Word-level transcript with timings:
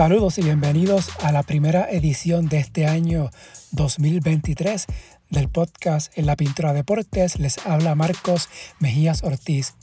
Saludos 0.00 0.38
y 0.38 0.42
bienvenidos 0.42 1.10
a 1.22 1.30
la 1.30 1.42
primera 1.42 1.86
edición 1.90 2.48
de 2.48 2.56
este 2.56 2.86
año 2.86 3.28
2023 3.72 4.86
del 5.28 5.50
podcast 5.50 6.16
En 6.16 6.24
la 6.24 6.36
Pintura 6.36 6.72
Deportes. 6.72 7.38
Les 7.38 7.58
habla 7.66 7.94
Marcos 7.94 8.48
Mejías 8.78 9.22
Ortiz. 9.22 9.74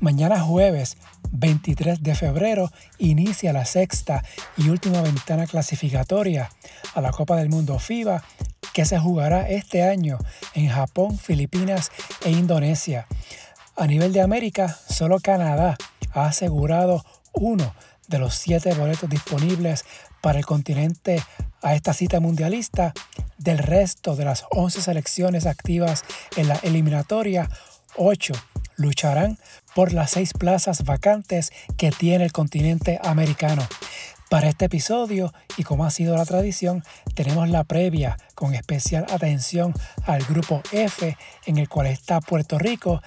Mañana 0.00 0.38
jueves 0.38 0.98
23 1.32 2.02
de 2.02 2.14
febrero 2.14 2.70
inicia 2.98 3.54
la 3.54 3.64
sexta 3.64 4.22
y 4.58 4.68
última 4.68 5.00
ventana 5.00 5.46
clasificatoria 5.46 6.50
a 6.94 7.00
la 7.00 7.12
Copa 7.12 7.36
del 7.36 7.48
Mundo 7.48 7.78
FIBA 7.78 8.22
que 8.74 8.84
se 8.84 8.98
jugará 8.98 9.48
este 9.48 9.82
año 9.82 10.18
en 10.52 10.68
Japón, 10.68 11.18
Filipinas 11.18 11.90
e 12.22 12.32
Indonesia. 12.32 13.06
A 13.76 13.86
nivel 13.86 14.12
de 14.12 14.20
América, 14.20 14.76
solo 14.90 15.20
Canadá 15.20 15.78
ha 16.12 16.26
asegurado 16.26 17.02
uno 17.32 17.74
de 18.08 18.18
los 18.18 18.34
siete 18.34 18.74
boletos 18.74 19.08
disponibles 19.08 19.84
para 20.20 20.38
el 20.38 20.46
continente 20.46 21.22
a 21.62 21.74
esta 21.74 21.92
cita 21.92 22.20
mundialista. 22.20 22.92
Del 23.38 23.58
resto 23.58 24.16
de 24.16 24.24
las 24.24 24.44
11 24.50 24.80
selecciones 24.82 25.46
activas 25.46 26.04
en 26.36 26.48
la 26.48 26.56
eliminatoria, 26.56 27.48
8 27.96 28.32
lucharán 28.76 29.38
por 29.74 29.92
las 29.92 30.12
seis 30.12 30.32
plazas 30.32 30.84
vacantes 30.84 31.52
que 31.76 31.90
tiene 31.90 32.24
el 32.24 32.32
continente 32.32 32.98
americano. 33.02 33.66
Para 34.30 34.48
este 34.48 34.64
episodio, 34.64 35.32
y 35.56 35.62
como 35.62 35.84
ha 35.84 35.90
sido 35.90 36.16
la 36.16 36.24
tradición, 36.24 36.82
tenemos 37.14 37.48
la 37.48 37.62
previa 37.62 38.18
con 38.34 38.54
especial 38.54 39.06
atención 39.10 39.74
al 40.06 40.24
grupo 40.24 40.62
F 40.72 41.16
en 41.46 41.58
el 41.58 41.68
cual 41.68 41.86
está 41.86 42.20
Puerto 42.20 42.58
Rico 42.58 43.02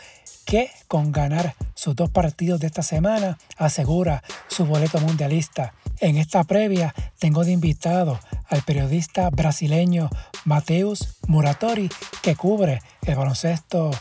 que 0.47 0.71
con 0.87 1.11
ganar 1.11 1.55
sus 1.75 1.93
dos 1.93 2.09
partidos 2.09 2.61
de 2.61 2.67
esta 2.67 2.81
semana 2.81 3.37
asegura 3.57 4.23
su 4.47 4.65
boleto 4.65 4.99
mundialista. 5.01 5.73
En 5.99 6.17
esta 6.17 6.45
previa 6.45 6.95
tengo 7.19 7.43
de 7.43 7.51
invitado 7.51 8.17
al 8.47 8.61
periodista 8.61 9.29
brasileño 9.29 10.09
Mateus 10.45 11.17
Muratori 11.27 11.89
que 12.21 12.35
cubre 12.35 12.81
el 13.05 13.15
baloncesto 13.15 13.91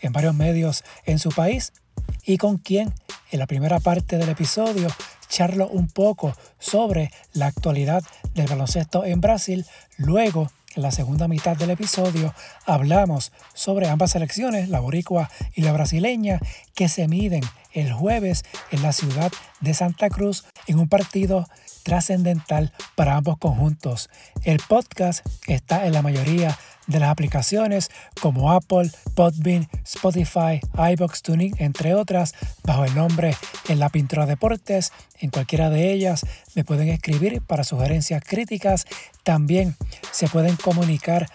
en 0.00 0.12
varios 0.12 0.34
medios 0.34 0.84
en 1.04 1.18
su 1.18 1.30
país 1.30 1.72
y 2.24 2.38
con 2.38 2.58
quien 2.58 2.94
en 3.32 3.40
la 3.40 3.48
primera 3.48 3.80
parte 3.80 4.16
del 4.16 4.28
episodio 4.28 4.86
charlo 5.28 5.66
un 5.66 5.88
poco 5.88 6.36
sobre 6.60 7.10
la 7.32 7.46
actualidad 7.46 8.04
del 8.34 8.46
baloncesto 8.46 9.04
en 9.04 9.20
Brasil. 9.20 9.66
Luego 9.96 10.52
en 10.76 10.82
la 10.82 10.90
segunda 10.90 11.26
mitad 11.26 11.56
del 11.56 11.70
episodio 11.70 12.34
hablamos 12.66 13.32
sobre 13.54 13.88
ambas 13.88 14.12
selecciones, 14.12 14.68
la 14.68 14.80
boricua 14.80 15.30
y 15.54 15.62
la 15.62 15.72
brasileña, 15.72 16.38
que 16.74 16.88
se 16.88 17.08
miden 17.08 17.42
el 17.72 17.92
jueves 17.92 18.44
en 18.70 18.82
la 18.82 18.92
ciudad 18.92 19.32
de 19.60 19.74
Santa 19.74 20.08
Cruz 20.10 20.44
en 20.66 20.78
un 20.78 20.88
partido 20.88 21.48
trascendental 21.82 22.72
para 22.94 23.16
ambos 23.16 23.38
conjuntos. 23.38 24.10
El 24.44 24.58
podcast 24.68 25.26
está 25.46 25.86
en 25.86 25.92
la 25.92 26.02
mayoría 26.02 26.58
de 26.86 27.00
las 27.00 27.10
aplicaciones 27.10 27.90
como 28.20 28.52
Apple, 28.52 28.90
Podbean, 29.14 29.68
Spotify, 29.84 30.60
iBox 30.92 31.22
Tuning, 31.22 31.54
entre 31.58 31.94
otras, 31.94 32.34
bajo 32.64 32.84
el 32.84 32.94
nombre 32.94 33.36
En 33.68 33.78
la 33.78 33.88
Pintura 33.88 34.26
Deportes. 34.26 34.92
En 35.18 35.30
cualquiera 35.30 35.70
de 35.70 35.92
ellas 35.92 36.26
me 36.54 36.64
pueden 36.64 36.88
escribir 36.88 37.42
para 37.42 37.64
sugerencias 37.64 38.22
críticas. 38.24 38.86
También 39.24 39.76
se 40.12 40.28
pueden 40.28 40.56
comunicar 40.56 41.28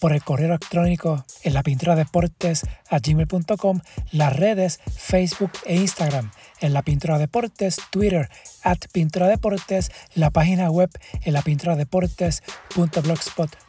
por 0.00 0.12
el 0.12 0.22
correo 0.22 0.46
electrónico 0.48 1.24
en 1.42 1.54
la 1.54 1.62
pintura 1.62 1.96
deportes 1.96 2.66
a 2.88 2.98
gmail.com, 3.00 3.80
las 4.12 4.36
redes 4.36 4.80
Facebook 4.96 5.52
e 5.66 5.76
Instagram 5.76 6.30
en 6.60 6.72
la 6.72 6.82
pintura 6.82 7.18
deportes, 7.18 7.78
Twitter 7.90 8.28
at 8.62 8.78
pintura 8.92 9.26
deportes, 9.28 9.90
la 10.14 10.30
página 10.30 10.70
web 10.70 10.90
en 11.22 11.32
la 11.32 11.42
pintura 11.42 11.74
deportes.blogspot.com. 11.76 13.67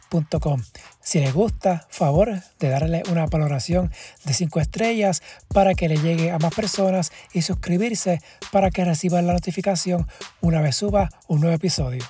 Si 1.01 1.19
les 1.19 1.33
gusta, 1.33 1.87
favor 1.89 2.41
de 2.59 2.69
darle 2.69 3.03
una 3.11 3.27
valoración 3.27 3.91
de 4.25 4.33
5 4.33 4.59
estrellas 4.59 5.21
para 5.53 5.75
que 5.75 5.87
le 5.87 5.97
llegue 5.97 6.31
a 6.31 6.39
más 6.39 6.53
personas 6.53 7.11
y 7.33 7.43
suscribirse 7.43 8.19
para 8.51 8.71
que 8.71 8.85
reciban 8.85 9.27
la 9.27 9.33
notificación 9.33 10.07
una 10.41 10.61
vez 10.61 10.75
suba 10.75 11.09
un 11.27 11.41
nuevo 11.41 11.55
episodio. 11.55 12.03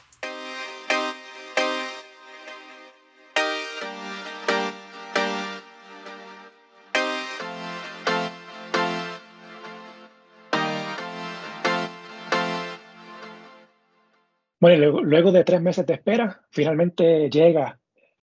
Bueno, 14.61 15.01
luego, 15.01 15.31
de 15.31 15.45
tres 15.45 15.61
meses 15.61 15.85
de 15.85 15.93
espera, 15.93 16.41
finalmente 16.51 17.29
llega 17.29 17.79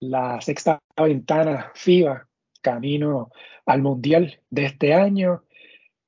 la 0.02 0.40
sexta 0.40 0.80
ventana 0.96 1.70
FIBA 1.74 2.26
camino 2.60 3.30
al 3.66 3.82
Mundial 3.82 4.40
de 4.50 4.64
este 4.64 4.94
año. 4.94 5.44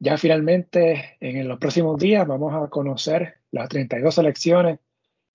Ya 0.01 0.19
finalmente 0.19 1.17
en 1.21 1.47
los 1.47 1.59
próximos 1.59 1.99
días 2.01 2.27
vamos 2.27 2.53
a 2.55 2.69
conocer 2.69 3.37
las 3.53 3.69
32 3.69 4.17
selecciones 4.17 4.81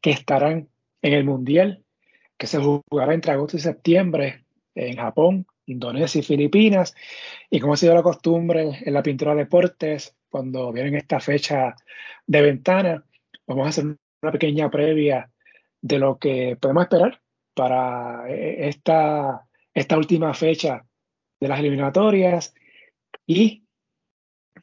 que 0.01 0.11
estarán 0.11 0.67
en 1.01 1.13
el 1.13 1.23
Mundial, 1.23 1.83
que 2.37 2.47
se 2.47 2.59
jugará 2.59 3.13
entre 3.13 3.31
agosto 3.31 3.55
y 3.55 3.61
septiembre 3.61 4.43
en 4.75 4.97
Japón, 4.97 5.47
Indonesia 5.65 6.19
y 6.19 6.23
Filipinas. 6.23 6.95
Y 7.49 7.61
como 7.61 7.73
ha 7.73 7.77
sido 7.77 7.95
la 7.95 8.03
costumbre 8.03 8.81
en 8.81 8.93
la 8.93 9.03
pintura 9.03 9.35
de 9.35 9.43
deportes, 9.43 10.15
cuando 10.29 10.73
vienen 10.73 10.95
esta 10.95 11.21
fecha 11.21 11.75
de 12.27 12.41
ventana, 12.41 13.05
vamos 13.47 13.65
a 13.65 13.69
hacer 13.69 13.85
una 13.85 14.31
pequeña 14.33 14.69
previa 14.69 15.31
de 15.81 15.97
lo 15.97 16.19
que 16.19 16.57
podemos 16.59 16.83
esperar 16.83 17.21
para 17.59 18.23
eh, 18.29 18.69
esta, 18.69 19.45
esta 19.73 19.97
última 19.97 20.33
fecha 20.33 20.85
de 21.41 21.47
las 21.49 21.59
eliminatorias 21.59 22.53
y 23.27 23.65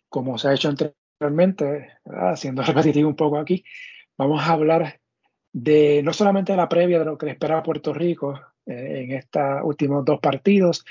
como 0.08 0.38
se 0.38 0.48
ha 0.48 0.54
hecho 0.54 0.70
anteriormente, 0.70 1.98
haciendo 2.06 2.62
repetitivo 2.62 3.10
un 3.10 3.14
poco 3.14 3.36
aquí, 3.36 3.62
vamos 4.16 4.40
a 4.40 4.52
hablar 4.52 4.98
de 5.52 6.00
no 6.02 6.14
solamente 6.14 6.52
de 6.52 6.56
la 6.56 6.70
previa 6.70 6.98
de 6.98 7.04
lo 7.04 7.18
que 7.18 7.26
le 7.26 7.32
espera 7.32 7.62
Puerto 7.62 7.92
Rico 7.92 8.40
eh, 8.64 9.02
en 9.04 9.12
estos 9.12 9.60
últimos 9.64 10.02
dos 10.02 10.18
partidos, 10.18 10.82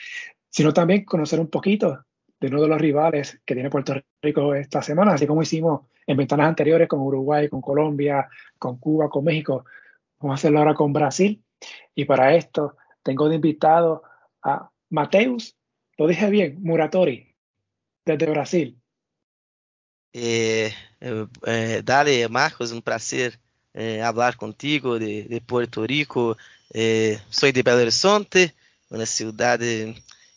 sino 0.48 0.74
también 0.74 1.06
conocer 1.06 1.40
un 1.40 1.50
poquito 1.50 2.06
de 2.40 2.48
uno 2.50 2.62
de 2.62 2.68
los 2.68 2.80
rivales 2.80 3.42
que 3.44 3.56
tiene 3.56 3.72
Puerto 3.72 3.96
Rico 4.22 4.54
esta 4.54 4.84
semana, 4.84 5.14
así 5.14 5.26
como 5.26 5.42
hicimos 5.42 5.88
en 6.06 6.18
ventanas 6.18 6.50
anteriores 6.50 6.88
con 6.88 7.00
Uruguay, 7.00 7.50
con 7.50 7.62
Colombia, 7.62 8.30
con 8.60 8.78
Cuba, 8.78 9.10
con 9.10 9.24
México. 9.24 9.66
Vamos 10.20 10.36
a 10.36 10.40
hacerlo 10.40 10.60
ahora 10.60 10.76
con 10.76 10.94
Brasil. 10.94 11.42
Y 11.94 12.06
para 12.06 12.36
esto 12.36 12.78
tengo 13.04 13.30
de 13.30 13.36
invitado 13.36 14.04
a 14.44 14.70
Mateus, 14.90 15.56
lo 15.98 16.08
dije 16.08 16.30
bien, 16.30 16.58
Muratori, 16.62 17.36
desde 18.06 18.30
Brasil. 18.30 18.82
Eh, 20.14 20.72
eh, 21.02 21.28
eh 21.46 21.82
dale, 21.84 22.28
Marcos, 22.30 22.72
un 22.72 22.82
placer 22.82 23.40
eh, 23.74 24.02
hablar 24.02 24.38
contigo 24.38 24.98
de, 25.00 25.42
Puerto 25.46 25.86
Rico. 25.86 26.38
Eh, 26.74 27.20
soy 27.30 27.52
de 27.52 27.64
Belo 27.64 27.82
Horizonte, 27.82 28.56
una 28.90 29.06
ciudad 29.06 29.60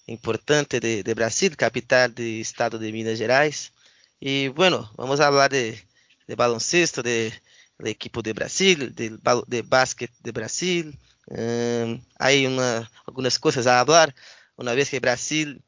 importante 0.06 0.80
de, 0.80 1.02
de 1.02 1.14
Brasil, 1.14 1.56
capital 1.56 2.14
del 2.14 2.40
estado 2.40 2.78
de 2.78 2.92
Minas 2.92 3.18
Gerais. 3.18 3.72
Y 4.20 4.48
bueno, 4.48 4.90
vamos 4.96 5.20
a 5.20 5.28
hablar 5.28 5.50
de, 5.50 5.80
de 6.26 6.34
baloncesto, 6.34 7.02
de, 7.02 7.32
del 7.78 7.88
equipo 7.88 8.22
de 8.22 8.32
Brasil, 8.32 8.94
del 8.94 9.20
de 9.46 9.62
básquet 9.62 10.10
de 10.20 10.32
Brasil. 10.32 10.98
Um, 11.26 12.00
hay 12.18 12.46
una, 12.46 12.90
algunas 13.06 13.38
cosas 13.38 13.66
a 13.66 13.80
hablar, 13.80 14.14
una 14.56 14.72
vez 14.72 14.90
que 14.90 14.98
Brasil 14.98 15.62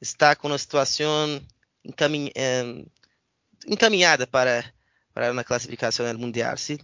está 0.00 0.36
con 0.36 0.50
una 0.50 0.58
situación 0.58 1.46
encamin, 1.82 2.30
um, 2.36 2.84
encaminada 3.66 4.26
para, 4.26 4.74
para 5.12 5.30
una 5.30 5.42
clasificación 5.42 6.06
al 6.06 6.18
Mundial, 6.18 6.58
¿sí? 6.58 6.78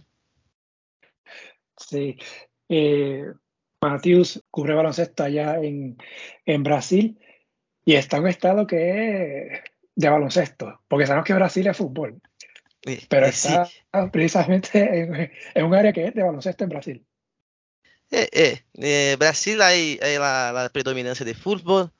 Sí. 1.77 2.17
Eh, 2.69 3.25
Matius 3.81 4.41
cubre 4.49 4.73
baloncesto 4.73 5.23
allá 5.23 5.57
en, 5.57 5.97
en 6.45 6.63
Brasil 6.63 7.19
y 7.85 7.95
está 7.95 8.17
en 8.17 8.23
un 8.23 8.29
estado 8.29 8.65
que 8.65 9.47
es 9.47 9.61
de 9.95 10.09
baloncesto, 10.09 10.81
porque 10.87 11.05
sabemos 11.05 11.27
que 11.27 11.33
Brasil 11.33 11.67
es 11.67 11.77
fútbol, 11.77 12.19
pero 13.07 13.25
está 13.25 13.69
precisamente 14.11 15.31
en, 15.55 15.65
un 15.65 15.73
área 15.73 15.93
que 15.93 16.07
es 16.07 16.13
de 16.13 16.23
baloncesto 16.23 16.63
en 16.63 16.69
Brasil. 16.69 17.05
Eh, 18.11 18.29
eh, 18.31 18.63
eh 18.75 19.15
Brasil 19.17 19.61
hay, 19.61 19.99
hay 20.01 20.17
la, 20.17 20.51
la, 20.51 20.69
predominancia 20.69 21.25
de 21.25 21.33
fútbol, 21.33 21.91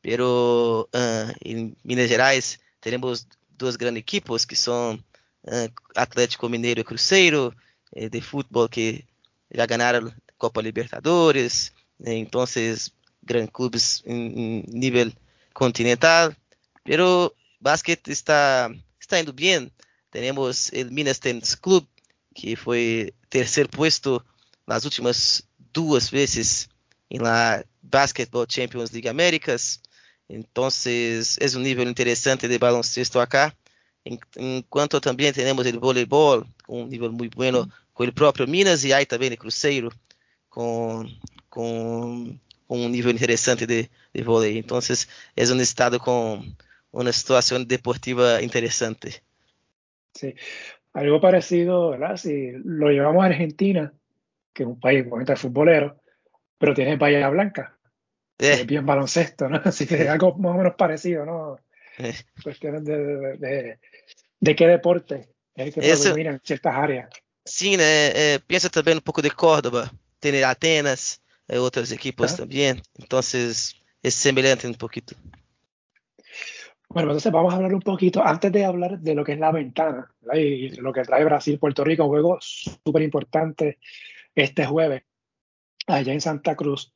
pero 0.00 0.88
uh, 0.92 1.32
en 1.40 1.76
Minas 1.82 2.08
Gerais 2.08 2.60
tenemos 2.80 3.28
dos 3.56 3.78
grandes 3.78 4.02
equipos 4.02 4.46
que 4.46 4.56
son 4.56 5.04
uh, 5.44 5.68
Atlético 5.94 6.48
Mineiro 6.48 6.80
y 6.80 6.84
Cruzeiro, 6.84 7.54
eh, 7.92 8.10
de 8.10 8.20
fútbol 8.20 8.68
que 8.68 9.06
ya 9.50 9.66
ganaron 9.66 10.12
Copa 10.36 10.60
Libertadores, 10.60 11.72
eh, 12.04 12.18
entonces 12.18 12.92
grandes 13.22 13.52
clubes 13.52 14.02
en, 14.04 14.38
en, 14.38 14.64
nivel 14.68 15.14
continental, 15.52 16.36
pero 16.82 17.34
básquet 17.60 18.06
está, 18.08 18.68
está 19.00 19.20
indo 19.20 19.32
bien. 19.32 19.72
Tenemos 20.14 20.72
el 20.72 20.92
Minas 20.92 21.18
Tennis 21.18 21.56
Club 21.56 21.84
que 22.32 22.54
foi 22.54 23.12
terceiro 23.28 23.68
puesto 23.68 24.24
nas 24.64 24.84
últimas 24.84 25.42
duas 25.72 26.08
vezes 26.08 26.68
em 27.10 27.18
la 27.18 27.64
Basketball 27.82 28.46
Champions 28.48 28.92
League 28.92 29.08
Américas. 29.08 29.80
Então, 30.28 30.68
é 30.68 31.56
um 31.56 31.60
nível 31.60 31.88
interessante 31.88 32.46
de 32.46 32.58
baloncesto 32.58 33.18
acá. 33.18 33.52
Enquanto 34.38 35.00
também 35.00 35.32
temos 35.32 35.66
o 35.66 35.80
voleibol, 35.80 36.46
com 36.64 36.84
um 36.84 36.86
nível 36.86 37.12
muito 37.12 37.34
bueno 37.36 37.68
com 37.92 38.04
o 38.04 38.12
próprio 38.12 38.46
Minas, 38.46 38.84
e 38.84 38.92
aí 38.92 39.04
também 39.04 39.32
o 39.32 39.36
Cruzeiro, 39.36 39.90
com, 40.48 41.04
com, 41.50 42.38
com 42.68 42.86
um 42.86 42.88
nível 42.88 43.10
interessante 43.10 43.66
de, 43.66 43.90
de 44.14 44.22
vôlei. 44.22 44.58
Então, 44.58 44.78
é 45.36 45.44
um 45.44 45.60
estado 45.60 45.98
com 45.98 46.40
uma 46.92 47.12
situação 47.12 47.64
deportiva 47.64 48.40
interessante. 48.44 49.20
Sí, 50.14 50.34
algo 50.92 51.20
parecido, 51.20 51.90
¿verdad? 51.90 52.16
Si 52.16 52.52
lo 52.64 52.90
llevamos 52.90 53.22
a 53.24 53.26
Argentina, 53.26 53.92
que 54.52 54.62
es 54.62 54.68
un 54.68 54.78
país 54.78 55.02
obviamente 55.02 55.36
futbolero, 55.36 56.00
pero 56.56 56.74
tiene 56.74 56.96
Bahía 56.96 57.28
Blanca, 57.28 57.76
eh. 58.38 58.52
es 58.52 58.66
bien 58.66 58.86
baloncesto, 58.86 59.48
¿no? 59.48 59.60
Así 59.64 59.86
que 59.86 60.02
es 60.02 60.08
algo 60.08 60.36
más 60.36 60.54
o 60.54 60.58
menos 60.58 60.74
parecido, 60.76 61.26
¿no? 61.26 61.58
Eh. 61.98 62.14
Cuestiones 62.42 62.84
de, 62.84 62.96
de, 62.96 63.36
de, 63.38 63.78
de, 64.40 64.56
qué 64.56 64.66
deporte 64.66 65.28
es 65.54 65.66
el 65.66 65.74
que 65.74 65.80
predomina 65.80 66.30
en 66.30 66.40
ciertas 66.42 66.74
áreas. 66.74 67.08
Sim, 67.44 67.76
né? 67.76 68.34
É, 68.34 68.38
pensa 68.38 68.70
também 68.70 68.96
um 68.96 69.00
pouco 69.00 69.20
de 69.20 69.30
Córdoba, 69.30 69.90
tem 70.18 70.42
Atenas, 70.42 71.20
é, 71.48 71.60
outros 71.60 71.92
equipos 71.92 72.32
ah. 72.32 72.36
também. 72.38 72.82
Então, 72.98 73.18
é 73.18 74.10
semelhante 74.10 74.66
um 74.66 74.72
pouquinho. 74.72 75.16
Bueno, 76.94 77.08
entonces 77.08 77.32
vamos 77.32 77.52
a 77.52 77.56
hablar 77.56 77.74
un 77.74 77.80
poquito, 77.80 78.24
antes 78.24 78.52
de 78.52 78.64
hablar 78.64 79.00
de 79.00 79.16
lo 79.16 79.24
que 79.24 79.32
es 79.32 79.38
la 79.40 79.50
ventana 79.50 80.14
y 80.32 80.68
lo 80.76 80.92
que 80.92 81.02
trae 81.02 81.24
Brasil-Puerto 81.24 81.82
Rico, 81.82 82.04
un 82.04 82.10
juego 82.10 82.38
súper 82.40 83.02
importante 83.02 83.78
este 84.32 84.64
jueves 84.64 85.02
allá 85.88 86.12
en 86.12 86.20
Santa 86.20 86.54
Cruz. 86.54 86.94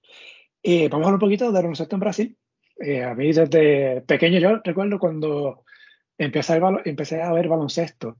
Eh, 0.62 0.88
vamos 0.88 1.04
a 1.04 1.08
hablar 1.08 1.14
un 1.14 1.26
poquito 1.26 1.46
de 1.46 1.52
baloncesto 1.52 1.96
en 1.96 2.00
Brasil. 2.00 2.38
Eh, 2.78 3.02
a 3.02 3.12
mí 3.16 3.32
desde 3.32 4.02
pequeño 4.02 4.38
yo 4.38 4.60
recuerdo 4.62 5.00
cuando 5.00 5.64
empecé 6.16 6.52
a, 6.52 6.58
ver, 6.60 6.82
empecé 6.84 7.20
a 7.20 7.32
ver 7.32 7.48
baloncesto 7.48 8.18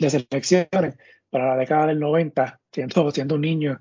de 0.00 0.10
selecciones 0.10 0.96
para 1.30 1.50
la 1.50 1.56
década 1.56 1.86
del 1.86 2.00
90, 2.00 2.60
siendo, 2.72 3.12
siendo 3.12 3.36
un 3.36 3.42
niño, 3.42 3.80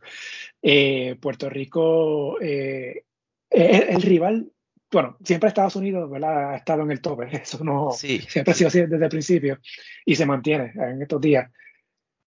eh, 0.61 1.17
Puerto 1.19 1.49
Rico, 1.49 2.39
eh, 2.39 3.03
el 3.49 4.01
rival 4.03 4.51
bueno, 4.93 5.17
siempre 5.23 5.49
Estados 5.49 5.75
Unidos 5.75 6.09
¿verdad? 6.09 6.51
ha 6.51 6.55
estado 6.55 6.83
en 6.83 6.91
el 6.91 7.01
tope, 7.01 7.27
eso 7.35 7.63
no 7.63 7.91
siempre 7.91 8.51
ha 8.51 8.53
sido 8.53 8.67
así 8.69 8.81
desde 8.81 9.03
el 9.03 9.09
principio 9.09 9.59
y 10.05 10.15
se 10.15 10.25
mantiene 10.25 10.71
en 10.75 11.01
estos 11.01 11.19
días. 11.19 11.51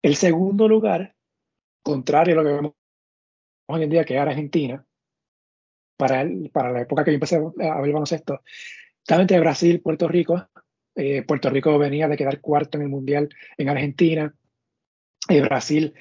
El 0.01 0.15
segundo 0.15 0.67
lugar, 0.67 1.15
contrario 1.83 2.39
a 2.39 2.43
lo 2.43 2.49
que 2.49 2.55
vemos 2.55 2.73
hoy 3.67 3.83
en 3.83 3.89
día, 3.89 4.05
que 4.05 4.15
es 4.15 4.21
Argentina, 4.21 4.85
para, 5.97 6.21
el, 6.21 6.49
para 6.49 6.71
la 6.71 6.81
época 6.81 7.03
que 7.03 7.11
yo 7.11 7.15
empecé 7.15 7.35
a 7.35 7.39
ver 7.81 7.91
baloncesto, 7.91 8.41
estaba 8.97 9.21
entre 9.21 9.39
Brasil 9.39 9.75
y 9.75 9.79
Puerto 9.79 10.07
Rico. 10.07 10.47
Eh, 10.95 11.21
Puerto 11.23 11.49
Rico 11.49 11.77
venía 11.77 12.07
de 12.07 12.17
quedar 12.17 12.41
cuarto 12.41 12.77
en 12.77 12.83
el 12.83 12.89
Mundial 12.89 13.29
en 13.57 13.69
Argentina. 13.69 14.33
Eh, 15.29 15.41
Brasil 15.41 15.93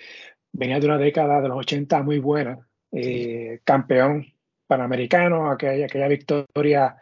venía 0.52 0.80
de 0.80 0.86
una 0.86 0.98
década 0.98 1.40
de 1.40 1.48
los 1.48 1.58
80 1.58 2.02
muy 2.02 2.18
buena, 2.18 2.66
eh, 2.92 3.60
campeón 3.64 4.26
Panamericano, 4.70 5.50
aquella, 5.50 5.86
aquella 5.86 6.06
victoria 6.06 6.96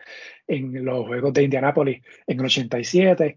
en 0.47 0.83
los 0.83 1.07
Juegos 1.07 1.35
de 1.35 1.43
Indianápolis 1.43 2.03
en 2.27 2.41
el 2.41 2.47
87. 2.47 3.37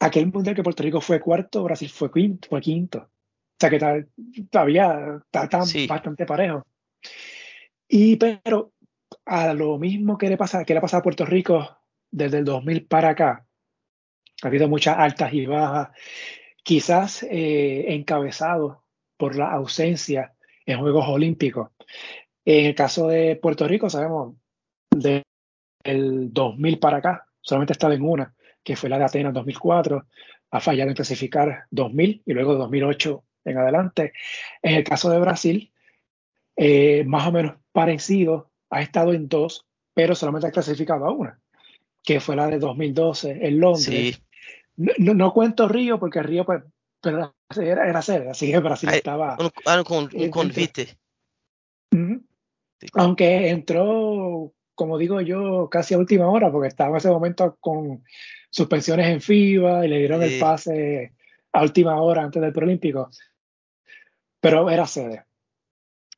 Aquel 0.00 0.32
mundial 0.32 0.56
que 0.56 0.62
Puerto 0.62 0.82
Rico 0.82 1.02
fue 1.02 1.20
cuarto, 1.20 1.62
Brasil 1.62 1.90
fue 1.90 2.10
quinto. 2.10 2.48
Fue 2.48 2.62
quinto. 2.62 2.98
O 2.98 3.56
sea 3.60 3.68
que 3.68 4.06
todavía 4.50 5.20
está, 5.30 5.64
bastante 5.86 6.24
parejo. 6.24 6.66
Y 7.86 8.16
pero 8.16 8.72
a 9.26 9.52
lo 9.52 9.78
mismo 9.78 10.16
que 10.16 10.30
le 10.30 10.38
pasa, 10.38 10.64
que 10.64 10.72
le 10.72 10.80
pasa 10.80 10.96
a 10.96 11.02
Puerto 11.02 11.26
Rico 11.26 11.76
desde 12.10 12.38
el 12.38 12.46
2000 12.46 12.86
para 12.86 13.10
acá, 13.10 13.46
ha 14.42 14.46
habido 14.46 14.66
muchas 14.66 14.96
altas 14.98 15.30
y 15.34 15.44
bajas, 15.44 15.90
quizás 16.64 17.22
eh, 17.24 17.84
encabezado 17.88 18.82
por 19.18 19.36
la 19.36 19.52
ausencia 19.52 20.32
en 20.64 20.80
Juegos 20.80 21.06
Olímpicos. 21.06 21.68
En 22.44 22.66
el 22.66 22.74
caso 22.74 23.08
de 23.08 23.36
Puerto 23.36 23.68
Rico, 23.68 23.88
sabemos, 23.88 24.34
del 24.90 25.22
2000 25.84 26.78
para 26.78 26.98
acá, 26.98 27.26
solamente 27.40 27.72
ha 27.72 27.74
estado 27.74 27.92
en 27.92 28.02
una, 28.02 28.34
que 28.62 28.76
fue 28.76 28.88
la 28.88 28.98
de 28.98 29.04
Atenas 29.04 29.34
2004, 29.34 30.06
ha 30.50 30.60
fallado 30.60 30.90
en 30.90 30.96
clasificar 30.96 31.64
2000 31.70 32.22
y 32.26 32.32
luego 32.32 32.54
2008 32.54 33.24
en 33.44 33.58
adelante. 33.58 34.12
En 34.60 34.74
el 34.74 34.84
caso 34.84 35.10
de 35.10 35.20
Brasil, 35.20 35.72
eh, 36.56 37.04
más 37.06 37.26
o 37.26 37.32
menos 37.32 37.54
parecido, 37.72 38.50
ha 38.70 38.82
estado 38.82 39.12
en 39.12 39.28
dos, 39.28 39.66
pero 39.94 40.14
solamente 40.14 40.48
ha 40.48 40.52
clasificado 40.52 41.06
a 41.06 41.12
una, 41.12 41.40
que 42.02 42.20
fue 42.20 42.36
la 42.36 42.48
de 42.48 42.58
2012 42.58 43.46
en 43.46 43.60
Londres. 43.60 44.22
No, 44.76 45.14
no, 45.14 45.32
cuento 45.32 45.68
Río 45.68 45.98
porque 45.98 46.22
Río 46.22 46.44
pues, 46.44 46.62
pero 47.00 47.34
era, 47.60 47.88
era 47.88 47.98
así 47.98 48.50
que 48.50 48.58
Brasil 48.58 48.88
estaba... 48.90 49.36
Un, 49.38 49.50
un, 49.90 50.10
un 50.22 50.30
convite. 50.30 50.96
Aunque 52.94 53.50
entró, 53.50 54.52
como 54.74 54.98
digo 54.98 55.20
yo, 55.20 55.68
casi 55.70 55.94
a 55.94 55.98
última 55.98 56.28
hora, 56.28 56.50
porque 56.50 56.68
estaba 56.68 56.90
en 56.90 56.96
ese 56.96 57.10
momento 57.10 57.56
con 57.60 58.04
suspensiones 58.50 59.08
en 59.08 59.20
FIBA 59.20 59.86
y 59.86 59.88
le 59.88 59.98
dieron 59.98 60.22
el 60.22 60.38
pase 60.38 61.14
a 61.52 61.62
última 61.62 62.00
hora 62.00 62.22
antes 62.22 62.42
del 62.42 62.52
preolímpico. 62.52 63.10
Pero 64.40 64.68
era 64.70 64.86
sede. 64.86 65.24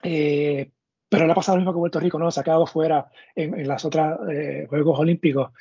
Eh, 0.03 0.71
pero 1.09 1.27
le 1.27 1.33
ha 1.33 1.35
pasado 1.35 1.57
lo 1.57 1.61
mismo 1.61 1.73
que 1.73 1.79
Puerto 1.79 2.01
Rico, 2.01 2.19
¿no? 2.19 2.31
Se 2.31 2.41
ha 2.41 2.45
quedado 2.45 2.67
fuera 2.67 3.09
en, 3.35 3.59
en 3.59 3.69
las 3.69 3.85
otras 3.85 4.19
eh, 4.31 4.67
Juegos 4.69 4.99
Olímpicos. 4.99 5.53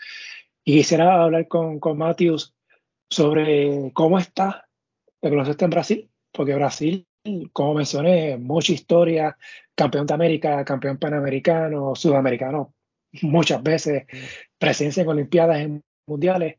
Y 0.64 0.78
quisiera 0.78 1.22
hablar 1.22 1.48
con, 1.48 1.80
con 1.80 1.98
Matthews 1.98 2.56
sobre 3.10 3.92
cómo 3.94 4.18
está 4.18 4.68
el 5.22 5.32
baloncesto 5.32 5.66
en 5.66 5.72
Brasil, 5.72 6.12
porque 6.32 6.56
Brasil 6.56 7.08
como 7.52 7.76
mencioné, 7.76 8.38
mucha 8.38 8.74
historia, 8.74 9.38
campeón 9.76 10.06
de 10.06 10.14
América, 10.14 10.64
campeón 10.66 10.98
panamericano, 10.98 11.96
sudamericano, 11.96 12.74
muchas 13.22 13.64
veces, 13.64 14.06
presencia 14.58 15.04
en 15.04 15.10
Olimpiadas, 15.10 15.60
en 15.60 15.84
Mundiales. 16.06 16.58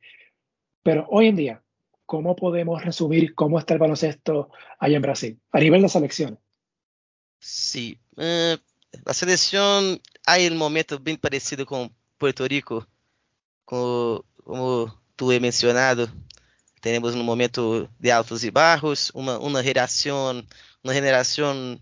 Pero 0.82 1.06
hoy 1.10 1.28
en 1.28 1.36
día, 1.36 1.62
¿cómo 2.06 2.34
podemos 2.36 2.82
resumir 2.84 3.34
cómo 3.34 3.58
está 3.58 3.74
el 3.74 3.80
baloncesto 3.80 4.50
allá 4.78 4.96
en 4.96 5.02
Brasil, 5.02 5.40
a 5.52 5.60
nivel 5.60 5.82
de 5.82 5.88
selección? 5.88 6.38
Sí, 7.38 7.98
uh, 8.16 8.56
la 9.04 9.12
selección 9.12 10.00
hay 10.26 10.46
un 10.46 10.56
momento 10.56 10.98
bien 10.98 11.18
parecido 11.18 11.66
con 11.66 11.94
Puerto 12.16 12.46
Rico, 12.46 12.86
como, 13.64 14.24
como 14.44 15.02
tú 15.16 15.30
he 15.32 15.40
mencionado, 15.40 16.08
temos 16.84 17.14
um 17.14 17.24
momento 17.24 17.88
de 17.98 18.10
altos 18.10 18.44
e 18.44 18.50
baixos, 18.50 19.10
uma, 19.14 19.38
uma 19.38 19.62
geração, 19.62 20.44
uma 20.82 20.92
geração, 20.92 21.80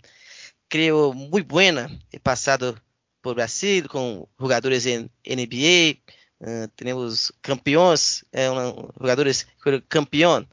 creio, 0.69 1.13
muito 1.13 1.45
boa, 1.45 1.91
passado 2.23 2.81
por 3.21 3.35
Brasil, 3.35 3.89
com 3.89 4.29
jogadores 4.39 4.87
em 4.87 5.11
NBA, 5.27 5.99
uh, 6.41 6.69
temos 6.77 7.33
campeões, 7.43 8.23
um, 8.33 8.89
jogadores 9.01 9.45
campeão, 9.89 10.47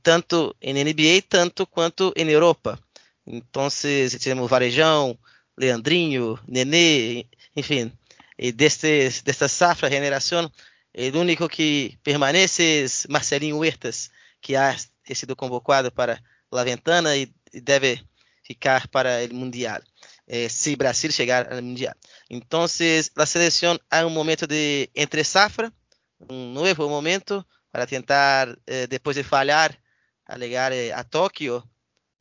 tanto 0.00 0.54
em 0.62 0.74
NBA, 0.74 1.24
tanto 1.28 1.66
quanto 1.66 2.12
em 2.14 2.30
Europa. 2.30 2.78
Então, 3.26 3.66
temos 4.20 4.48
Varejão, 4.48 5.18
Leandrinho, 5.58 6.38
Nenê, 6.46 7.26
enfim, 7.56 7.90
e 8.38 8.52
deste, 8.52 9.08
desta 9.24 9.48
safra, 9.48 9.90
geração, 9.90 10.48
o 10.94 11.18
único 11.18 11.48
que 11.48 11.98
permanece 12.02 12.84
é 12.84 13.12
Marcelinho 13.12 13.58
Huertas, 13.58 14.10
que 14.40 14.56
ha 14.56 14.76
sido 15.14 15.34
convocado 15.34 15.90
para 15.90 16.22
La 16.50 16.64
Ventana 16.64 17.16
e 17.16 17.32
deve 17.52 18.04
ficar 18.42 18.88
para 18.88 19.24
o 19.30 19.34
Mundial, 19.34 19.80
eh, 20.26 20.48
se 20.48 20.76
Brasil 20.76 21.10
chegar 21.10 21.52
ao 21.52 21.62
Mundial. 21.62 21.94
Então, 22.28 22.64
a 22.64 23.26
seleção 23.26 23.78
há 23.90 24.04
um 24.04 24.10
momento 24.10 24.46
de 24.46 24.90
entre 24.94 25.24
safra, 25.24 25.72
um 26.28 26.52
novo 26.52 26.88
momento 26.88 27.44
para 27.70 27.86
tentar, 27.86 28.56
eh, 28.66 28.86
depois 28.86 29.16
de 29.16 29.22
falhar, 29.22 29.76
a 30.26 30.38
chegar 30.38 30.72
eh, 30.72 30.92
a 30.92 31.02
Tóquio, 31.04 31.62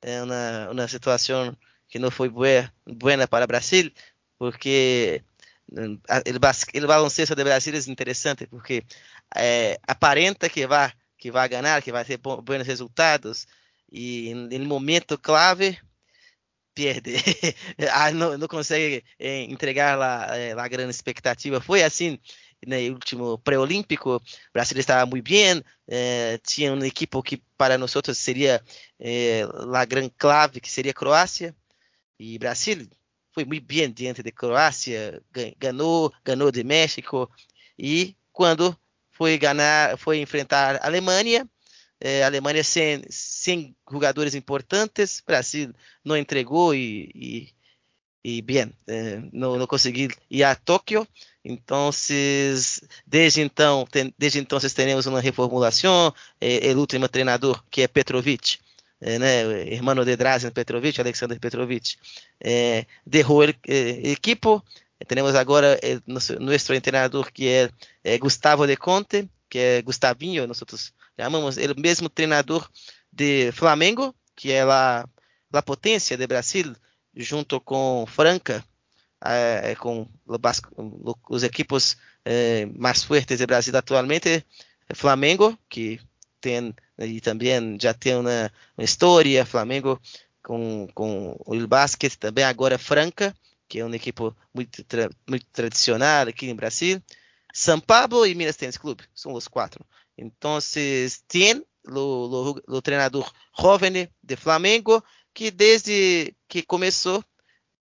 é 0.01 0.21
uma, 0.23 0.69
uma 0.71 0.87
situação 0.87 1.55
que 1.87 1.99
não 1.99 2.09
foi 2.09 2.29
boa, 2.29 2.71
boa 2.87 3.27
para 3.27 3.45
o 3.45 3.47
Brasil, 3.47 3.91
porque 4.37 5.23
o 5.71 6.87
baloncesto 6.87 7.35
do 7.35 7.43
Brasil 7.43 7.73
é 7.73 7.91
interessante 7.91 8.45
porque 8.47 8.83
é, 9.35 9.79
aparenta 9.87 10.49
que 10.49 10.67
vai 10.67 10.91
que 11.17 11.31
vai 11.31 11.47
ganhar, 11.47 11.81
que 11.83 11.91
vai 11.91 12.03
ter 12.03 12.17
bons 12.17 12.65
resultados 12.65 13.47
e 13.91 14.33
no 14.33 14.65
momento 14.65 15.17
clave 15.17 15.77
perde, 16.73 17.15
ah, 17.93 18.11
não, 18.11 18.37
não 18.37 18.47
consegue 18.47 19.03
é, 19.19 19.43
entregar 19.43 19.97
lá, 19.97 20.35
é, 20.35 20.53
a 20.53 20.67
grande 20.67 20.91
expectativa. 20.91 21.61
Foi 21.61 21.83
assim 21.83 22.17
en 22.61 22.73
el 22.73 22.93
último 22.93 23.39
preolímpico, 23.41 24.21
Brasil 24.53 24.77
estaba 24.79 25.05
muy 25.05 25.21
bien, 25.21 25.65
eh, 25.87 26.39
tinha 26.43 26.71
um 26.71 26.83
equipo 26.83 27.23
que 27.23 27.37
para 27.57 27.77
nós 27.77 27.93
seria 28.13 28.63
eh, 28.99 29.45
a 29.73 29.85
grande 29.85 30.11
clave, 30.11 30.61
que 30.61 30.69
seria 30.69 30.93
Croácia, 30.93 31.55
e 32.19 32.37
Brasil 32.37 32.87
foi 33.31 33.45
muito 33.45 33.65
bem 33.65 33.91
diante 33.91 34.21
de 34.21 34.31
Croácia, 34.31 35.21
ganhou, 35.57 36.13
ganhou 36.23 36.51
de 36.51 36.63
México, 36.63 37.29
e 37.77 38.15
quando 38.31 38.77
foi 39.11 39.37
ganhar, 39.37 39.97
foi 39.97 40.19
enfrentar 40.19 40.77
a 40.77 40.87
Alemanha, 40.87 41.47
eh, 41.99 42.23
a 42.23 42.27
Alemanha 42.27 42.63
sem, 42.63 43.03
sem 43.09 43.75
jogadores 43.89 44.35
importantes, 44.35 45.21
Brasil 45.25 45.73
não 46.03 46.17
entregou 46.17 46.73
e, 46.73 47.11
e, 47.15 47.53
e 48.23 48.41
bem, 48.41 48.73
eh, 48.87 49.21
não, 49.31 49.57
não 49.57 49.67
conseguiu 49.67 50.09
ir 50.29 50.43
a 50.43 50.55
Tóquio, 50.55 51.07
então, 51.43 51.89
desde 53.05 53.41
então, 53.41 53.85
tem, 53.89 54.13
desde 54.17 54.39
então, 54.39 54.59
teremos 54.59 55.07
uma 55.07 55.19
reformulação. 55.19 56.13
É, 56.39 56.73
o 56.73 56.79
último 56.79 57.07
treinador, 57.07 57.63
que 57.69 57.81
é 57.81 57.87
Petrovic, 57.87 58.59
é, 59.01 59.19
né, 59.19 59.63
irmão 59.67 59.95
de 60.05 60.15
Drazen 60.15 60.51
Petrovic, 60.51 60.99
Alexander 60.99 61.39
Petrovic, 61.39 61.97
é, 62.39 62.85
derrou 63.05 63.39
o 63.39 63.43
equipo. 63.43 64.63
Temos 65.07 65.35
agora 65.35 65.79
é, 65.81 65.99
nosso, 66.05 66.35
treinador, 66.81 67.31
que 67.31 67.47
é, 67.47 67.69
é, 68.03 68.17
Gustavo 68.17 68.67
de 68.67 68.77
Conte, 68.77 69.27
que 69.49 69.57
é 69.57 69.81
Gustavinho, 69.81 70.47
nós 70.47 70.63
chamamos, 71.19 71.57
ele 71.57 71.73
mesmo 71.73 72.07
treinador 72.07 72.69
de 73.11 73.51
Flamengo, 73.51 74.15
que 74.35 74.51
é 74.51 74.61
a, 74.61 75.05
a 75.51 75.61
potência 75.61 76.15
de 76.15 76.27
Brasil, 76.27 76.73
junto 77.15 77.59
com 77.59 78.05
Franca, 78.07 78.63
eh, 79.23 79.75
con 79.77 80.09
los, 80.25 81.43
equipos 81.43 81.97
eh, 82.25 82.71
más 82.75 83.05
fuertes 83.05 83.39
de 83.39 83.45
Brasil 83.45 83.75
actualmente, 83.75 84.45
Flamengo, 84.89 85.57
que 85.69 85.99
tem 86.41 86.73
e 86.99 87.21
também 87.21 87.77
já 87.79 87.93
tem 87.93 88.15
uma, 88.15 88.51
uma 88.77 88.83
história, 88.83 89.45
Flamengo 89.45 89.99
com, 90.43 90.87
com 90.93 91.35
o 91.45 91.67
basquete 91.67 92.17
também 92.17 92.43
agora 92.43 92.77
Franca, 92.77 93.33
que 93.67 93.79
é 93.79 93.85
uma 93.85 93.95
equipe 93.95 94.21
muito, 94.53 94.83
tra, 94.83 95.09
muito 95.27 95.45
tradicional 95.51 96.27
aqui 96.27 96.47
em 96.49 96.55
Brasil, 96.55 97.01
São 97.53 97.79
Paulo 97.79 98.25
e 98.25 98.35
Minas 98.35 98.57
Tênis 98.57 98.77
Clube, 98.77 99.03
são 99.13 99.33
os 99.33 99.47
quatro. 99.47 99.85
Então, 100.17 100.59
tem 101.27 101.63
o, 101.87 102.81
treinador 102.81 103.31
jovem 103.57 104.09
de 104.21 104.35
Flamengo, 104.35 105.03
que 105.33 105.49
desde 105.49 106.35
que 106.47 106.61
começou 106.61 107.23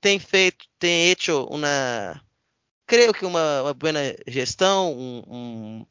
tem 0.00 0.19
feito, 0.19 0.64
tem 0.79 1.11
hecho 1.11 1.45
uma, 1.50 2.23
creio 2.87 3.12
que 3.12 3.26
uma, 3.26 3.62
uma 3.62 3.75
boa 3.75 3.93
gestão, 4.26 4.97
um, 4.97 5.23
um, 5.26 5.87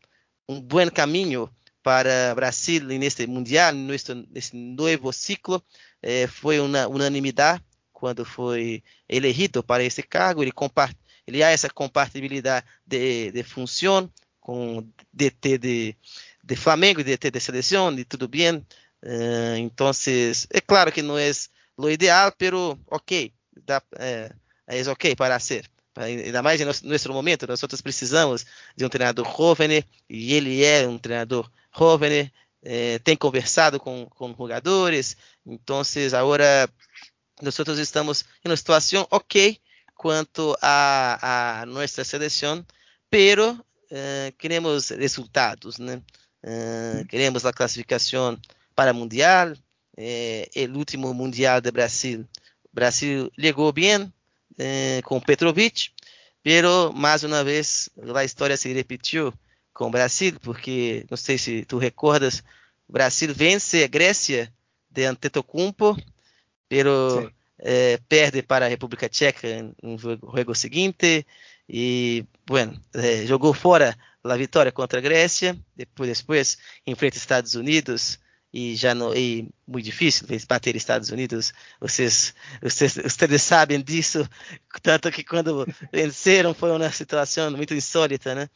um 0.47 0.61
bom 0.61 0.89
caminho 0.89 1.49
para 1.89 2.35
Brasil 2.35 2.83
neste 2.83 3.25
mundial, 3.25 3.73
neste, 3.73 4.13
novo 4.53 5.11
ciclo. 5.11 5.59
Eh, 6.03 6.27
foi 6.27 6.59
uma 6.59 6.87
unanimidade 6.87 7.63
quando 7.91 8.23
foi 8.23 8.83
eleito 9.09 9.63
para 9.63 9.83
esse 9.83 10.03
cargo. 10.03 10.43
Ele, 10.43 10.53
ele 11.25 11.41
há 11.41 11.49
essa 11.49 11.67
compatibilidade 11.67 12.63
de, 12.85 13.31
de 13.31 13.41
função 13.41 14.07
com 14.39 14.87
DT 15.11 15.57
de, 15.57 15.95
de 16.43 16.55
Flamengo, 16.55 17.03
DT 17.03 17.31
de 17.31 17.39
seleção, 17.39 17.91
e 17.97 18.05
tudo 18.05 18.27
bem. 18.27 18.57
Uh, 19.03 19.57
então, 19.57 19.89
é 20.51 20.61
claro 20.61 20.91
que 20.91 21.01
não 21.01 21.17
é 21.17 21.31
o 21.75 21.89
ideal, 21.89 22.31
pero 22.37 22.79
ok, 22.85 23.33
dá, 23.65 23.81
é, 23.97 24.31
é 24.67 24.87
ok 24.91 25.15
para 25.15 25.39
ser. 25.39 25.65
Ainda 25.95 26.43
mais 26.43 26.61
em 26.61 26.65
nosso 26.65 27.11
momento, 27.11 27.47
nós 27.47 27.63
outros 27.63 27.81
precisamos 27.81 28.45
de 28.77 28.85
um 28.85 28.89
treinador 28.89 29.25
jovem, 29.35 29.83
e 30.07 30.35
ele 30.35 30.63
é 30.63 30.87
um 30.87 30.99
treinador 30.99 31.49
jovem, 31.75 32.31
é, 32.61 32.99
tem 32.99 33.15
conversado 33.15 33.79
com, 33.79 34.05
com 34.07 34.35
jogadores, 34.35 35.15
então 35.45 35.81
agora 36.17 36.69
nós 37.41 37.57
estamos 37.79 38.25
em 38.43 38.49
uma 38.49 38.57
situação 38.57 39.07
ok 39.09 39.59
quanto 39.95 40.57
a, 40.61 41.61
a 41.61 41.65
nossa 41.65 42.03
seleção, 42.03 42.65
pero 43.09 43.63
é, 43.89 44.33
queremos 44.37 44.89
resultados, 44.89 45.77
né? 45.77 46.01
É, 46.41 47.03
queremos 47.09 47.45
a 47.45 47.51
classificação 47.51 48.39
para 48.73 48.93
o 48.93 48.95
Mundial, 48.95 49.53
o 49.97 50.77
último 50.77 51.13
Mundial 51.13 51.59
do 51.59 51.71
Brasil. 51.71 52.25
Brasil 52.71 53.31
llegó 53.35 53.73
bien 53.73 54.13
eh, 54.57 55.01
con 55.03 55.21
Petrovic, 55.21 55.93
pero 56.41 56.91
más 56.93 57.23
una 57.23 57.43
vez 57.43 57.91
a 58.15 58.23
história 58.23 58.57
se 58.57 58.73
repetiu 58.73 59.33
com 59.79 59.89
Brasil, 59.89 60.37
porque 60.41 61.05
não 61.09 61.15
sei 61.15 61.37
se 61.37 61.63
tu 61.63 61.77
recordas, 61.77 62.43
Brasil 62.85 63.33
vence 63.33 63.81
a 63.81 63.87
Grécia 63.87 64.53
de 64.91 65.05
Antetokounmpo, 65.05 65.95
pero 66.67 67.31
eh, 67.59 67.97
perde 68.09 68.43
para 68.43 68.65
a 68.65 68.67
República 68.67 69.07
Tcheca 69.07 69.47
no 69.81 69.97
jogo 69.97 70.53
seguinte 70.53 71.25
e, 71.65 72.25
bueno, 72.45 72.77
eh, 72.93 73.25
jogou 73.25 73.53
fora 73.53 73.97
a 74.21 74.35
vitória 74.35 74.69
contra 74.69 74.99
a 74.99 75.01
Grécia, 75.01 75.57
depois, 75.77 76.19
depois 76.19 76.57
enfrenta 76.85 77.15
Estados 77.15 77.55
Unidos 77.55 78.19
e 78.51 78.75
já 78.75 78.93
não 78.93 79.13
é 79.13 79.45
muito 79.65 79.85
difícil 79.85 80.27
bater 80.45 80.75
Estados 80.75 81.09
Unidos. 81.09 81.53
Vocês, 81.79 82.33
vocês, 82.61 82.95
vocês 82.95 83.41
sabem 83.41 83.81
disso, 83.81 84.27
tanto 84.81 85.09
que 85.09 85.23
quando 85.23 85.65
venceram 85.89 86.53
foi 86.53 86.69
uma 86.69 86.91
situação 86.91 87.49
muito 87.51 87.73
insólita, 87.73 88.35
né? 88.35 88.49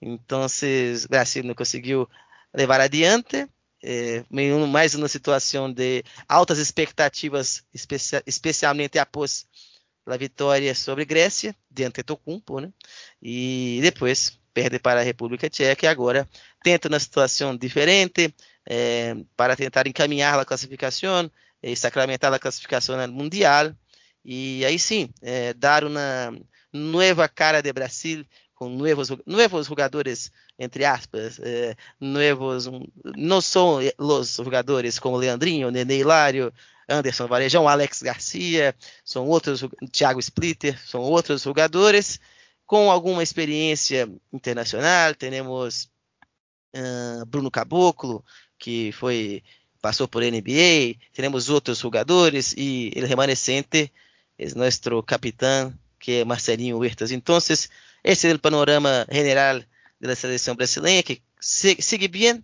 Então, 0.00 0.46
o 0.46 1.08
Brasil 1.08 1.42
não 1.44 1.54
conseguiu 1.54 2.08
levar 2.54 2.80
adiante, 2.80 3.48
é, 3.82 4.24
mais 4.68 4.94
uma 4.94 5.08
situação 5.08 5.72
de 5.72 6.02
altas 6.28 6.58
expectativas, 6.58 7.64
especialmente 8.26 8.98
após 8.98 9.46
a 10.06 10.16
vitória 10.16 10.74
sobre 10.74 11.04
Grécia, 11.04 11.54
de 11.70 11.84
Antetokounmpo, 11.84 12.60
né? 12.60 12.72
E 13.20 13.78
depois 13.82 14.38
perde 14.54 14.78
para 14.78 15.00
a 15.00 15.02
República 15.02 15.50
Tcheca 15.50 15.84
e 15.84 15.88
agora 15.88 16.28
tenta 16.62 16.88
uma 16.88 16.98
situação 16.98 17.56
diferente, 17.56 18.34
eh, 18.66 19.14
para 19.36 19.56
tentar 19.56 19.86
encaminhar 19.86 20.38
a 20.38 20.44
classificação 20.44 21.30
e 21.62 21.76
sacramentar 21.76 22.32
a 22.32 22.38
classificação 22.38 22.96
mundial 23.08 23.74
e 24.24 24.64
aí 24.64 24.78
sim 24.78 25.08
eh, 25.22 25.54
dar 25.54 25.84
uma 25.84 26.36
nova 26.72 27.28
cara 27.28 27.60
de 27.62 27.72
Brasil 27.72 28.26
com 28.56 28.70
novos 28.70 29.12
novos 29.24 29.66
jogadores 29.66 30.32
entre 30.58 30.84
aspas 30.84 31.38
eh, 31.40 31.76
novos 32.00 32.68
não 33.16 33.40
são 33.40 33.78
os 33.98 34.36
jogadores 34.36 34.98
como 34.98 35.16
Leandrinho, 35.16 35.70
Nenê 35.70 35.98
Hilário, 35.98 36.52
Anderson 36.88 37.26
Varejão, 37.26 37.68
Alex 37.68 38.02
Garcia, 38.02 38.74
são 39.04 39.26
outros 39.26 39.64
Thiago 39.92 40.18
Splitter, 40.18 40.80
são 40.84 41.02
outros 41.02 41.42
jogadores 41.42 42.18
com 42.66 42.90
alguma 42.90 43.22
experiência 43.22 44.10
internacional. 44.32 45.14
Temos 45.14 45.90
uh, 46.74 47.26
Bruno 47.26 47.50
Caboclo, 47.50 48.24
que 48.58 48.90
foi 48.92 49.42
passou 49.82 50.08
por 50.08 50.22
NBA, 50.22 50.96
teremos 51.12 51.48
outros 51.48 51.78
jogadores 51.78 52.54
e 52.56 52.92
o 52.96 53.06
remanescente 53.06 53.92
é 54.38 54.54
nosso 54.54 55.02
capitão, 55.02 55.72
que 55.98 56.20
é 56.20 56.24
Marcelinho 56.24 56.78
Huertas. 56.78 57.10
Então, 57.12 57.38
esse 58.06 58.30
é 58.30 58.32
o 58.32 58.38
panorama 58.38 59.04
geral 59.10 59.60
da 60.00 60.14
seleção 60.14 60.54
brasileira, 60.54 61.02
que 61.02 61.20
segue 61.40 62.06
bem, 62.06 62.40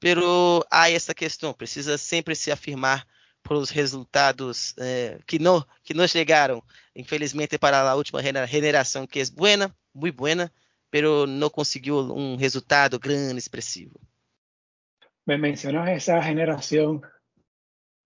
pero 0.00 0.64
há 0.70 0.90
essa 0.90 1.14
questão, 1.14 1.52
precisa 1.52 1.98
sempre 1.98 2.34
se 2.34 2.50
afirmar 2.50 3.06
por 3.42 3.58
os 3.58 3.68
resultados 3.68 4.74
eh, 4.78 5.18
que 5.26 5.38
não 5.38 5.62
que 5.84 5.92
não 5.92 6.08
chegaram, 6.08 6.62
infelizmente 6.96 7.58
para 7.58 7.78
a 7.90 7.94
última 7.94 8.22
generação 8.46 9.06
que 9.06 9.20
é 9.20 9.24
boa, 9.26 9.70
muito 9.94 10.16
boa, 10.16 10.50
pero 10.90 11.26
não 11.26 11.50
conseguiu 11.50 11.98
um 11.98 12.36
resultado 12.36 12.98
grande, 12.98 13.38
expressivo. 13.38 14.00
me 15.26 15.36
mencionas 15.36 15.88
esa 15.90 16.22
generación 16.22 17.02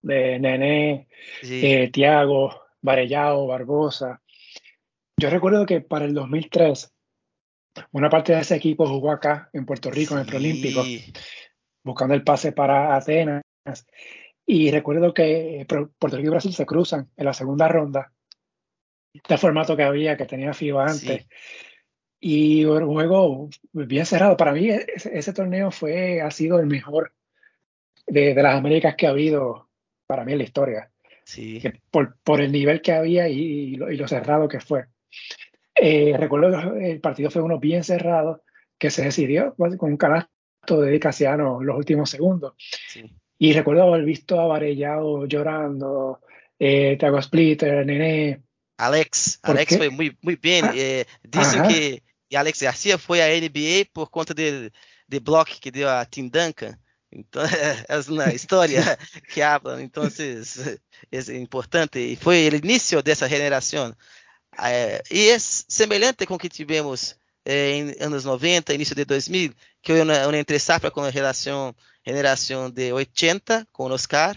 de 0.03 0.39
Nené, 0.41 1.07
eh, 1.43 1.89
Tiago, 1.93 2.63
Varellao, 2.83 3.47
Barbosa. 3.47 4.21
Yo 5.19 5.31
recuerdo 5.31 5.65
que 5.65 5.81
para 5.81 6.05
el 6.05 6.15
2003, 6.15 6.96
una 7.93 8.09
parte 8.09 8.35
de 8.35 8.41
ese 8.41 8.57
equipo 8.57 8.87
jugó 8.87 9.11
acá 9.11 9.51
en 9.53 9.67
Puerto 9.67 9.91
Rico 9.91 10.15
en 10.15 10.21
el 10.21 10.27
Preolímpico, 10.27 10.83
buscando 11.85 12.15
el 12.15 12.25
pase 12.25 12.53
para 12.53 12.97
Atenas. 12.97 13.43
Y 14.47 14.71
recuerdo 14.71 15.13
que 15.13 15.67
Puerto 15.69 16.17
Rico 16.17 16.29
y 16.29 16.31
Brasil 16.31 16.55
se 16.55 16.67
cruzan 16.67 17.11
en 17.17 17.25
la 17.25 17.33
segunda 17.33 17.67
ronda. 17.69 18.13
Este 19.13 19.39
formato 19.39 19.77
que 19.77 19.83
había, 19.83 20.17
que 20.17 20.27
tenía 20.27 20.55
FIBA 20.55 20.87
antes. 20.87 21.27
Y 22.21 22.65
un 22.65 22.87
juego 22.87 23.49
bien 23.73 24.07
cerrado. 24.07 24.37
Para 24.37 24.53
mí 24.53 24.69
ese, 24.71 25.33
torneo 25.33 25.71
fue, 25.71 26.21
ha 26.21 26.31
sido 26.31 26.61
el 26.61 26.67
mejor 26.67 27.13
de, 28.07 28.35
las 28.35 28.55
Américas 28.55 28.95
que 28.95 29.07
ha 29.07 29.11
habido 29.11 29.69
para 30.07 30.25
mí 30.25 30.33
en 30.33 30.39
la 30.39 30.45
historia. 30.45 30.91
Sí. 31.25 31.61
por, 31.91 32.17
por, 32.23 32.41
el 32.41 32.53
nivel 32.53 32.81
que 32.81 32.93
había 32.93 33.29
y, 33.29 33.75
lo, 33.75 34.07
cerrado 34.07 34.49
que 34.49 34.61
fue. 34.61 34.87
Eh, 35.77 36.15
recuerdo 36.19 36.75
que 36.75 36.93
el 36.93 37.01
partido 37.01 37.31
fue 37.31 37.43
uno 37.43 37.59
bien 37.59 37.85
cerrado. 37.85 38.43
que 38.79 38.91
se 38.91 39.05
decidió 39.05 39.55
con 39.55 39.79
un 39.81 39.97
canasto 39.97 40.81
de 40.83 41.01
Casiano 41.01 41.63
los 41.63 41.77
últimos 41.79 42.11
segundos. 42.11 42.55
Y 43.39 43.53
recuerdo 43.55 43.85
haber 43.85 44.05
visto 44.05 44.39
a 44.39 44.47
Varellado 44.47 45.27
llorando, 45.27 46.21
eh, 46.59 46.97
Thiago 46.99 47.21
Splitter, 47.23 47.87
Nené. 47.87 48.43
Alex, 48.79 49.41
Alex 49.43 49.77
fue 49.79 49.89
muy, 49.89 50.17
muy 50.21 50.37
bien. 50.37 50.67
Ah, 50.67 50.73
eh, 50.75 51.07
dicen 51.23 51.69
que 51.69 52.03
Alex 52.37 52.63
Garcia 52.63 52.99
fue 52.99 53.23
a 53.23 53.29
NBA 53.29 53.91
por 53.93 54.11
conta 54.11 54.35
del 54.35 54.73
de 55.07 55.21
bloque 55.21 55.55
que 55.61 55.71
dio 55.71 55.91
a 55.91 56.05
Tim 56.05 56.31
Duncan. 56.31 56.79
Entonces, 57.11 57.59
es 57.89 58.09
una 58.09 58.33
historia 58.33 58.99
que 59.35 59.43
hablan, 59.43 59.81
entonces 59.81 60.81
es 61.11 61.29
importante. 61.29 62.01
Y 62.01 62.17
fue 62.17 62.47
el 62.47 62.57
inicio 62.57 63.03
de 63.03 63.13
esa 63.13 63.29
generación. 63.29 63.97
Eh, 64.65 65.03
y 65.11 65.29
es 65.29 65.65
semejante 65.69 66.27
con 66.27 66.39
que 66.39 66.49
tivemos 66.49 67.19
eh, 67.45 67.95
em 67.99 68.05
anos 68.05 68.25
90, 68.25 68.75
início 68.75 68.95
de 68.95 69.05
2000, 69.05 69.55
que 69.83 70.01
uma 70.01 70.37
entre 70.37 70.59
safra 70.59 70.91
com 70.91 71.03
a 71.03 71.11
geração, 71.11 71.75
geração 72.05 72.71
de 72.71 72.93
80 72.93 73.67
com 73.73 73.85
o 73.85 73.93
Oscar 73.93 74.37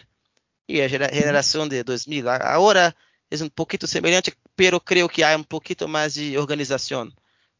e 0.67 0.81
a 0.81 0.87
geração 0.87 1.67
de 1.67 1.83
2000. 1.83 2.29
Agora 2.29 2.95
é 3.31 3.43
um 3.43 3.49
pouquinho 3.49 3.87
semelhante, 3.87 4.33
pero 4.55 4.79
creio 4.79 5.09
que 5.09 5.23
há 5.23 5.35
um 5.35 5.43
pouquinho 5.43 5.89
mais 5.89 6.13
de 6.13 6.37
organização 6.37 7.11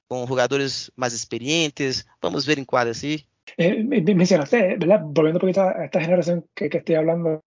com 0.08 0.28
jogadores 0.28 0.92
mais 0.96 1.14
experientes. 1.14 2.06
Vamos 2.22 2.46
ver 2.46 2.60
em 2.60 2.66
quadro 2.66 2.92
assim. 2.92 3.24
Eh, 3.58 3.84
mencionaste, 4.14 4.78
¿verdad? 4.78 5.02
Volviendo 5.04 5.38
un 5.38 5.42
poquito 5.42 5.62
a 5.62 5.86
esta 5.86 6.00
generación 6.00 6.46
que, 6.56 6.70
que 6.70 6.78
estoy 6.80 6.96
hablando, 6.96 7.44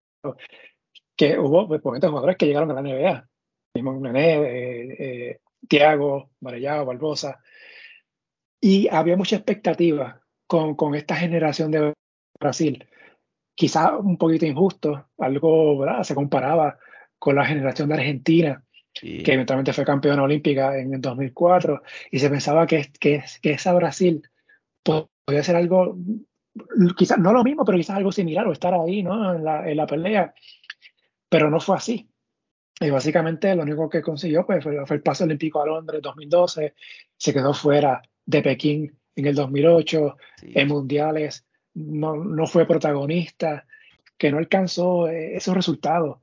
que 1.17 1.39
hubo 1.39 1.69
pues, 1.69 1.81
jugadores 1.83 2.37
que 2.37 2.47
llegaron 2.47 2.71
a 2.71 2.75
la 2.75 2.83
NBA. 2.83 3.29
Mismo 3.75 4.07
eh, 4.15 4.97
eh, 4.99 5.41
Tiago, 5.67 6.31
Varellao, 6.41 6.85
Barbosa, 6.85 7.41
y 8.61 8.89
había 8.89 9.17
mucha 9.17 9.37
expectativa 9.37 10.21
con, 10.47 10.75
con 10.77 10.95
esta 10.95 11.17
generación 11.17 11.71
de 11.71 11.95
Brasil. 12.39 12.87
Quizá 13.55 13.97
un 13.97 14.19
poquito 14.19 14.45
injusto, 14.45 15.09
algo, 15.19 15.79
¿verdad? 15.79 16.03
Se 16.03 16.15
comparaba 16.15 16.79
con 17.19 17.37
la 17.37 17.47
generación 17.47 17.89
de 17.89 17.95
Argentina, 17.95 18.63
que 18.93 19.33
eventualmente 19.33 19.73
fue 19.73 19.87
campeona 19.87 20.23
olímpica 20.23 20.79
en 20.79 20.93
el 20.93 21.01
2004, 21.01 21.83
y 22.11 22.19
se 22.19 22.29
pensaba 22.29 22.67
que, 22.67 22.93
que, 23.01 23.25
que 23.41 23.53
esa 23.53 23.73
Brasil 23.73 24.23
podía 24.83 25.43
ser 25.43 25.57
algo, 25.57 25.97
quizás 26.97 27.19
no 27.19 27.33
lo 27.33 27.43
mismo, 27.43 27.65
pero 27.65 27.79
quizás 27.79 27.97
algo 27.97 28.13
similar 28.13 28.47
o 28.47 28.53
estar 28.53 28.75
ahí, 28.75 29.03
¿no? 29.03 29.35
En 29.35 29.45
la, 29.45 29.69
en 29.71 29.77
la 29.79 29.87
pelea. 29.87 30.35
Pero 31.31 31.49
no 31.49 31.59
fue 31.59 31.77
así. 31.77 32.12
Y 32.83 32.91
básicamente 32.91 33.55
lo 33.55 33.63
único 33.63 33.89
que 33.89 34.03
consiguió 34.03 34.45
pues, 34.45 34.63
fue, 34.63 34.85
fue 34.87 34.97
el 34.97 35.03
paso 35.03 35.25
olímpico 35.25 35.63
a 35.63 35.67
Londres 35.67 36.01
2012, 36.03 36.75
se 37.17 37.33
quedó 37.33 37.55
fuera 37.55 38.03
de 38.25 38.43
Pekín 38.43 38.99
en 39.15 39.27
el 39.27 39.35
2008, 39.35 40.17
en 40.43 40.69
mundiales, 40.69 41.45
no, 41.75 42.17
no, 42.17 42.47
fue 42.47 42.67
protagonista, 42.67 43.67
que 44.17 44.31
no 44.31 44.39
alcanzó 44.39 45.09
eh, 45.09 45.37
esos 45.37 45.55
resultados 45.55 46.19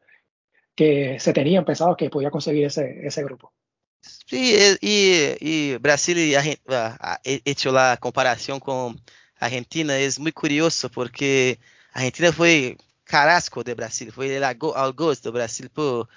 que 0.75 1.19
se 1.19 1.33
tenían 1.33 1.65
pensados 1.65 1.97
que 1.97 2.09
podía 2.09 2.31
conseguir 2.31 2.65
ese, 2.65 3.05
ese 3.05 3.23
grupo. 3.23 3.53
Sí, 4.01 4.55
y, 4.81 5.35
y 5.41 5.77
Brasil 5.77 6.17
y 6.17 6.35
Argentina, 6.35 6.97
hecho 7.23 7.71
la 7.71 7.97
comparación 7.99 8.59
con 8.59 8.99
Argentina, 9.39 9.97
es 9.97 10.19
muy 10.19 10.31
curioso 10.31 10.89
porque 10.89 11.59
Argentina 11.91 12.31
fue 12.31 12.77
carasco 13.03 13.63
de 13.63 13.73
Brasil, 13.73 14.11
fue 14.11 14.35
el 14.35 14.43
algoz 14.43 15.21
de 15.21 15.31
Brasil 15.31 15.69
por 15.69 16.07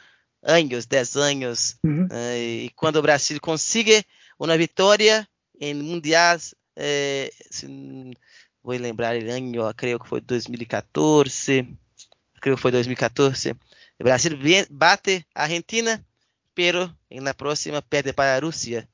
años, 0.42 0.88
10 0.88 1.16
años, 1.16 1.78
uh 1.82 1.88
-huh. 1.88 2.10
uh, 2.10 2.64
y 2.66 2.70
cuando 2.74 3.02
Brasil 3.02 3.40
consigue 3.40 4.04
una 4.38 4.56
victoria, 4.56 5.28
em 5.60 5.74
mundiais, 5.74 6.54
é, 6.76 7.30
vou 8.62 8.76
lembrar 8.76 9.16
o 9.16 9.30
ano, 9.30 9.74
creio 9.74 9.98
que 10.00 10.08
foi 10.08 10.20
2014, 10.20 11.68
creio 12.40 12.56
que 12.56 12.62
foi 12.62 12.72
2014. 12.72 13.52
O 14.00 14.04
Brasil 14.04 14.36
bate 14.70 15.24
a 15.34 15.44
Argentina, 15.44 16.04
pero 16.54 16.92
na 17.10 17.34
próxima 17.34 17.80
perde 17.82 18.12
para 18.12 18.36
a 18.36 18.40
Rússia. 18.40 18.88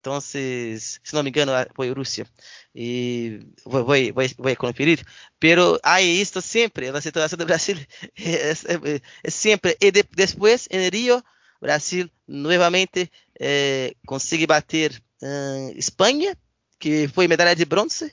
Então, 0.00 0.20
se 0.20 0.78
não 1.12 1.22
me 1.22 1.30
engano, 1.30 1.52
foi 1.74 1.90
a 1.90 1.92
Rússia. 1.92 2.26
E 2.74 3.40
vou, 3.64 3.84
vou, 3.84 3.96
vou, 4.14 4.24
vou 4.38 4.56
conferir. 4.56 5.04
Pero 5.40 5.78
há 5.82 6.00
isto 6.00 6.40
sempre, 6.40 6.92
na 6.92 7.00
situação 7.00 7.36
do 7.36 7.44
Brasil, 7.44 7.76
é, 8.16 8.50
é, 8.50 9.00
é 9.24 9.30
sempre. 9.30 9.76
E 9.80 9.90
de, 9.90 10.04
depois, 10.14 10.68
em 10.70 10.88
Rio, 10.88 11.22
Brasil 11.60 12.08
novamente 12.26 13.10
é, 13.40 13.94
consegue 14.06 14.46
bater 14.46 14.92
uh, 15.22 15.72
Espanha, 15.76 16.36
que 16.78 17.08
foi 17.08 17.26
medalha 17.26 17.56
de 17.56 17.64
bronze. 17.64 18.12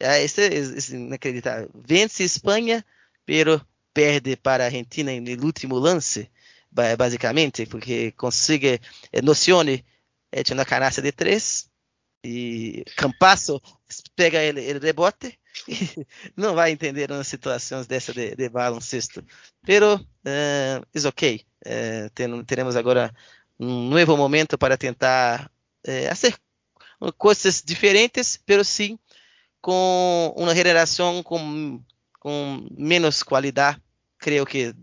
É, 0.00 0.22
esse, 0.22 0.42
esse 0.42 0.94
inacreditável. 0.94 1.70
Vence 1.74 2.22
Espanha, 2.22 2.84
pero 3.24 3.60
perde 3.92 4.36
para 4.36 4.64
a 4.64 4.66
Argentina 4.66 5.10
no 5.12 5.44
último 5.44 5.78
lance, 5.78 6.30
basicamente, 6.70 7.66
porque 7.66 8.12
consegue 8.12 8.80
eh, 9.10 9.22
Nocione 9.22 9.84
é, 10.32 10.42
tinha 10.42 10.56
uma 10.56 10.64
canasta 10.64 11.02
de 11.02 11.12
três 11.12 11.68
e 12.24 12.84
Campasso 12.96 13.60
pega 14.16 14.42
ele, 14.42 14.60
ele 14.60 14.78
rebote 14.80 15.38
e 15.68 16.06
não 16.36 16.54
vai 16.54 16.70
entender 16.70 17.10
umas 17.10 17.28
situações 17.28 17.86
dessa 17.86 18.12
de, 18.12 18.34
de 18.34 18.48
baloncesto. 18.48 19.24
Pero 19.64 19.96
uh, 19.96 20.86
is 20.94 21.04
ok. 21.04 21.44
Uh, 21.64 22.10
ten, 22.14 22.44
teremos 22.44 22.76
agora 22.76 23.14
um 23.58 23.88
novo 23.88 24.16
momento 24.16 24.56
para 24.58 24.76
tentar 24.76 25.50
é, 25.84 26.08
fazer 26.08 26.36
coisas 27.16 27.62
diferentes, 27.62 28.38
pero 28.44 28.64
sim 28.64 28.98
com 29.60 30.32
uma 30.36 30.54
geração 30.54 31.22
com, 31.22 31.82
com 32.20 32.66
menos 32.76 33.22
qualidade. 33.22 33.80
Creio 34.18 34.46
que 34.46 34.74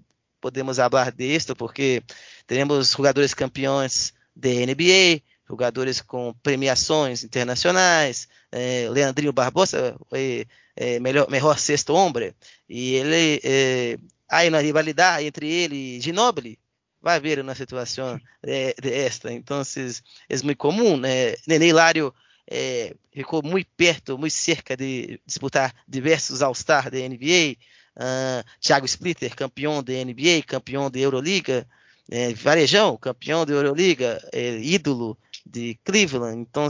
podemos 0.41 0.77
falar 0.77 1.11
disso, 1.11 1.55
porque 1.55 2.03
temos 2.47 2.91
jogadores 2.91 3.33
campeões 3.33 4.13
de 4.35 4.65
NBA, 4.65 5.21
jogadores 5.47 6.01
com 6.01 6.33
premiações 6.41 7.23
internacionais. 7.23 8.27
Eh, 8.51 8.87
Leandrinho 8.89 9.33
Barbosa 9.33 9.95
foi 10.09 10.47
eh, 10.75 10.99
melhor, 10.99 11.29
melhor 11.29 11.57
sexto 11.59 11.93
homem, 11.93 12.33
e 12.67 12.95
ele 12.95 13.41
eh, 13.43 13.97
há 14.29 14.43
uma 14.47 14.59
rivalidade 14.59 15.25
entre 15.25 15.47
ele 15.47 15.97
e 15.97 16.01
Ginobili 16.01 16.57
vai 17.05 17.17
haver 17.17 17.39
uma 17.39 17.53
situação 17.53 18.19
de, 18.43 18.73
de, 18.81 18.91
esta. 18.91 19.31
Então, 19.31 19.61
é 19.61 20.43
muito 20.43 20.57
comum. 20.57 20.97
Né? 20.97 21.35
Nenê 21.45 21.67
Hilário 21.67 22.11
é, 22.49 22.95
ficou 23.13 23.43
muito 23.43 23.69
perto, 23.77 24.17
muito 24.17 24.33
cerca 24.33 24.75
de 24.75 25.21
disputar 25.23 25.71
diversos 25.87 26.41
All-Star 26.41 26.89
da 26.89 26.97
NBA. 26.97 27.57
Uh, 27.95 28.43
Thiago 28.59 28.87
Splitter, 28.87 29.35
campeão 29.35 29.83
da 29.83 29.93
NBA, 29.93 30.43
campeão 30.47 30.89
da 30.89 30.97
Euroliga. 30.97 31.67
É, 32.09 32.33
Varejão, 32.33 32.97
campeão 32.97 33.45
da 33.45 33.53
Euroliga, 33.53 34.21
é, 34.31 34.57
ídolo 34.59 35.17
de 35.45 35.79
Cleveland. 35.83 36.39
Então, 36.41 36.67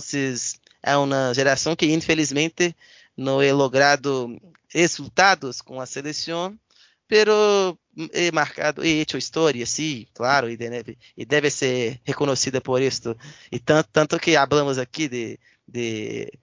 é 0.82 0.98
uma 0.98 1.34
geração 1.34 1.76
que, 1.76 1.92
infelizmente, 1.92 2.76
não 3.18 3.42
é 3.42 3.52
logrado 3.52 4.40
resultados 4.70 5.62
com 5.62 5.80
a 5.82 5.86
seleção 5.86 6.58
pero 7.08 7.78
he 8.14 8.32
marcado, 8.32 8.84
he 8.84 9.02
hecho 9.02 9.18
historia, 9.18 9.66
sí, 9.66 10.10
claro, 10.14 10.50
y 10.50 10.58
debe, 10.58 10.98
y 11.16 11.26
debe 11.26 11.52
ser 11.52 12.02
reconocida 12.06 12.62
por 12.62 12.82
esto. 12.82 13.18
Y 13.52 13.60
tanto, 13.60 13.90
tanto 13.92 14.20
que 14.20 14.38
hablamos 14.38 14.78
aquí 14.78 15.08
de, 15.08 15.40
de, 15.68 16.40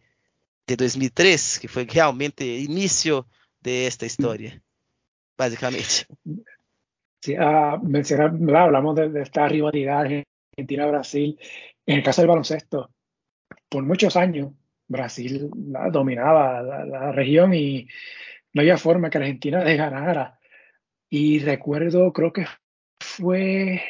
de 0.66 0.76
2003, 0.76 1.58
que 1.60 1.68
fue 1.68 1.84
realmente 1.84 2.56
el 2.56 2.62
inicio 2.64 3.26
de 3.60 3.86
esta 3.86 4.06
historia, 4.06 4.62
básicamente. 5.36 6.06
Sí, 7.22 7.36
mencionar, 7.82 8.32
hablamos 8.56 8.96
de, 8.96 9.08
de, 9.10 9.22
esta 9.22 9.48
rivalidad 9.48 10.00
Argentina-Brasil. 10.00 11.38
En 11.86 11.98
el 11.98 12.02
caso 12.02 12.22
del 12.22 12.28
baloncesto, 12.28 12.90
por 13.68 13.84
muchos 13.84 14.16
años 14.16 14.52
Brasil 14.88 15.48
dominaba 15.90 16.62
la, 16.62 16.84
la 16.84 17.12
región 17.12 17.54
y 17.54 17.86
no 18.52 18.60
había 18.60 18.76
forma 18.76 19.08
que 19.08 19.18
Argentina 19.18 19.64
le 19.64 19.76
ganara 19.76 20.38
y 21.14 21.40
recuerdo, 21.40 22.10
creo 22.10 22.32
que 22.32 22.46
fue, 22.98 23.82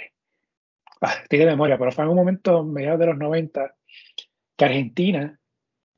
ah, 1.00 1.22
de 1.30 1.46
memoria, 1.46 1.78
pero 1.78 1.92
fue 1.92 2.02
en 2.02 2.10
un 2.10 2.16
momento, 2.16 2.64
mediados 2.64 2.98
de 2.98 3.06
los 3.06 3.16
90, 3.16 3.76
que 4.56 4.64
Argentina 4.64 5.38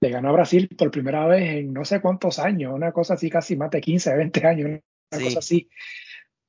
le 0.01 0.11
ganó 0.11 0.29
a 0.29 0.33
Brasil 0.33 0.68
por 0.77 0.90
primera 0.90 1.27
vez 1.27 1.57
en 1.57 1.73
no 1.73 1.85
sé 1.87 2.03
cuántos 2.03 2.38
años, 2.38 2.75
una 2.75 2.92
cosa 2.92 3.14
así, 3.14 3.31
casi 3.31 3.57
más 3.57 3.70
de 3.70 3.81
15, 3.81 4.14
20 4.14 4.47
años, 4.47 4.66
una 5.12 5.25
cosa 5.25 5.38
así. 5.38 5.68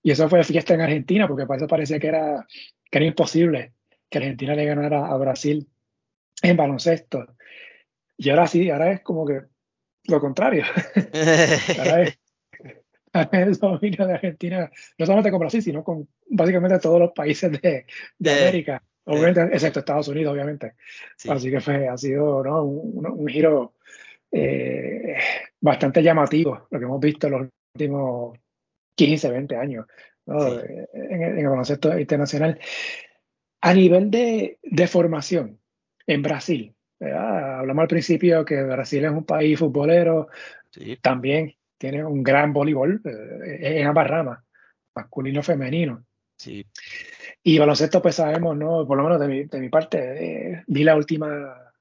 Y 0.06 0.12
eso 0.12 0.30
fue 0.30 0.44
fiesta 0.44 0.76
en 0.76 0.82
Argentina, 0.82 1.28
porque 1.28 1.48
para 1.48 1.58
eso 1.58 1.68
parecía 1.68 2.00
que 2.00 2.10
era, 2.10 2.46
que 2.92 2.98
era 3.00 3.08
imposible 3.08 3.74
que 4.08 4.20
Argentina 4.20 4.54
le 4.54 4.64
ganara 4.64 5.08
a 5.08 5.18
Brasil 5.18 5.68
en 6.44 6.56
baloncesto. 6.56 7.26
Y 8.16 8.30
ahora 8.30 8.46
sí, 8.46 8.70
ahora 8.70 8.92
es 8.92 9.02
como 9.02 9.26
que 9.26 9.42
lo 10.04 10.20
contrario. 10.22 10.64
ahora 11.80 12.04
es 12.04 12.18
el 13.32 13.58
dominio 13.58 14.06
de 14.06 14.14
Argentina, 14.14 14.70
no 15.00 15.06
solamente 15.08 15.32
con 15.32 15.40
Brasil, 15.40 15.64
sino 15.64 15.84
con 15.84 16.08
básicamente 16.30 16.78
todos 16.78 17.00
los 17.00 17.12
países 17.12 17.60
de, 17.60 17.88
de, 18.20 18.32
América, 18.32 18.84
obviamente, 19.06 19.42
excepto 19.54 19.80
Estados 19.80 20.08
Unidos, 20.10 20.34
obviamente. 20.34 20.74
Sí. 21.18 21.32
Así 21.32 21.50
que 21.50 21.62
fue, 21.62 21.88
ha 21.88 21.98
sido 21.98 22.44
¿no? 22.44 22.64
un, 22.64 23.08
un, 23.08 23.28
giro 23.28 23.74
eh, 24.32 25.16
bastante 25.60 26.04
llamativo, 26.04 26.68
lo 26.70 26.78
que 26.78 26.86
hemos 26.86 27.00
visto 27.00 27.26
en 27.26 27.34
los 27.34 27.48
últimos 27.74 28.38
15, 28.96 29.30
20 29.30 29.56
años 29.56 29.86
en, 30.28 31.38
el 31.38 31.48
baloncesto 31.48 31.98
internacional. 31.98 32.60
A 33.62 33.74
nivel 33.74 34.12
de, 34.12 34.60
de 34.64 34.88
formación, 34.88 35.60
en 36.08 36.22
Brasil, 36.22 36.76
hablamos 37.00 37.82
al 37.84 37.88
principio 37.88 38.46
que 38.46 38.62
Brasil 38.64 39.06
es 39.06 39.12
un 39.12 39.26
país 39.26 39.58
futbolero, 39.60 40.28
también 41.02 41.56
tiene 41.78 42.04
un 42.04 42.24
gran 42.24 42.54
voleibol 42.54 43.02
eh, 43.06 43.80
en 43.80 43.88
ambas 43.88 44.08
ramas, 44.08 44.44
masculino 44.96 45.44
femenino. 45.44 46.06
Sí. 46.38 46.66
Y 47.44 47.58
baloncesto, 47.58 48.02
pues 48.02 48.16
sabemos, 48.16 48.58
¿no? 48.58 48.86
Por 48.86 48.98
lo 48.98 49.04
menos 49.04 49.20
de 49.20 49.28
mi, 49.28 49.44
de 49.46 49.60
mi 49.60 49.70
parte, 49.70 50.52
eh, 50.52 50.64
vi 50.68 50.84
la 50.84 50.96
última, 50.96 51.72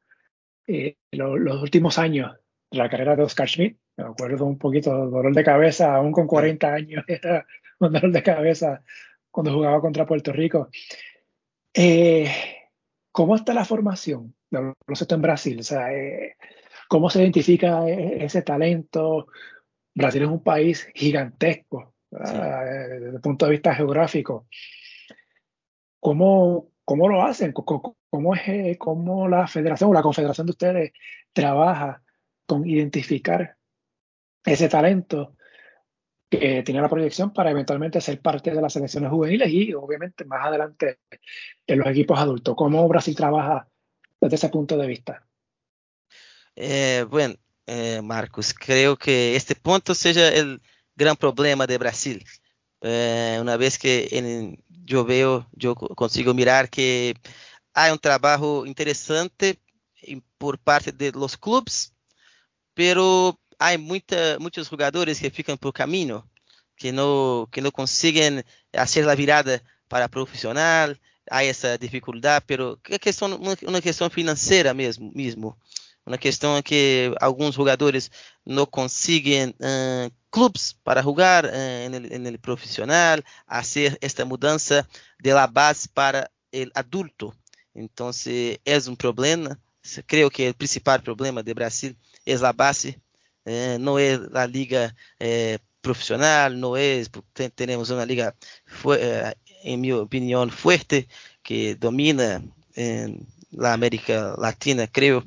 eh, 0.66 0.96
los 1.12 1.62
últimos 1.62 1.98
años 1.98 2.36
de 2.70 2.78
la 2.78 2.88
carrera 2.88 3.16
de 3.16 3.22
Oscar 3.22 3.48
Schmidt. 3.48 3.78
Me 3.96 4.04
acuerdo 4.04 4.44
un 4.44 4.58
poquito 4.58 4.90
dolor 5.08 5.34
de 5.34 5.44
cabeza, 5.44 5.94
aún 5.94 6.12
con 6.12 6.26
40 6.26 6.72
años, 6.72 7.04
era 7.08 7.46
un 7.78 7.92
dolor 7.92 8.10
de 8.10 8.22
cabeza 8.22 8.82
cuando 9.30 9.52
jugaba 9.52 9.80
contra 9.80 10.06
Puerto 10.06 10.32
Rico. 10.32 10.68
¿Cómo 13.12 13.36
está 13.36 13.54
la 13.54 13.64
formación 13.64 14.34
del 14.50 14.72
baloncesto 14.86 15.14
en 15.14 15.22
Brasil? 15.22 15.60
O 15.60 15.62
sea, 15.62 15.88
¿cómo 16.88 17.10
se 17.10 17.22
identifica 17.22 17.88
ese 17.88 18.42
talento? 18.42 19.28
Brasil 19.94 20.22
es 20.22 20.28
un 20.28 20.42
país 20.42 20.88
gigantesco 20.94 21.94
desde 22.10 23.10
el 23.10 23.20
punto 23.20 23.46
de 23.46 23.52
vista 23.52 23.74
geográfico. 23.74 24.46
¿Cómo, 26.00 26.70
cómo 26.84 27.08
lo 27.08 27.22
hacen? 27.22 27.52
¿Cómo, 27.52 28.34
es, 28.34 28.48
eh, 28.48 28.76
¿Cómo 28.78 29.28
la 29.28 29.46
federación 29.46 29.90
o 29.90 29.94
la 29.94 30.02
confederación 30.02 30.46
de 30.46 30.50
ustedes 30.52 30.92
trabaja 31.32 32.02
con 32.46 32.68
identificar 32.68 33.56
ese 34.44 34.68
talento 34.68 35.36
que 36.28 36.62
tiene 36.62 36.80
la 36.80 36.88
proyección 36.88 37.32
para 37.32 37.50
eventualmente 37.50 38.00
ser 38.00 38.20
parte 38.20 38.50
de 38.50 38.60
las 38.60 38.72
selecciones 38.72 39.10
juveniles 39.10 39.48
y 39.50 39.72
obviamente 39.74 40.24
más 40.24 40.46
adelante 40.46 40.98
en 41.66 41.78
los 41.78 41.88
equipos 41.88 42.18
adultos? 42.18 42.54
¿Cómo 42.56 42.86
Brasil 42.88 43.14
trabaja 43.14 43.68
desde 44.20 44.36
ese 44.36 44.48
punto 44.48 44.76
de 44.76 44.86
vista? 44.86 45.26
Eh, 46.56 47.04
bueno, 47.08 47.34
eh, 47.66 48.00
Marcos, 48.02 48.54
creo 48.54 48.96
que 48.96 49.36
este 49.36 49.54
punto 49.54 49.94
seja 49.94 50.28
o 50.42 50.60
grande 50.94 51.18
problema 51.18 51.66
de 51.66 51.78
Brasil. 51.78 52.24
Eh, 52.80 53.38
uma 53.40 53.56
vez 53.56 53.78
que 53.78 54.08
eu 54.86 55.04
vejo, 55.04 55.46
eu 55.60 55.74
consigo 55.74 56.34
mirar 56.34 56.68
que 56.68 57.14
há 57.74 57.92
um 57.92 57.96
trabalho 57.96 58.66
interessante 58.66 59.58
por 60.38 60.58
parte 60.58 60.92
de 60.92 61.10
los 61.12 61.36
clubes, 61.36 61.92
pero 62.74 63.38
há 63.58 63.76
muita, 63.78 64.38
jogadores 64.66 65.18
que 65.18 65.30
ficam 65.30 65.56
por 65.56 65.72
caminho, 65.72 66.22
que 66.76 66.92
não 66.92 67.48
que 67.50 67.60
fazer 67.60 68.44
a 68.74 68.86
virada 69.14 69.62
para 69.88 70.08
profissional, 70.08 70.94
há 71.30 71.44
essa 71.44 71.78
dificuldade, 71.78 72.44
pero 72.46 72.78
é 72.90 72.98
questão 72.98 73.28
uma 73.66 73.80
questão 73.80 74.10
financeira 74.10 74.74
mesmo, 74.74 75.10
mesmo. 75.14 75.56
Uma 76.06 76.18
questão 76.18 76.56
é 76.56 76.62
que 76.62 77.14
alguns 77.18 77.54
jogadores 77.54 78.10
não 78.44 78.66
conseguem 78.66 79.48
uh, 79.48 80.12
clubes 80.30 80.74
para 80.84 81.02
jogar 81.02 81.46
uh, 81.46 81.48
no 82.18 82.38
profissional, 82.38 83.18
fazer 83.48 83.96
esta 84.02 84.24
mudança 84.24 84.86
de 85.18 85.32
la 85.32 85.46
base 85.46 85.88
para 85.88 86.30
o 86.52 86.78
adulto. 86.78 87.34
Então, 87.74 88.10
é 88.66 88.78
um 88.86 88.94
problema. 88.94 89.58
Creio 90.06 90.30
que 90.30 90.48
o 90.48 90.54
principal 90.54 91.00
problema 91.00 91.42
do 91.42 91.54
Brasil 91.54 91.96
é 92.26 92.34
a 92.34 92.52
base, 92.52 93.00
uh, 93.46 93.78
não 93.78 93.98
é 93.98 94.18
a 94.34 94.46
liga 94.46 94.94
eh, 95.20 95.58
profissional, 95.82 96.50
não 96.50 96.76
é. 96.76 97.02
Temos 97.54 97.90
uma 97.90 98.04
liga, 98.04 98.34
em 99.62 99.76
minha 99.76 99.98
opinião, 99.98 100.48
forte 100.50 101.06
que 101.42 101.74
domina 101.74 102.42
na 103.52 103.72
América 103.72 104.34
Latina, 104.38 104.86
creio 104.86 105.22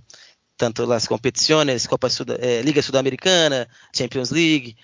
tanto 0.58 0.91
as 0.91 1.08
competições, 1.08 1.86
Copa 1.88 2.10
Sud 2.10 2.32
eh, 2.39 2.62
Liga 2.62 2.82
Sul-Americana, 2.82 3.67
Champions 3.95 4.32
League, 4.32 4.75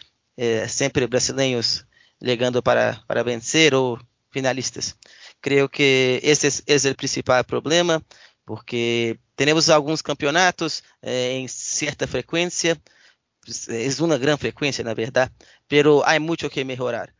sempre 0.70 1.08
brasileiros 1.08 1.86
ligando 2.22 2.62
para, 2.64 3.02
para 3.08 3.24
vencer 3.24 3.74
ou 3.74 4.00
finalistas. 4.32 4.96
Creio 5.42 5.68
que 5.68 6.20
esse 6.24 6.64
é, 6.68 6.92
o 6.92 6.96
principal 6.96 7.44
problema, 7.44 8.02
porque 8.46 9.20
temos 9.36 9.70
alguns 9.70 10.02
campeonatos 10.02 10.84
em 11.04 11.48
certa 11.48 12.08
frequência, 12.08 12.80
é 13.70 14.04
uma 14.04 14.18
grande 14.18 14.40
frequência, 14.40 14.84
na 14.84 14.94
verdade, 14.94 15.32
pero 15.68 16.02
há 16.06 16.20
muito 16.20 16.50
que 16.50 16.64
melhorar. 16.64 17.14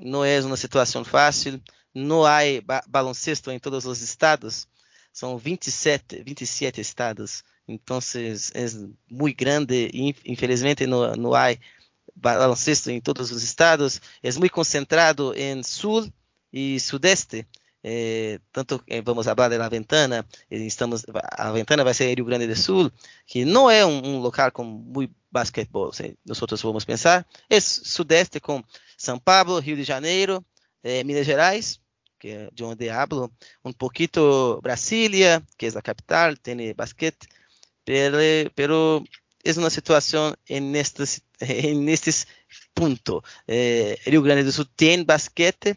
não 0.00 0.24
é 0.24 0.40
uma 0.40 0.56
situação 0.56 1.04
fácil, 1.04 1.60
não 1.94 2.24
há 2.24 2.40
ba 2.64 2.82
baloncesto 2.86 3.50
em 3.50 3.58
todos 3.58 3.84
os 3.86 4.00
estados, 4.02 4.66
são 5.12 5.38
27, 5.38 6.22
27 6.24 6.80
estados 6.80 7.44
então 7.66 7.98
é 8.54 8.64
muito 9.10 9.36
grande 9.36 9.90
e 9.92 10.14
infelizmente 10.26 10.86
não, 10.86 11.12
não 11.14 11.34
há 11.34 11.56
baloncesto 12.14 12.90
em 12.90 13.00
todos 13.00 13.30
os 13.30 13.42
estados. 13.42 14.00
É 14.22 14.30
muito 14.32 14.52
concentrado 14.52 15.34
em 15.34 15.62
sul 15.62 16.06
e 16.52 16.78
sudeste. 16.78 17.46
Eh, 17.82 18.40
tanto 18.50 18.82
eh, 18.86 19.02
vamos 19.02 19.26
falar 19.26 19.48
da 19.48 19.68
Ventana, 19.68 20.24
estamos, 20.50 21.04
a 21.12 21.52
Ventana 21.52 21.84
vai 21.84 21.92
ser 21.92 22.14
Rio 22.14 22.24
Grande 22.24 22.46
do 22.46 22.56
Sul, 22.56 22.90
que 23.26 23.44
não 23.44 23.70
é 23.70 23.84
um, 23.84 24.16
um 24.16 24.18
local 24.20 24.50
com 24.52 24.64
muito 24.64 25.14
basquetebol, 25.34 25.90
nós 26.24 26.62
vamos 26.62 26.84
pensar. 26.84 27.26
É 27.50 27.58
sudeste 27.60 28.38
com 28.38 28.62
São 28.96 29.18
Paulo, 29.18 29.58
Rio 29.58 29.76
de 29.76 29.82
Janeiro, 29.82 30.44
eh, 30.84 31.02
Minas 31.02 31.26
Gerais, 31.26 31.80
que 32.20 32.28
é 32.28 32.48
de 32.52 32.62
onde 32.62 32.88
hablo, 32.88 33.32
um 33.64 33.72
pouquinho 33.72 34.60
Brasília, 34.62 35.42
que 35.58 35.66
é 35.66 35.68
a 35.70 35.82
capital, 35.82 36.36
tem 36.36 36.72
basquete, 36.72 37.26
pero, 37.84 39.04
es 39.42 39.56
situación 39.72 40.36
en 40.46 40.76
estos, 40.76 41.22
en 41.40 41.88
estos 41.88 42.28
puntos. 42.72 43.22
Eh, 43.48 43.98
Rio 44.06 44.22
Grande 44.22 44.44
do 44.44 44.52
Sul 44.52 44.68
tem 44.76 45.04
basquete, 45.04 45.76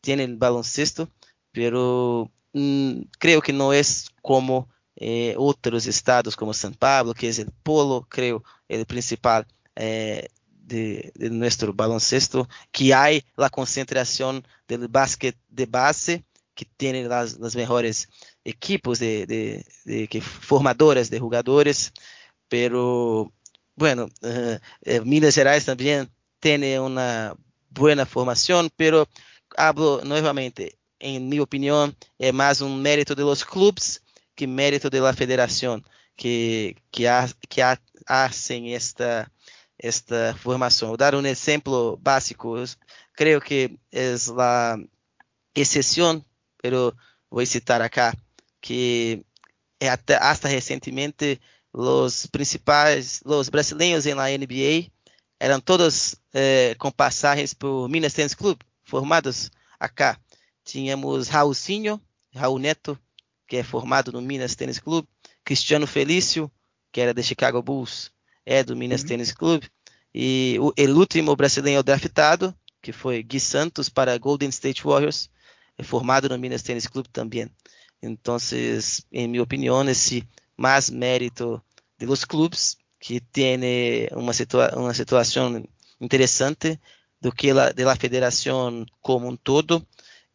tem 0.00 0.36
baloncesto, 0.36 1.08
pero 1.52 2.30
mm, 2.52 3.02
creo 3.20 3.40
que 3.40 3.52
no 3.52 3.72
es 3.72 4.10
como 4.22 4.68
eh, 4.96 5.34
otros 5.38 5.86
estados 5.86 6.34
como 6.34 6.52
São 6.52 6.74
Paulo, 6.76 7.14
que 7.14 7.28
es 7.28 7.38
el 7.38 7.52
polo, 7.62 8.04
creo, 8.10 8.42
el 8.68 8.86
principal 8.86 9.46
eh, 9.76 10.28
de, 10.48 11.12
de, 11.14 11.30
nuestro 11.30 11.72
baloncesto, 11.72 12.48
que 12.70 12.94
hay 12.94 13.24
la 13.36 13.50
concentración 13.50 14.46
del 14.66 14.88
básquet 14.88 15.36
de 15.48 15.66
base, 15.66 16.24
que 16.54 16.66
tiene 16.76 17.04
las, 17.04 17.38
las 17.38 17.56
mejores 17.56 18.08
equipos 18.44 18.98
de, 18.98 19.26
de, 19.26 19.64
de 19.84 20.08
que 20.08 20.20
formadoras 20.20 21.08
de 21.10 21.20
jugadores, 21.20 21.92
pero 22.48 23.32
bueno, 23.76 24.08
uh, 24.22 24.58
eh, 24.82 25.00
Minas 25.04 25.36
Gerais 25.36 25.64
también 25.64 26.10
tiene 26.40 26.80
una 26.80 27.34
buena 27.70 28.04
formación, 28.06 28.70
pero 28.76 29.08
hablo 29.56 30.00
nuevamente, 30.04 30.78
en 30.98 31.28
mi 31.28 31.38
opinión, 31.38 31.96
es 32.18 32.34
más 32.34 32.60
un 32.60 32.82
mérito 32.82 33.14
de 33.14 33.22
los 33.22 33.44
clubes 33.44 34.02
que 34.34 34.46
mérito 34.46 34.90
de 34.90 35.00
la 35.00 35.12
federación 35.12 35.84
que, 36.18 36.76
que, 36.90 37.08
ha, 37.08 37.28
que 37.48 37.62
ha, 37.62 37.80
esta, 38.74 39.32
esta 39.78 40.34
formación. 40.34 40.90
Voy 40.90 40.96
a 40.96 41.04
dar 41.04 41.14
un 41.14 41.26
ejemplo 41.26 41.96
básico, 42.02 42.62
creo 43.14 43.40
que 43.40 43.78
es 43.90 44.28
la 44.28 44.76
excepción, 45.54 46.26
pero 46.60 46.94
voy 47.30 47.44
a 47.44 47.46
citar 47.46 47.80
acá 47.82 48.14
que 48.60 49.24
até, 49.80 50.16
hasta 50.16 50.48
recentemente 50.48 51.40
os 51.72 52.26
principais, 52.26 53.22
os 53.24 53.48
brasileiros 53.48 54.04
na 54.06 54.28
NBA 54.28 54.90
eram 55.38 55.60
todos 55.60 56.16
eh, 56.34 56.74
com 56.78 56.90
passagens 56.90 57.54
por 57.54 57.88
Minas 57.88 58.12
Tennis 58.12 58.34
Club, 58.34 58.58
formados 58.82 59.52
acá. 59.78 60.18
Tínhamos 60.64 61.28
Raulzinho, 61.28 62.00
Raul 62.34 62.58
Neto, 62.58 62.98
que 63.46 63.58
é 63.58 63.62
formado 63.62 64.10
no 64.10 64.20
Minas 64.20 64.56
Tennis 64.56 64.80
Club, 64.80 65.06
Cristiano 65.48 65.86
Felício, 65.86 66.52
que 66.92 67.00
era 67.00 67.14
de 67.14 67.22
Chicago 67.22 67.62
Bulls, 67.62 68.12
é 68.44 68.62
do 68.62 68.76
Minas 68.76 69.00
uhum. 69.00 69.08
Tennis 69.08 69.32
Club, 69.32 69.62
e 70.14 70.58
o, 70.60 70.74
o 70.76 70.98
último 70.98 71.34
brasileiro 71.34 71.82
draftado, 71.82 72.54
que 72.82 72.92
foi 72.92 73.22
Gui 73.22 73.40
Santos 73.40 73.88
para 73.88 74.18
Golden 74.18 74.50
State 74.50 74.86
Warriors, 74.86 75.30
é 75.78 75.82
formado 75.82 76.28
no 76.28 76.36
Minas 76.36 76.62
Tennis 76.62 76.86
Club 76.86 77.06
também. 77.10 77.50
Entonces, 78.02 79.06
en 79.10 79.30
mi 79.30 79.40
opinión, 79.40 79.88
es 79.88 80.22
más 80.54 80.90
mérito 80.90 81.64
de 81.98 82.04
los 82.04 82.26
clubes 82.26 82.76
que 83.00 83.18
tiene 83.18 84.10
una, 84.12 84.34
situa 84.34 84.74
una 84.76 84.92
situación 84.92 85.66
interesante 85.98 86.78
do 87.22 87.32
que 87.32 87.54
la, 87.54 87.72
de 87.72 87.84
la 87.86 87.96
federación 87.96 88.86
como 89.00 89.26
un 89.30 89.38
todo. 89.38 89.86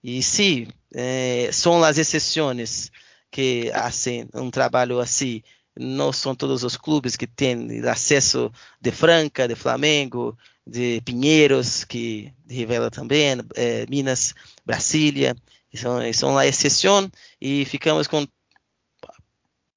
Y 0.02 0.24
sí, 0.24 0.68
eh, 0.92 1.50
son 1.52 1.82
las 1.82 2.00
excepciones 2.00 2.92
que 3.34 3.72
hacen 3.74 4.30
un 4.34 4.52
trabajo 4.52 5.00
así 5.00 5.44
não 5.76 6.14
são 6.14 6.36
todos 6.36 6.64
os 6.64 6.78
clubes 6.78 7.16
que 7.18 7.26
têm 7.26 7.82
acesso 7.88 8.52
de 8.80 8.92
Franca, 8.92 9.48
de 9.48 9.56
Flamengo, 9.56 10.38
de 10.64 11.02
Pinheiros, 11.02 11.84
que 11.84 12.32
revela 12.48 12.92
também, 12.92 13.40
é, 13.56 13.88
Minas, 13.90 14.36
Brasília, 14.64 15.36
são, 15.74 16.14
são 16.14 16.38
a 16.38 16.46
exceção 16.46 17.12
e 17.42 17.66
ficamos 17.66 18.06
com 18.06 18.28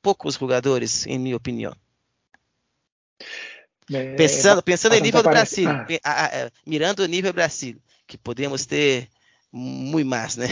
poucos 0.02 0.34
jogadores, 0.34 1.06
em 1.06 1.18
minha 1.18 1.36
opinião. 1.36 1.74
Pensando, 4.18 4.62
pensando 4.62 4.96
em 4.96 5.00
nível 5.00 5.22
do 5.22 5.30
Brasil, 5.30 5.70
ah. 6.04 6.50
mirando 6.66 7.00
o 7.00 7.06
nível 7.06 7.32
Brasil, 7.32 7.80
que 8.06 8.18
podemos 8.18 8.66
ter 8.66 9.08
muito 9.50 10.06
mais, 10.06 10.36
né? 10.36 10.46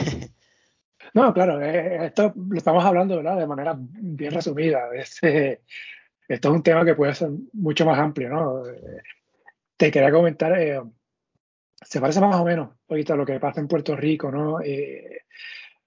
No, 1.12 1.32
claro, 1.34 1.60
eh, 1.60 2.06
esto 2.06 2.32
lo 2.34 2.56
estamos 2.56 2.84
hablando 2.84 3.16
¿verdad? 3.16 3.38
de 3.38 3.46
manera 3.46 3.76
bien 3.78 4.32
resumida. 4.32 4.88
Este, 4.94 5.62
esto 6.28 6.48
es 6.48 6.54
un 6.54 6.62
tema 6.62 6.84
que 6.84 6.94
puede 6.94 7.14
ser 7.14 7.30
mucho 7.52 7.84
más 7.84 7.98
amplio, 7.98 8.30
¿no? 8.30 8.62
Te 9.76 9.90
quería 9.90 10.10
comentar, 10.10 10.58
eh, 10.58 10.80
se 11.80 12.00
parece 12.00 12.20
más 12.20 12.36
o 12.36 12.44
menos 12.44 12.70
poquito 12.86 13.12
a 13.12 13.16
lo 13.16 13.26
que 13.26 13.40
pasa 13.40 13.60
en 13.60 13.68
Puerto 13.68 13.94
Rico, 13.96 14.30
¿no? 14.30 14.60
Eh, 14.60 15.22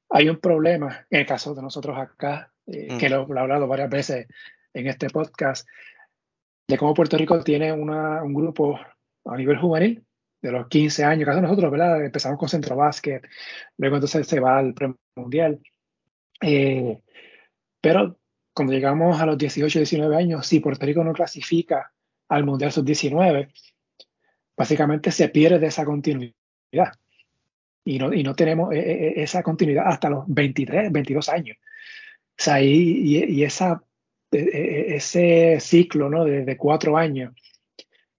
hay 0.10 0.30
un 0.30 0.38
problema, 0.38 1.06
en 1.10 1.21
el 1.21 1.25
caso 1.25 1.53
de 1.56 1.62
nosotros 1.62 1.97
acá, 1.97 2.51
mm. 2.65 2.97
que 2.97 3.10
lo, 3.10 3.27
he 3.27 3.39
hablado 3.39 3.67
varias 3.67 3.89
veces 3.89 4.27
en 4.73 4.88
este 4.88 5.10
podcast, 5.10 5.67
de 6.67 6.77
cómo 6.77 6.93
Puerto 6.93 7.17
Rico 7.17 7.41
tiene 7.43 7.71
una, 7.71 8.21
un 8.23 8.34
grupo 8.34 8.80
a 9.25 9.38
nivel 9.38 9.58
juvenil 9.58 10.07
de 10.47 10.53
los 10.53 10.67
15 10.67 11.03
años, 11.03 11.25
casi 11.25 11.41
nosotros, 11.41 11.71
¿verdad? 11.71 12.03
Empezamos 12.03 12.39
con 12.39 12.49
centro 12.49 12.75
básquet, 12.75 13.23
luego 13.77 13.97
entonces 13.97 14.25
se 14.25 14.39
va 14.39 14.57
al 14.57 14.73
mundial. 15.15 15.60
Eh, 16.41 16.99
pero 17.81 18.17
cuando 18.53 18.73
llegamos 18.73 19.19
a 19.19 19.25
los 19.25 19.38
18, 19.38 19.79
19 19.79 20.15
años, 20.15 20.47
si 20.47 20.60
Puerto 20.60 20.86
Rico 20.86 21.03
no 21.03 21.13
clasifica 21.13 21.91
al 22.29 22.45
mundial 22.45 22.71
sub-19, 22.71 23.51
básicamente 24.55 25.12
se 25.12 25.29
pierde 25.29 25.67
esa 25.67 25.86
continuidad. 25.86 26.33
Y 27.83 27.99
no, 27.99 28.13
y 28.13 28.23
no 28.23 28.33
tenemos 28.33 28.73
eh, 28.73 28.79
eh, 28.79 29.13
esa 29.17 29.43
continuidad 29.43 29.88
hasta 29.88 30.10
los 30.10 30.23
23, 30.27 30.91
22 30.91 31.29
años. 31.29 31.57
O 31.60 32.43
sea, 32.43 32.62
y, 32.62 33.25
y 33.25 33.43
esa, 33.43 33.83
ese 34.31 35.57
ciclo 35.60 36.10
¿no? 36.10 36.23
de, 36.23 36.45
de 36.45 36.57
cuatro 36.57 36.97
años 36.97 37.33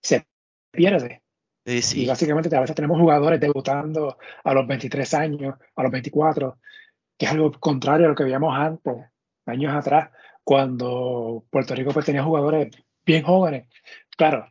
se 0.00 0.26
pierde 0.70 1.22
y 1.68 2.06
básicamente 2.06 2.54
a 2.56 2.60
veces 2.60 2.74
tenemos 2.74 2.98
jugadores 2.98 3.38
debutando 3.38 4.16
a 4.42 4.54
los 4.54 4.66
23 4.66 5.14
años, 5.14 5.54
a 5.76 5.82
los 5.82 5.92
24, 5.92 6.58
que 7.16 7.26
es 7.26 7.32
algo 7.32 7.52
contrario 7.52 8.06
a 8.06 8.08
lo 8.10 8.14
que 8.14 8.24
veíamos 8.24 8.56
antes, 8.56 8.94
años 9.44 9.74
atrás, 9.74 10.10
cuando 10.42 11.44
Puerto 11.50 11.74
Rico 11.74 11.92
pues, 11.92 12.06
tenía 12.06 12.22
jugadores 12.22 12.74
bien 13.04 13.22
jóvenes. 13.22 13.68
Claro, 14.16 14.50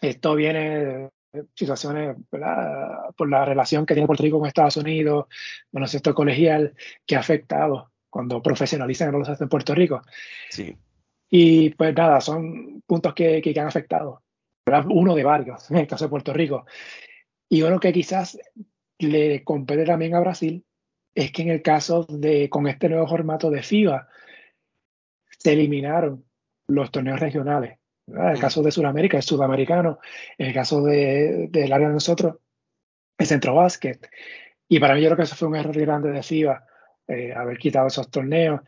esto 0.00 0.34
viene 0.34 1.10
de 1.32 1.44
situaciones 1.54 2.16
por 2.28 3.28
la 3.28 3.44
relación 3.44 3.86
que 3.86 3.94
tiene 3.94 4.06
Puerto 4.06 4.24
Rico 4.24 4.38
con 4.40 4.48
Estados 4.48 4.78
Unidos, 4.78 5.26
bueno, 5.70 5.86
esto 5.86 6.14
colegial, 6.14 6.74
que 7.06 7.14
ha 7.14 7.20
afectado 7.20 7.92
cuando 8.10 8.42
profesionalizan 8.42 9.08
el 9.08 9.12
baloncesto 9.12 9.44
en 9.44 9.50
Puerto 9.50 9.74
Rico. 9.74 10.02
Sí. 10.50 10.76
Y 11.28 11.70
pues 11.70 11.94
nada, 11.94 12.20
son 12.20 12.82
puntos 12.86 13.14
que, 13.14 13.40
que 13.42 13.60
han 13.60 13.66
afectado 13.66 14.22
uno 14.88 15.14
de 15.14 15.24
varios, 15.24 15.70
en 15.70 15.78
el 15.78 15.86
caso 15.86 16.04
de 16.06 16.10
Puerto 16.10 16.32
Rico. 16.32 16.66
Y 17.48 17.62
uno 17.62 17.78
que 17.78 17.92
quizás 17.92 18.38
le 18.98 19.44
compete 19.44 19.84
también 19.84 20.14
a 20.14 20.20
Brasil 20.20 20.64
es 21.14 21.32
que 21.32 21.42
en 21.42 21.50
el 21.50 21.62
caso 21.62 22.04
de, 22.08 22.50
con 22.50 22.66
este 22.66 22.88
nuevo 22.88 23.06
formato 23.06 23.50
de 23.50 23.62
FIBA, 23.62 24.08
se 25.38 25.52
eliminaron 25.52 26.24
los 26.66 26.90
torneos 26.90 27.20
regionales. 27.20 27.78
En 28.06 28.26
el 28.26 28.40
caso 28.40 28.62
de 28.62 28.70
Sudamérica, 28.70 29.16
el 29.16 29.22
sudamericano. 29.22 29.98
En 30.36 30.48
el 30.48 30.54
caso 30.54 30.82
de, 30.82 31.48
del 31.50 31.72
área 31.72 31.88
de 31.88 31.94
nosotros, 31.94 32.36
el 33.16 33.26
centro 33.26 33.54
básquet. 33.54 34.10
Y 34.68 34.78
para 34.78 34.94
mí 34.94 35.00
yo 35.00 35.08
creo 35.08 35.16
que 35.16 35.22
eso 35.22 35.36
fue 35.36 35.48
un 35.48 35.56
error 35.56 35.78
grande 35.78 36.10
de 36.10 36.22
FIBA, 36.22 36.66
eh, 37.06 37.32
haber 37.32 37.56
quitado 37.58 37.86
esos 37.86 38.10
torneos. 38.10 38.60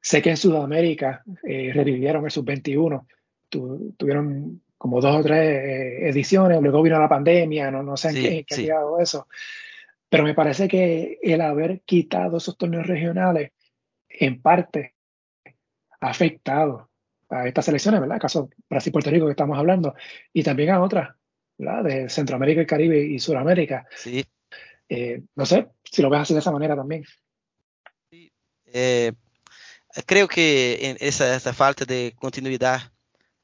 Sé 0.00 0.22
que 0.22 0.30
en 0.30 0.36
Sudamérica 0.36 1.24
eh, 1.42 1.72
revivieron 1.74 2.24
el 2.24 2.30
sub-21, 2.30 3.06
tuvieron 3.48 4.62
como 4.80 4.98
dos 4.98 5.14
o 5.14 5.22
tres 5.22 5.38
eh, 5.38 6.08
ediciones, 6.08 6.58
luego 6.62 6.80
vino 6.80 6.98
la 6.98 7.06
pandemia, 7.06 7.70
no, 7.70 7.82
no 7.82 7.98
sé 7.98 8.08
en 8.08 8.14
qué, 8.46 8.54
ha 8.54 8.56
llegado 8.56 8.98
eso. 8.98 9.28
Pero 10.08 10.24
me 10.24 10.32
parece 10.32 10.68
que 10.68 11.18
el 11.22 11.42
haber 11.42 11.82
quitado 11.82 12.38
esos 12.38 12.56
torneos 12.56 12.86
regionales, 12.86 13.52
en 14.08 14.40
parte, 14.40 14.94
ha 16.00 16.08
afectado 16.08 16.88
a 17.28 17.46
estas 17.46 17.66
selecciones, 17.66 18.00
¿verdad? 18.00 18.16
El 18.16 18.22
caso 18.22 18.48
Brasil-Puerto 18.70 19.10
Rico 19.10 19.26
que 19.26 19.32
estamos 19.32 19.58
hablando, 19.58 19.94
y 20.32 20.42
también 20.42 20.70
a 20.70 20.80
otras, 20.80 21.14
¿verdad? 21.58 21.84
De 21.84 22.08
Centroamérica, 22.08 22.62
el 22.62 22.66
Caribe 22.66 23.04
y 23.04 23.18
Sudamérica. 23.18 23.86
Sí. 23.94 24.24
Eh, 24.88 25.20
no 25.36 25.44
sé 25.44 25.68
si 25.84 26.00
lo 26.00 26.08
ves 26.08 26.20
así 26.20 26.32
de 26.32 26.40
esa 26.40 26.52
manera 26.52 26.74
también. 26.74 27.04
Eh, 28.64 29.12
creo 30.06 30.26
que 30.26 30.96
esa, 31.00 31.36
esa 31.36 31.52
falta 31.52 31.84
de 31.84 32.14
continuidad 32.18 32.90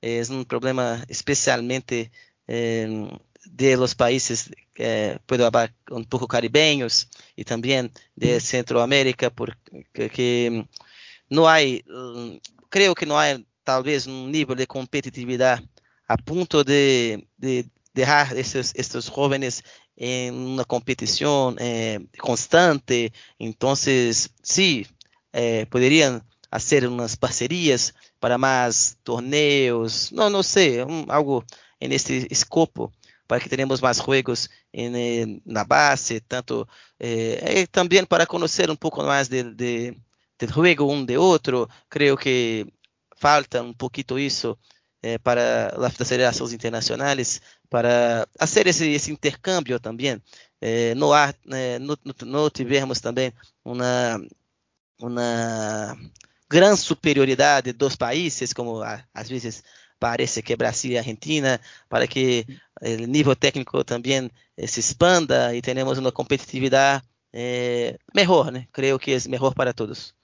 es 0.01 0.31
un 0.31 0.45
problema 0.45 1.05
especialmente 1.09 2.11
eh, 2.47 3.09
de 3.45 3.77
los 3.77 3.95
países, 3.95 4.51
eh, 4.77 5.19
puedo 5.27 5.47
hablar 5.47 5.75
un 5.91 6.05
poco 6.05 6.27
caribeños 6.27 7.09
y 7.37 7.45
también 7.45 7.93
de 8.15 8.41
Centroamérica, 8.41 9.31
porque 9.31 10.67
no 11.29 11.49
hay, 11.49 11.85
creo 12.69 12.95
que 12.95 13.07
no 13.07 13.19
hay 13.19 13.47
tal 13.65 13.83
vez 13.83 14.07
un 14.07 14.31
nivel 14.31 14.57
de 14.57 14.67
competitividad 14.67 15.63
a 16.09 16.17
punto 16.17 16.63
de, 16.65 17.29
de 17.37 17.69
dejar 17.95 18.37
estos, 18.37 18.73
estos 18.75 19.09
jóvenes 19.09 19.65
en 19.97 20.35
una 20.35 20.65
competición 20.65 21.57
eh, 21.59 22.07
constante. 22.19 23.13
Entonces, 23.39 24.31
sí, 24.43 24.87
eh, 25.33 25.67
podrían 25.71 26.23
hacer 26.51 26.87
unas 26.89 27.17
parcerias 27.17 27.95
para 28.21 28.39
más 28.39 28.99
torneos, 29.03 30.13
no, 30.13 30.31
no 30.31 30.43
sé, 30.43 30.85
um, 30.85 31.07
algo 31.09 31.45
en 31.81 31.93
este 31.93 32.27
escopo 32.31 32.93
para 33.27 33.41
que 33.41 33.49
tenhamos 33.49 33.83
mais 33.83 33.99
juegos 34.01 34.51
en, 34.73 34.95
eh, 34.97 35.41
na 35.45 35.65
base, 35.65 36.21
tanto 36.21 36.69
eh, 36.99 37.41
eh, 37.43 37.67
também 37.67 38.05
para 38.05 38.27
conhecer 38.27 38.71
um 38.71 38.77
pouco 38.77 39.03
mais 39.03 39.29
de, 39.29 39.43
de, 39.55 39.97
del 40.39 40.51
juego 40.53 40.93
um 40.93 41.05
de 41.05 41.17
outro. 41.19 41.69
Creio 41.89 42.17
que 42.17 42.67
falta 43.17 43.63
um 43.63 43.73
pouquito 43.75 44.19
isso 44.19 44.57
eh, 45.03 45.19
para 45.19 45.69
as 45.87 45.95
federações 45.95 46.53
internacionais 46.53 47.41
para 47.69 48.27
fazer 48.39 48.67
esse, 48.67 48.89
esse 48.91 49.13
intercâmbio 49.13 49.79
também. 49.81 50.21
Eh, 50.61 50.95
no, 50.95 51.13
há, 51.13 51.35
eh, 51.53 51.79
no, 51.79 52.51
tivemos 52.51 53.01
também 53.01 53.33
uma, 53.65 54.21
uma 55.01 55.97
gran 56.49 56.77
superioridad 56.77 57.65
de 57.65 57.73
dos 57.73 57.97
países, 57.97 58.55
como 58.55 58.83
a, 58.83 59.09
às 59.13 59.31
vezes 59.31 59.65
parece 59.99 60.43
que 60.43 60.57
Brasil 60.57 60.93
y 60.93 60.97
Argentina, 60.97 61.61
para 61.89 62.07
que 62.07 62.47
el 62.81 63.11
nivel 63.11 63.37
técnico 63.37 63.85
también 63.85 64.33
eh, 64.57 64.69
se 64.69 64.81
expanda 64.81 65.55
y 65.55 65.63
tenemos 65.63 65.99
una 65.99 66.13
competitividad 66.13 67.03
eh, 67.33 67.99
mejor, 68.13 68.53
¿no? 68.53 68.67
creo 68.73 68.99
que 68.99 69.15
es 69.15 69.29
mejor 69.29 69.55
para 69.55 69.73
todos. 69.73 70.17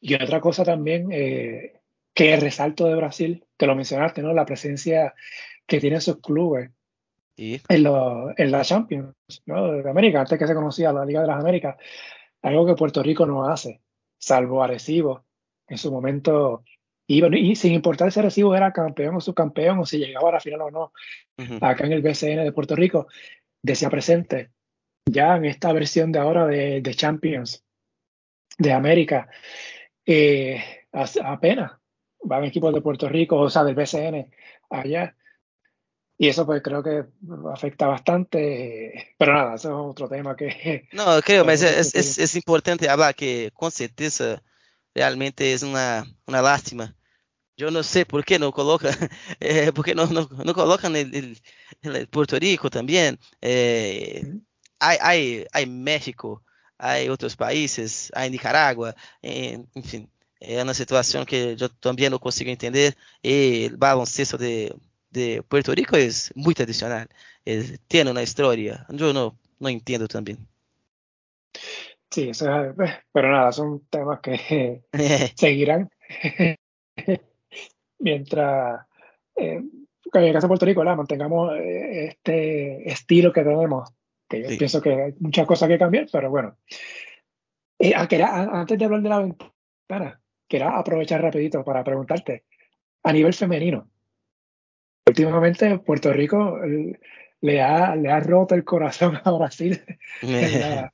Y 0.00 0.14
otra 0.14 0.40
cosa 0.40 0.64
también 0.64 1.10
eh, 1.12 1.80
que 2.14 2.36
resalto 2.36 2.86
de 2.86 2.96
Brasil, 2.96 3.44
que 3.56 3.66
lo 3.66 3.74
mencionaste, 3.74 4.22
¿no? 4.22 4.32
La 4.32 4.46
presencia 4.46 5.14
que 5.66 5.80
tienen 5.80 6.00
sus 6.00 6.20
clubes 6.20 6.70
¿Y? 7.36 7.60
en, 7.68 7.82
lo, 7.82 8.32
en 8.36 8.50
la 8.50 8.62
Champions 8.62 9.14
¿no? 9.46 9.72
de 9.72 9.88
América, 9.88 10.20
antes 10.20 10.38
que 10.38 10.46
se 10.46 10.54
conocía 10.54 10.92
la 10.92 11.04
Liga 11.04 11.20
de 11.20 11.26
las 11.26 11.40
Américas 11.40 11.76
algo 12.42 12.66
que 12.66 12.74
Puerto 12.74 13.02
Rico 13.02 13.26
no 13.26 13.46
hace, 13.46 13.80
salvo 14.18 14.62
Arecibo. 14.62 15.24
En 15.68 15.78
su 15.78 15.90
momento, 15.90 16.64
y, 17.06 17.24
y 17.24 17.56
sin 17.56 17.72
importar 17.72 18.12
si 18.12 18.20
Arecibo 18.20 18.54
era 18.54 18.72
campeón 18.72 19.16
o 19.16 19.20
subcampeón 19.20 19.78
o 19.78 19.86
si 19.86 19.98
llegaba 19.98 20.28
a 20.28 20.32
la 20.32 20.40
final 20.40 20.62
o 20.62 20.70
no, 20.70 20.92
acá 21.60 21.86
en 21.86 21.92
el 21.92 22.02
BCN 22.02 22.44
de 22.44 22.52
Puerto 22.52 22.76
Rico, 22.76 23.06
decía 23.62 23.88
presente. 23.88 24.50
Ya 25.06 25.36
en 25.36 25.46
esta 25.46 25.72
versión 25.72 26.12
de 26.12 26.18
ahora 26.18 26.46
de, 26.46 26.80
de 26.80 26.94
Champions 26.94 27.64
de 28.58 28.72
América, 28.72 29.28
eh, 30.04 30.62
apenas 30.92 31.72
van 32.22 32.44
equipos 32.44 32.74
de 32.74 32.82
Puerto 32.82 33.08
Rico, 33.08 33.38
o 33.38 33.50
sea, 33.50 33.64
del 33.64 33.74
BCN 33.74 34.30
allá. 34.70 35.16
Y 36.18 36.28
eso 36.28 36.46
pues 36.46 36.62
creo 36.62 36.82
que 36.82 37.04
afecta 37.52 37.86
bastante, 37.86 39.14
pero 39.18 39.32
nada, 39.32 39.54
eso 39.56 39.68
es 39.68 39.90
otro 39.90 40.08
tema 40.08 40.36
que... 40.36 40.88
No, 40.92 41.20
creo, 41.22 41.44
mas 41.44 41.62
es, 41.62 41.94
es, 41.94 42.18
es 42.18 42.36
importante 42.36 42.88
hablar 42.88 43.14
que 43.14 43.50
con 43.54 43.70
certeza 43.70 44.42
realmente 44.94 45.52
es 45.52 45.62
una, 45.62 46.04
una 46.26 46.42
lástima. 46.42 46.94
Yo 47.56 47.70
no 47.70 47.82
sé 47.82 48.06
por 48.06 48.24
qué 48.24 48.38
no 48.38 48.52
colocan, 48.52 48.94
eh, 49.40 49.72
porque 49.74 49.94
no, 49.94 50.06
no, 50.06 50.28
no 50.44 50.54
colocan 50.54 50.96
el, 50.96 51.14
el, 51.14 51.42
el, 51.82 52.08
Puerto 52.08 52.38
Rico 52.38 52.70
también. 52.70 53.18
Eh, 53.40 54.22
hay, 54.78 54.98
hay, 55.00 55.46
hay 55.52 55.66
México, 55.66 56.42
hay 56.78 57.08
otros 57.08 57.36
países, 57.36 58.10
hay 58.14 58.30
Nicaragua, 58.30 58.94
eh, 59.22 59.58
en 59.74 59.84
fin. 59.84 60.08
é 60.44 60.62
uma 60.62 60.74
situação 60.74 61.24
que 61.24 61.56
eu 61.58 61.68
também 61.80 62.10
não 62.10 62.18
consigo 62.18 62.50
entender. 62.50 62.96
E 63.22 63.70
o 63.72 63.78
baloncesto 63.78 64.36
de, 64.36 64.74
de 65.12 65.42
Puerto 65.42 65.72
Rico 65.72 65.96
é 65.96 66.08
muito 66.34 66.62
adicional. 66.62 67.06
É, 67.44 67.62
tem 67.88 68.08
uma 68.08 68.22
história. 68.22 68.86
Eu 68.88 69.12
não, 69.12 69.36
não 69.60 69.70
entendo 69.70 70.08
também. 70.08 70.38
Sí, 72.10 72.28
eso 72.28 72.46
es, 72.50 72.74
pero 73.10 73.32
nada, 73.32 73.52
son 73.52 73.86
temas 73.88 74.20
que 74.20 74.82
seguirán 75.34 75.90
mientras 77.98 78.86
eh, 79.36 79.62
en 80.12 80.24
el 80.24 80.32
caso 80.32 80.46
de 80.46 80.48
Puerto 80.48 80.66
Rico 80.66 80.80
¿verdad? 80.80 80.96
mantengamos 80.96 81.56
eh, 81.56 82.08
este 82.08 82.86
estilo 82.90 83.32
que 83.32 83.42
tenemos, 83.42 83.94
que 84.28 84.42
yo 84.42 84.48
sí. 84.50 84.58
pienso 84.58 84.82
que 84.82 84.90
hay 84.90 85.14
muchas 85.20 85.46
cosas 85.46 85.68
que 85.68 85.78
cambiar, 85.78 86.06
pero 86.12 86.28
bueno. 86.28 86.58
Eh, 87.78 87.94
antes 87.94 88.78
de 88.78 88.84
hablar 88.84 89.02
de 89.02 89.08
la 89.08 89.20
ventana, 89.20 90.20
quería 90.46 90.76
aprovechar 90.76 91.22
rapidito 91.22 91.64
para 91.64 91.82
preguntarte, 91.82 92.44
a 93.04 93.12
nivel 93.12 93.32
femenino, 93.32 93.88
últimamente 95.06 95.78
Puerto 95.78 96.12
Rico 96.12 96.58
le 97.40 97.60
ha, 97.60 97.94
le 97.96 98.10
ha 98.10 98.20
roto 98.20 98.54
el 98.54 98.64
corazón 98.64 99.18
a 99.22 99.30
Brasil 99.30 99.82
la, 100.22 100.92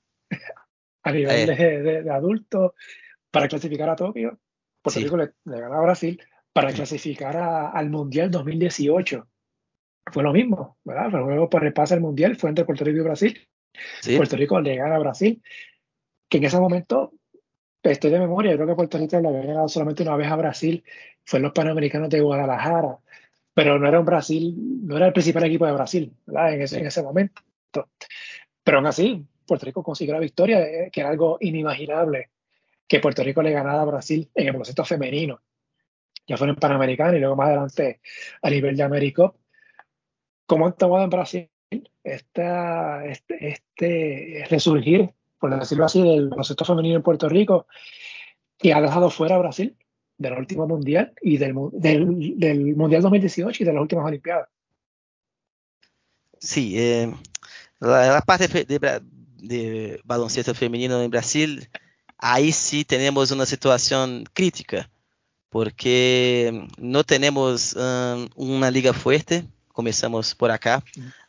a 1.03 1.13
nivel 1.13 1.51
eh. 1.51 1.55
de, 1.57 2.03
de, 2.03 2.11
adultos 2.11 2.73
para 3.31 3.49
clasificar 3.49 3.89
a 3.89 3.97
Tokio. 3.97 4.39
Puerto 4.83 5.01
sí. 5.01 5.05
Rico 5.05 5.17
le, 5.17 5.33
le, 5.45 5.61
ganó 5.61 5.75
a 5.77 5.83
Brasil 5.83 6.21
para 6.53 6.73
clasificar 6.73 7.37
a, 7.37 7.71
al 7.71 7.91
Mundial 7.91 8.31
2018. 8.31 9.27
Fue 10.11 10.23
lo 10.23 10.33
mismo, 10.33 10.79
¿verdad? 10.85 11.11
Luego 11.11 11.49
por 11.49 11.65
el 11.65 11.73
pase 11.73 11.95
al 11.95 12.01
Mundial 12.01 12.37
fue 12.37 12.49
entre 12.49 12.65
Puerto 12.65 12.85
Rico 12.85 12.99
y 12.99 13.03
Brasil. 13.03 13.49
Sí. 14.01 14.17
Puerto 14.17 14.37
Rico 14.37 14.61
le 14.61 14.77
gana 14.77 14.97
a 14.97 14.99
Brasil, 14.99 15.43
que 16.29 16.39
en 16.39 16.45
ese 16.45 16.59
momento, 16.59 17.13
estoy 17.83 18.11
de 18.11 18.19
memoria, 18.19 18.53
yo 18.53 18.57
creo 18.57 18.69
que 18.69 18.75
Puerto 18.75 18.99
Rico 18.99 19.21
le 19.21 19.29
había 19.29 19.43
ganado 19.43 19.69
solamente 19.69 20.03
una 20.03 20.17
vez 20.17 20.29
a 20.29 20.37
Brasil, 20.37 20.83
fue 21.25 21.39
en 21.39 21.45
los 21.45 21.53
Panamericanos 21.53 22.09
de 22.09 22.21
Guadalajara, 22.21 22.99
pero 23.59 23.77
no 23.77 23.89
era 23.89 23.99
un 23.99 24.07
Brasil, 24.07 24.55
no 24.87 24.97
era 24.97 25.09
el 25.09 25.13
principal 25.13 25.43
equipo 25.43 25.67
de 25.67 25.73
Brasil, 25.73 26.13
¿verdad? 26.27 26.55
En 26.55 26.63
ese, 26.63 26.77
sí. 26.77 26.81
en 26.81 26.87
ese 26.87 27.03
momento. 27.03 27.43
Pero 28.63 28.79
aún 28.79 28.87
así, 28.87 29.27
Puerto 29.45 29.67
Rico 29.67 29.83
consiguió 29.83 30.15
la 30.15 30.21
victoria, 30.21 30.61
eh, 30.61 30.91
que 30.93 31.01
era 31.01 31.11
algo 31.11 31.39
inimaginable 31.41 32.31
que 32.87 33.01
Puerto 33.01 33.25
Rico 33.25 33.43
le 33.43 33.51
ganara 33.51 33.83
a 33.83 33.85
Brasil 33.85 34.31
en 34.33 34.47
el 34.47 34.53
baloncesto 34.53 34.85
femenino. 34.85 35.41
Ya 36.29 36.37
fue 36.37 36.47
en 36.47 36.51
el 36.51 36.57
Panamericano 36.57 37.17
y 37.17 37.19
luego 37.19 37.35
más 37.35 37.49
adelante 37.49 38.01
a 38.41 38.49
nivel 38.49 38.77
de 38.77 38.83
América. 38.85 39.33
¿Cómo 40.47 40.67
han 40.67 40.77
tomado 40.77 41.03
en 41.03 41.11
Brasil 41.11 41.51
esta, 42.05 43.05
este, 43.07 43.49
este 43.49 44.47
resurgir, 44.49 45.11
por 45.41 45.59
decirlo 45.59 45.85
así, 45.85 46.01
del 46.01 46.29
baloncesto 46.29 46.65
femenino 46.65 46.95
en 46.95 47.03
Puerto 47.03 47.29
Rico, 47.29 47.67
que 48.57 48.73
ha 48.73 48.81
dejado 48.81 49.11
fuera 49.11 49.35
a 49.35 49.39
Brasil 49.39 49.77
del 50.19 50.33
último 50.35 50.67
mundial 50.67 51.13
y 51.23 51.39
del, 51.39 51.55
del, 51.73 52.39
del 52.39 52.77
mundial 52.77 53.03
2018 53.03 53.63
y 53.63 53.67
de 53.67 53.73
las 53.73 53.81
últimas 53.81 54.05
Olimpiadas? 54.05 54.49
Sí, 56.41 56.75
eh, 56.77 57.13
la, 57.81 58.13
la, 58.13 58.21
parte 58.23 58.49
de, 58.65 60.01
baloncesto 60.05 60.55
femenino 60.55 61.03
em 61.03 61.09
Brasil, 61.09 61.61
aí 62.19 62.53
sim 62.53 62.85
temos 62.85 63.31
uma 63.31 63.47
situação 63.47 64.25
crítica, 64.35 64.89
porque 65.51 66.51
não 66.79 67.03
temos 67.03 67.75
um, 67.75 68.29
uma 68.37 68.71
liga 68.71 68.93
forte, 68.93 69.49
começamos 69.73 70.35
por 70.35 70.51
acá, 70.51 70.83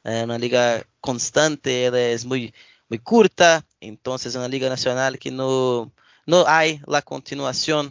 é 0.04 0.26
uma 0.26 0.38
liga 0.38 0.86
constante, 1.02 1.72
ela 1.72 1.98
muito, 2.26 2.54
muito 2.90 3.04
curta, 3.04 3.64
então 3.82 4.16
é 4.16 4.38
uma 4.38 4.48
liga 4.48 4.70
nacional 4.70 5.14
que 5.14 5.32
não, 5.32 5.92
não 6.26 6.46
há 6.48 6.62
a 6.98 7.02
continuação 7.02 7.90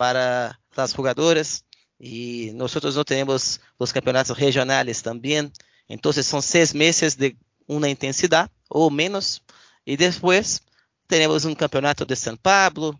para 0.00 0.56
as 0.78 0.92
jogadoras, 0.92 1.62
e 2.00 2.52
nós 2.54 2.74
não 2.74 3.04
temos 3.04 3.60
os 3.78 3.92
campeonatos 3.92 4.34
regionais 4.34 5.02
também, 5.02 5.52
então 5.90 6.10
são 6.10 6.40
seis 6.40 6.72
meses 6.72 7.14
de 7.14 7.36
uma 7.68 7.86
intensidade, 7.86 8.50
ou 8.70 8.90
menos, 8.90 9.42
e 9.86 9.98
depois 9.98 10.62
teremos 11.06 11.44
um 11.44 11.54
campeonato 11.54 12.06
de 12.06 12.16
São 12.16 12.34
Paulo, 12.34 12.98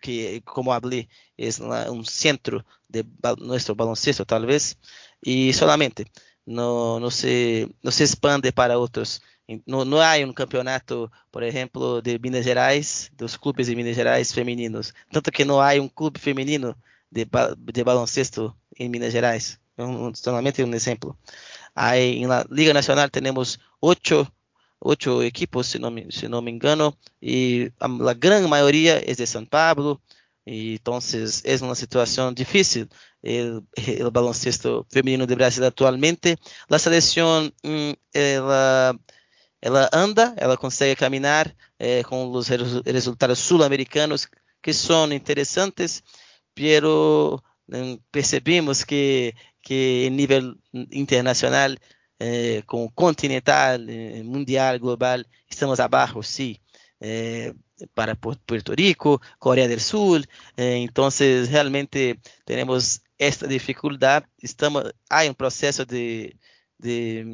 que, 0.00 0.40
como 0.46 0.72
hablé, 0.72 1.06
é 1.36 1.90
um 1.90 2.02
centro 2.02 2.64
de 2.88 3.04
nosso 3.38 3.74
baloncesto, 3.74 4.24
talvez, 4.24 4.74
e 5.22 5.52
solamente. 5.52 6.06
Não, 6.46 6.98
não, 6.98 7.10
se, 7.10 7.68
não 7.84 7.92
se 7.92 8.04
expande 8.04 8.50
para 8.52 8.78
outros. 8.78 9.20
Não, 9.66 9.84
não 9.84 10.00
há 10.00 10.16
um 10.26 10.32
campeonato, 10.32 11.10
por 11.30 11.42
exemplo, 11.42 12.00
de 12.00 12.18
Minas 12.18 12.44
Gerais, 12.44 13.10
dos 13.16 13.36
clubes 13.36 13.66
de 13.66 13.74
Minas 13.74 13.96
Gerais 13.96 14.32
femininos. 14.32 14.94
Tanto 15.10 15.32
que 15.32 15.44
não 15.44 15.60
há 15.60 15.72
um 15.74 15.88
clube 15.88 16.18
feminino 16.20 16.76
de, 17.10 17.26
de 17.72 17.84
baloncesto 17.84 18.54
em 18.78 18.88
Minas 18.88 19.12
Gerais. 19.12 19.58
Um, 19.78 20.14
solamente 20.14 20.62
um 20.62 20.74
exemplo. 20.74 21.16
Aí, 21.74 22.24
na 22.26 22.44
Liga 22.50 22.72
Nacional, 22.74 23.08
temos 23.10 23.58
oito 23.80 24.30
ocho 24.84 25.22
equipos, 25.22 25.66
si 25.68 25.78
no, 25.78 25.90
si 26.10 26.28
no 26.28 26.42
me 26.42 26.50
engano, 26.50 26.98
y 27.20 27.70
la 27.80 28.14
gran 28.14 28.48
mayoría 28.48 28.98
es 28.98 29.18
de 29.18 29.26
San 29.26 29.46
Pablo, 29.46 30.02
y 30.44 30.72
entonces 30.72 31.42
es 31.44 31.62
una 31.62 31.74
situación 31.74 32.34
difícil 32.34 32.88
el 33.22 33.62
baloncesto 34.12 34.86
femenino 34.90 35.26
de 35.26 35.36
Brasil 35.36 35.62
actualmente. 35.64 36.36
La 36.68 36.78
selección, 36.80 37.54
mm, 37.62 37.92
ela, 38.12 38.98
ela 39.62 39.88
anda, 39.92 40.34
ela 40.36 40.56
consegue 40.56 40.96
caminhar 40.96 41.54
eh, 41.78 42.02
com 42.04 42.30
os 42.32 42.48
resultados 42.84 43.38
sul-americanos 43.38 44.28
que 44.62 44.72
são 44.72 45.10
interessantes, 45.12 46.02
pero 46.54 47.42
mm, 47.68 47.96
percebemos 48.10 48.84
que, 48.84 49.34
que 49.62 50.06
em 50.06 50.10
nível 50.10 50.54
internacional 50.92 51.74
eh, 52.24 52.62
com 52.66 52.88
continental, 52.92 53.80
eh, 53.88 54.22
mundial, 54.22 54.78
global, 54.78 55.24
estamos 55.50 55.80
abaixo, 55.80 56.22
sim, 56.22 56.56
eh, 57.00 57.52
para 57.94 58.14
Puerto 58.14 58.72
Rico, 58.74 59.20
Coreia 59.40 59.68
do 59.68 59.80
Sul, 59.80 60.22
então 60.56 61.08
realmente 61.50 62.16
temos 62.44 63.00
esta 63.18 63.48
dificuldade, 63.48 64.26
estamos, 64.40 64.84
há 65.10 65.24
um 65.24 65.34
processo 65.34 65.84
de, 65.84 66.36
de, 66.78 67.24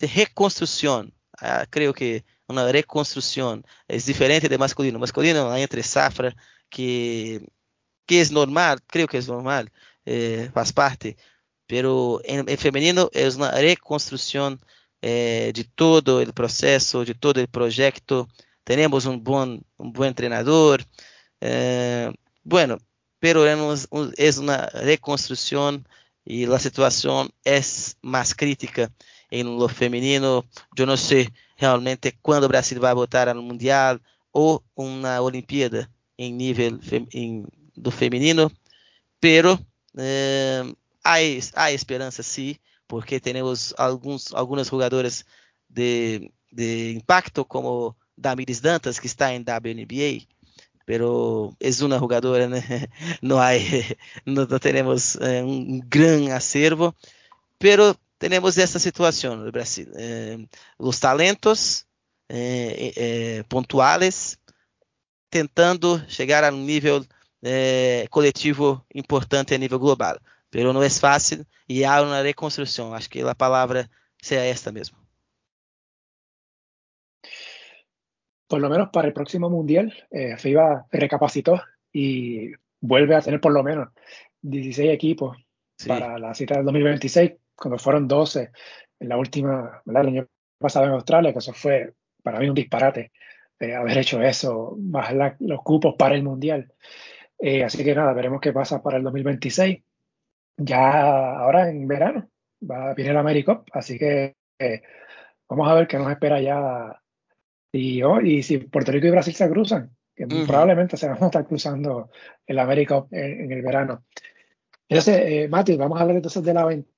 de 0.00 0.06
reconstrução, 0.06 1.12
ah, 1.40 1.66
que 1.66 2.24
uma 2.48 2.70
reconstrução 2.70 3.62
é 3.88 3.96
diferente 3.96 4.48
de 4.48 4.58
masculino, 4.58 4.98
masculino 4.98 5.52
é 5.52 5.60
entre 5.60 5.82
safra 5.82 6.34
que 6.70 7.40
que 8.06 8.16
é 8.16 8.24
normal, 8.30 8.76
creio 8.88 9.08
que 9.08 9.16
é 9.16 9.22
normal, 9.22 9.64
faz 10.52 10.70
parte, 10.72 11.16
pero 11.66 12.20
en 12.24 12.46
femenino 12.58 13.08
es 13.12 13.36
una 13.36 13.50
reconstrucción 13.52 14.60
eh, 15.06 15.52
de 15.54 15.64
todo 15.64 16.22
el 16.22 16.32
proceso, 16.32 17.04
de 17.04 17.14
todo 17.14 17.38
el 17.38 17.48
proyecto. 17.48 18.26
Tenemos 18.64 19.04
un 19.04 19.22
buen, 19.22 19.62
un 19.76 19.92
buen 19.92 20.08
entrenador. 20.08 20.82
Eh, 21.42 22.10
bueno, 22.42 22.78
pero 23.18 23.44
es 24.16 24.38
una 24.38 24.66
reconstrucción 24.72 25.86
y 26.24 26.46
la 26.46 26.58
situación 26.58 27.30
es 27.44 27.98
más 28.00 28.34
crítica 28.34 28.90
en 29.34 29.58
lo 29.58 29.68
femenino. 29.68 30.44
Yo 30.76 30.86
no 30.86 30.96
sé 30.96 31.32
realmente 31.58 32.16
cuándo 32.22 32.48
Brasil 32.48 32.82
va 32.82 32.90
a 32.90 32.94
votar 32.94 33.28
al 33.28 33.42
Mundial 33.42 34.00
o 34.30 34.62
una 34.74 35.20
Olimpíada 35.20 35.90
en 36.16 36.36
nivel 36.36 36.80
fem, 36.80 37.06
en, 37.12 37.48
do 37.74 37.90
femenino, 37.90 38.50
pero 39.18 39.58
eh, 39.98 40.62
há, 41.02 41.16
há 41.54 41.70
esperança 41.72 42.22
sim, 42.22 42.56
porque 42.86 43.20
temos 43.20 43.74
alguns, 43.76 44.32
algumas 44.32 44.68
jogadoras 44.68 45.26
de, 45.68 46.32
de 46.52 46.92
impacto, 46.92 47.44
como 47.44 47.96
Damiris 48.16 48.60
Dantas, 48.60 49.00
que 49.00 49.08
está 49.08 49.34
em 49.34 49.40
WNBA, 49.40 50.24
pero 50.86 51.56
é 51.58 51.68
uma 51.84 51.98
jogadora, 51.98 52.46
né? 52.46 52.62
não, 53.20 53.38
não, 54.24 54.46
não 54.46 54.58
temos 54.60 55.16
é, 55.16 55.42
um 55.42 55.80
grande 55.80 56.30
acervo, 56.30 56.94
pero 57.58 57.96
temos 58.18 58.58
essa 58.58 58.78
situação 58.78 59.36
no 59.36 59.50
Brasil. 59.52 59.90
Eh, 59.96 60.46
os 60.78 60.98
talentos 60.98 61.86
eh, 62.28 62.92
eh, 62.96 63.42
pontuais 63.48 64.38
tentando 65.30 66.02
chegar 66.08 66.44
a 66.44 66.52
um 66.52 66.64
nível 66.64 67.04
coletivo 68.08 68.82
importante 68.94 69.54
a 69.54 69.58
nível 69.58 69.78
global 69.78 70.18
pero 70.54 70.72
no 70.72 70.84
es 70.84 71.00
fácil 71.00 71.48
y 71.66 71.82
hay 71.82 72.04
una 72.04 72.22
reconstrucción. 72.22 72.94
Acho 72.94 73.10
que 73.10 73.24
la 73.24 73.34
palabra 73.34 73.90
sea 74.22 74.46
esta 74.46 74.70
mismo. 74.70 74.96
Por 78.46 78.60
lo 78.60 78.68
menos 78.68 78.90
para 78.92 79.08
el 79.08 79.12
próximo 79.12 79.50
mundial, 79.50 79.92
eh, 80.12 80.36
FIBA 80.36 80.86
recapacitó 80.92 81.60
y 81.92 82.52
vuelve 82.80 83.16
a 83.16 83.20
tener 83.20 83.40
por 83.40 83.52
lo 83.52 83.64
menos 83.64 83.88
16 84.42 84.92
equipos 84.92 85.36
sí. 85.76 85.88
para 85.88 86.20
la 86.20 86.32
cita 86.34 86.54
del 86.54 86.66
2026, 86.66 87.32
cuando 87.56 87.78
fueron 87.78 88.08
12 88.08 88.50
en 89.00 89.08
la 89.08 89.16
última, 89.16 89.82
¿verdad? 89.84 90.02
el 90.02 90.08
año 90.08 90.26
pasado 90.58 90.86
en 90.86 90.92
Australia, 90.92 91.32
que 91.32 91.38
eso 91.38 91.52
fue 91.52 91.94
para 92.22 92.38
mí 92.40 92.48
un 92.48 92.54
disparate 92.54 93.12
eh, 93.60 93.74
haber 93.74 93.98
hecho 93.98 94.22
eso, 94.22 94.74
bajar 94.78 95.16
la, 95.16 95.36
los 95.40 95.62
cupos 95.62 95.94
para 95.96 96.14
el 96.14 96.22
mundial. 96.22 96.72
Eh, 97.38 97.64
así 97.64 97.84
que 97.84 97.94
nada, 97.94 98.12
veremos 98.12 98.40
qué 98.40 98.52
pasa 98.52 98.82
para 98.82 98.98
el 98.98 99.04
2026. 99.04 99.82
Ya 100.56 101.36
ahora 101.38 101.68
en 101.70 101.86
verano 101.86 102.28
va, 102.68 102.94
viene 102.94 103.10
el 103.10 103.16
AmeriCup, 103.16 103.68
así 103.72 103.98
que 103.98 104.36
eh, 104.58 104.82
vamos 105.48 105.68
a 105.68 105.74
ver 105.74 105.86
qué 105.86 105.98
nos 105.98 106.10
espera 106.10 106.40
ya. 106.40 107.00
Y, 107.72 108.02
oh, 108.02 108.20
y 108.20 108.42
si 108.42 108.58
Puerto 108.58 108.92
Rico 108.92 109.06
y 109.06 109.10
Brasil 109.10 109.34
se 109.34 109.48
cruzan, 109.48 109.96
que 110.14 110.26
probablemente 110.26 110.96
se 110.96 111.08
van 111.08 111.22
a 111.22 111.26
estar 111.26 111.44
cruzando 111.44 112.10
el 112.46 112.58
AmeriCup 112.58 113.12
en, 113.12 113.50
el 113.50 113.62
verano. 113.62 114.04
Entonces, 114.88 115.20
eh, 115.24 115.48
Mati, 115.48 115.76
vamos 115.76 115.98
a 115.98 116.02
hablar 116.02 116.16
entonces 116.16 116.42
de 116.42 116.54
la 116.54 116.64
ventana. 116.64 116.93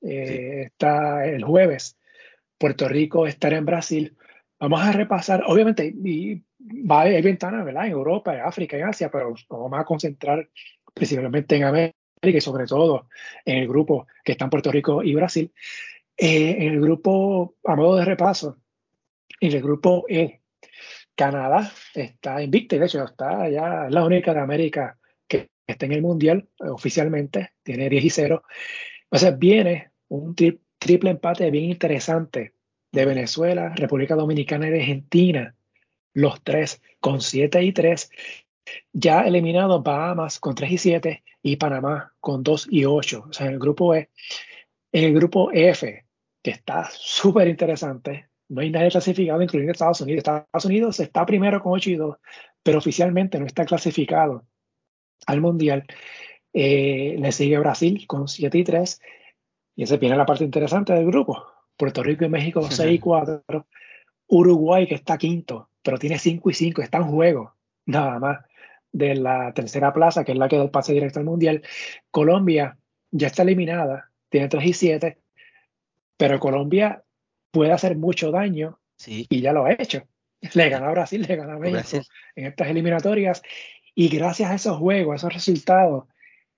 Eh, 0.00 0.62
está 0.66 1.26
el 1.26 1.44
jueves. 1.44 1.96
Puerto 2.56 2.88
Rico 2.88 3.26
estará 3.26 3.56
en 3.56 3.66
Brasil. 3.66 4.16
Vamos 4.58 4.80
a 4.80 4.92
repasar, 4.92 5.44
obviamente, 5.46 5.86
y 5.86 6.42
va 6.60 6.98
a 6.98 7.02
haber 7.02 7.22
ventanas, 7.22 7.64
¿verdad? 7.64 7.86
En 7.86 7.92
Europa, 7.92 8.34
en 8.34 8.40
África, 8.42 8.76
en 8.76 8.84
Asia, 8.84 9.10
pero 9.10 9.34
vamos 9.48 9.78
a 9.78 9.84
concentrar 9.84 10.48
principalmente 10.92 11.56
en 11.56 11.64
América 11.64 11.94
y 12.22 12.40
sobre 12.40 12.66
todo 12.66 13.08
en 13.44 13.58
el 13.58 13.68
grupo 13.68 14.06
que 14.24 14.32
está 14.32 14.44
en 14.44 14.50
Puerto 14.50 14.72
Rico 14.72 15.02
y 15.02 15.14
Brasil. 15.14 15.52
Eh, 16.16 16.56
en 16.58 16.72
el 16.74 16.80
grupo, 16.80 17.54
a 17.64 17.76
modo 17.76 17.96
de 17.96 18.04
repaso, 18.04 18.58
en 19.40 19.52
el 19.52 19.62
grupo 19.62 20.04
E, 20.08 20.40
Canadá 21.14 21.72
está 21.94 22.42
invicta, 22.42 22.76
de 22.76 22.86
hecho 22.86 23.04
está 23.04 23.48
ya 23.48 23.86
es 23.86 23.92
la 23.92 24.04
única 24.04 24.32
de 24.32 24.40
América 24.40 24.98
que 25.26 25.50
está 25.66 25.86
en 25.86 25.92
el 25.92 26.02
Mundial 26.02 26.48
oficialmente, 26.60 27.52
tiene 27.62 27.88
10 27.88 28.04
y 28.04 28.10
0. 28.10 28.42
O 29.10 29.18
sea, 29.18 29.30
viene 29.32 29.90
un 30.08 30.34
triple 30.34 31.10
empate 31.10 31.50
bien 31.50 31.64
interesante 31.64 32.54
de 32.92 33.04
Venezuela, 33.04 33.72
República 33.74 34.14
Dominicana 34.14 34.68
y 34.68 34.74
Argentina, 34.74 35.54
los 36.14 36.42
tres 36.42 36.82
con 37.00 37.20
7 37.20 37.62
y 37.62 37.72
3. 37.72 38.10
Ya 38.92 39.22
eliminado 39.22 39.82
Bahamas 39.82 40.38
con 40.38 40.54
3 40.54 40.72
y 40.72 40.78
7 40.78 41.24
y 41.42 41.56
Panamá 41.56 42.12
con 42.20 42.42
2 42.42 42.68
y 42.70 42.84
8. 42.84 43.26
O 43.30 43.32
sea, 43.32 43.46
en 43.46 43.54
el 43.54 43.58
grupo 43.58 43.94
E. 43.94 44.10
En 44.92 45.04
el 45.04 45.14
grupo 45.14 45.50
F, 45.52 46.04
que 46.42 46.50
está 46.50 46.88
súper 46.90 47.48
interesante, 47.48 48.28
no 48.48 48.62
hay 48.62 48.70
nadie 48.70 48.90
clasificado, 48.90 49.42
incluyendo 49.42 49.72
Estados 49.72 50.00
Unidos. 50.00 50.18
Estados 50.18 50.64
Unidos 50.64 51.00
está 51.00 51.26
primero 51.26 51.62
con 51.62 51.72
8 51.72 51.90
y 51.90 51.96
2, 51.96 52.16
pero 52.62 52.78
oficialmente 52.78 53.38
no 53.38 53.46
está 53.46 53.64
clasificado 53.64 54.46
al 55.26 55.40
Mundial. 55.40 55.84
Eh, 56.52 57.16
le 57.18 57.32
sigue 57.32 57.58
Brasil 57.58 58.06
con 58.06 58.28
7 58.28 58.58
y 58.58 58.64
3. 58.64 59.00
Y 59.76 59.82
ese 59.84 59.96
viene 59.96 60.16
la 60.16 60.26
parte 60.26 60.44
interesante 60.44 60.92
del 60.92 61.06
grupo. 61.06 61.44
Puerto 61.76 62.02
Rico 62.02 62.24
y 62.24 62.28
México 62.28 62.62
6 62.68 62.92
y 62.92 62.98
4. 62.98 63.44
Uruguay 64.28 64.86
que 64.86 64.94
está 64.94 65.16
quinto, 65.16 65.70
pero 65.82 65.98
tiene 65.98 66.18
5 66.18 66.50
y 66.50 66.54
5, 66.54 66.82
está 66.82 66.98
en 66.98 67.04
juego 67.04 67.54
nada 67.86 68.18
más 68.18 68.44
de 68.92 69.14
la 69.14 69.52
tercera 69.54 69.92
plaza, 69.92 70.24
que 70.24 70.32
es 70.32 70.38
la 70.38 70.48
que 70.48 70.56
da 70.56 70.64
el 70.64 70.70
pase 70.70 70.92
directo 70.92 71.18
al 71.18 71.24
Mundial. 71.24 71.62
Colombia 72.10 72.76
ya 73.10 73.28
está 73.28 73.42
eliminada, 73.42 74.10
tiene 74.28 74.48
3 74.48 74.66
y 74.66 74.72
7, 74.72 75.18
pero 76.16 76.38
Colombia 76.38 77.02
puede 77.50 77.72
hacer 77.72 77.96
mucho 77.96 78.30
daño 78.30 78.78
y 79.06 79.40
ya 79.40 79.52
lo 79.52 79.64
ha 79.64 79.72
hecho. 79.72 80.02
Le 80.54 80.68
gana 80.68 80.88
a 80.88 80.92
Brasil, 80.92 81.24
le 81.26 81.36
gana 81.36 81.54
a 81.54 81.58
México 81.58 82.02
en 82.36 82.46
estas 82.46 82.68
eliminatorias. 82.68 83.42
Y 83.94 84.08
gracias 84.08 84.50
a 84.50 84.54
esos 84.54 84.76
juegos, 84.76 85.12
a 85.12 85.16
esos 85.16 85.34
resultados, 85.34 86.04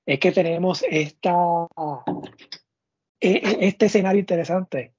es 0.07 0.19
que 0.19 0.33
tenemos 0.33 0.85
esta, 0.89 1.67
e, 3.21 3.31
e, 3.31 3.67
este 3.69 3.87
escenario 3.87 4.21
interesante 4.21 4.95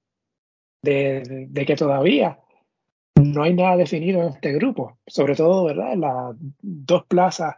de, 0.82 1.64
que 1.66 1.76
todavía 1.76 2.40
no 3.16 3.44
hay 3.44 3.54
nada 3.54 3.78
definido 3.78 4.22
en 4.22 4.34
este 4.34 4.54
grupo, 4.54 5.00
sobre 5.06 5.36
todo 5.36 5.66
¿verdad? 5.66 5.96
las 5.96 6.36
dos 6.62 7.06
plazas 7.06 7.56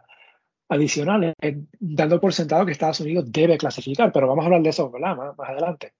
adicionales, 0.68 1.34
dando 1.78 2.20
por 2.20 2.32
sentado 2.32 2.66
que 2.66 2.72
Estados 2.72 3.00
Unidos 3.00 3.30
debe 3.30 3.58
clasificar, 3.58 4.12
pero 4.12 4.26
vamos 4.26 4.42
a 4.42 4.46
hablar 4.46 4.62
de 4.62 4.70
eso 4.70 4.90
Más, 4.90 5.16
más, 5.16 5.48
adelante. 5.48 5.92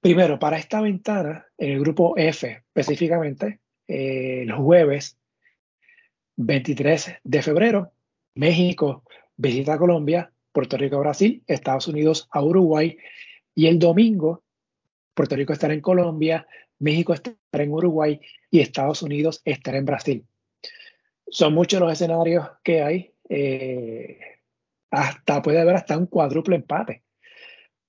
Primero, 0.00 0.38
para 0.38 0.58
esta 0.58 0.80
ventana, 0.80 1.46
en 1.58 1.72
el 1.72 1.80
grupo 1.80 2.16
F 2.16 2.62
específicamente, 2.68 3.60
eh, 3.88 4.42
el 4.42 4.52
jueves 4.52 5.18
23 6.36 7.16
de 7.24 7.42
febrero, 7.42 7.92
México 8.34 9.02
visita 9.36 9.74
a 9.74 9.78
Colombia, 9.78 10.32
Puerto 10.52 10.76
Rico 10.76 10.96
a 10.96 11.00
Brasil, 11.00 11.42
Estados 11.46 11.88
Unidos 11.88 12.28
a 12.30 12.42
Uruguay 12.42 12.96
y 13.54 13.66
el 13.66 13.78
domingo 13.78 14.42
Puerto 15.16 15.34
Rico 15.34 15.54
estará 15.54 15.72
en 15.72 15.80
Colombia, 15.80 16.46
México 16.78 17.14
estará 17.14 17.36
en 17.52 17.72
Uruguay 17.72 18.20
y 18.50 18.60
Estados 18.60 19.02
Unidos 19.02 19.40
estará 19.46 19.78
en 19.78 19.86
Brasil. 19.86 20.26
Son 21.28 21.54
muchos 21.54 21.80
los 21.80 21.90
escenarios 21.90 22.46
que 22.62 22.82
hay. 22.82 23.14
Eh, 23.28 24.18
hasta 24.90 25.40
puede 25.40 25.58
haber 25.58 25.76
hasta 25.76 25.96
un 25.96 26.06
cuádruple 26.06 26.56
empate 26.56 27.02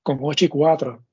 con 0.01 0.19
8 0.21 0.45
y 0.45 0.47
4 0.47 1.05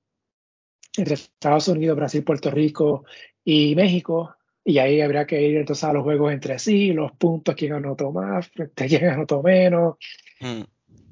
entre 0.99 1.15
Estados 1.15 1.67
Unidos, 1.67 1.97
Brasil, 1.97 2.23
Puerto 2.23 2.49
Rico 2.49 3.05
y 3.45 3.75
México. 3.75 4.37
Y 4.65 4.79
ahí 4.79 5.01
habría 5.01 5.27
que 5.27 5.43
ir 5.43 5.57
entonces 5.57 5.83
a 5.83 5.93
los 5.93 6.05
juegos 6.05 6.33
entre 6.33 6.61
sí, 6.61 6.93
los 6.93 7.11
puntos, 7.13 7.57
quién 7.57 7.73
anotó 7.73 8.13
más, 8.13 8.51
quién 8.77 9.07
anotó 9.07 9.43
menos. 9.43 9.97
Mm. 10.45 10.65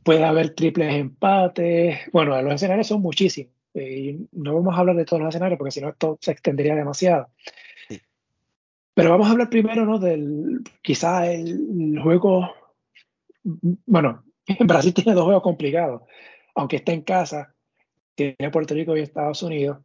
Puede 0.05 0.25
haber 0.25 0.55
triples 0.55 0.95
empates. 0.95 2.01
Bueno, 2.13 2.41
los 2.43 2.55
escenarios 2.55 2.87
son 2.87 3.01
muchísimos. 3.01 3.53
Eh, 3.75 4.01
y 4.01 4.29
no 4.33 4.55
vamos 4.55 4.75
a 4.75 4.81
hablar 4.81 4.97
de 4.97 5.07
todos 5.07 5.23
los 5.23 5.31
escenarios 5.31 5.57
porque 5.57 5.71
si 5.71 5.81
no 5.81 5.89
esto 5.89 6.19
se 6.21 6.33
extendería 6.33 6.75
demasiado. 6.75 7.29
Pero 8.95 9.11
vamos 9.11 9.27
a 9.27 9.31
hablar 9.31 9.49
primero, 9.49 9.87
¿no? 9.87 9.99
Del 9.99 10.61
quizá 10.83 11.33
el, 11.33 11.99
juego. 12.03 12.53
Bueno, 13.43 14.23
Brasil 14.61 14.93
tiene 14.93 15.15
dos 15.15 15.25
juegos 15.25 15.43
complicados. 15.43 16.03
Aunque 16.55 16.77
está 16.77 16.93
en 16.93 17.01
casa, 17.01 17.55
tiene 18.15 18.51
Puerto 18.53 18.75
Rico 18.75 18.95
y 18.95 19.01
Estados 19.01 19.43
Unidos. 19.43 19.79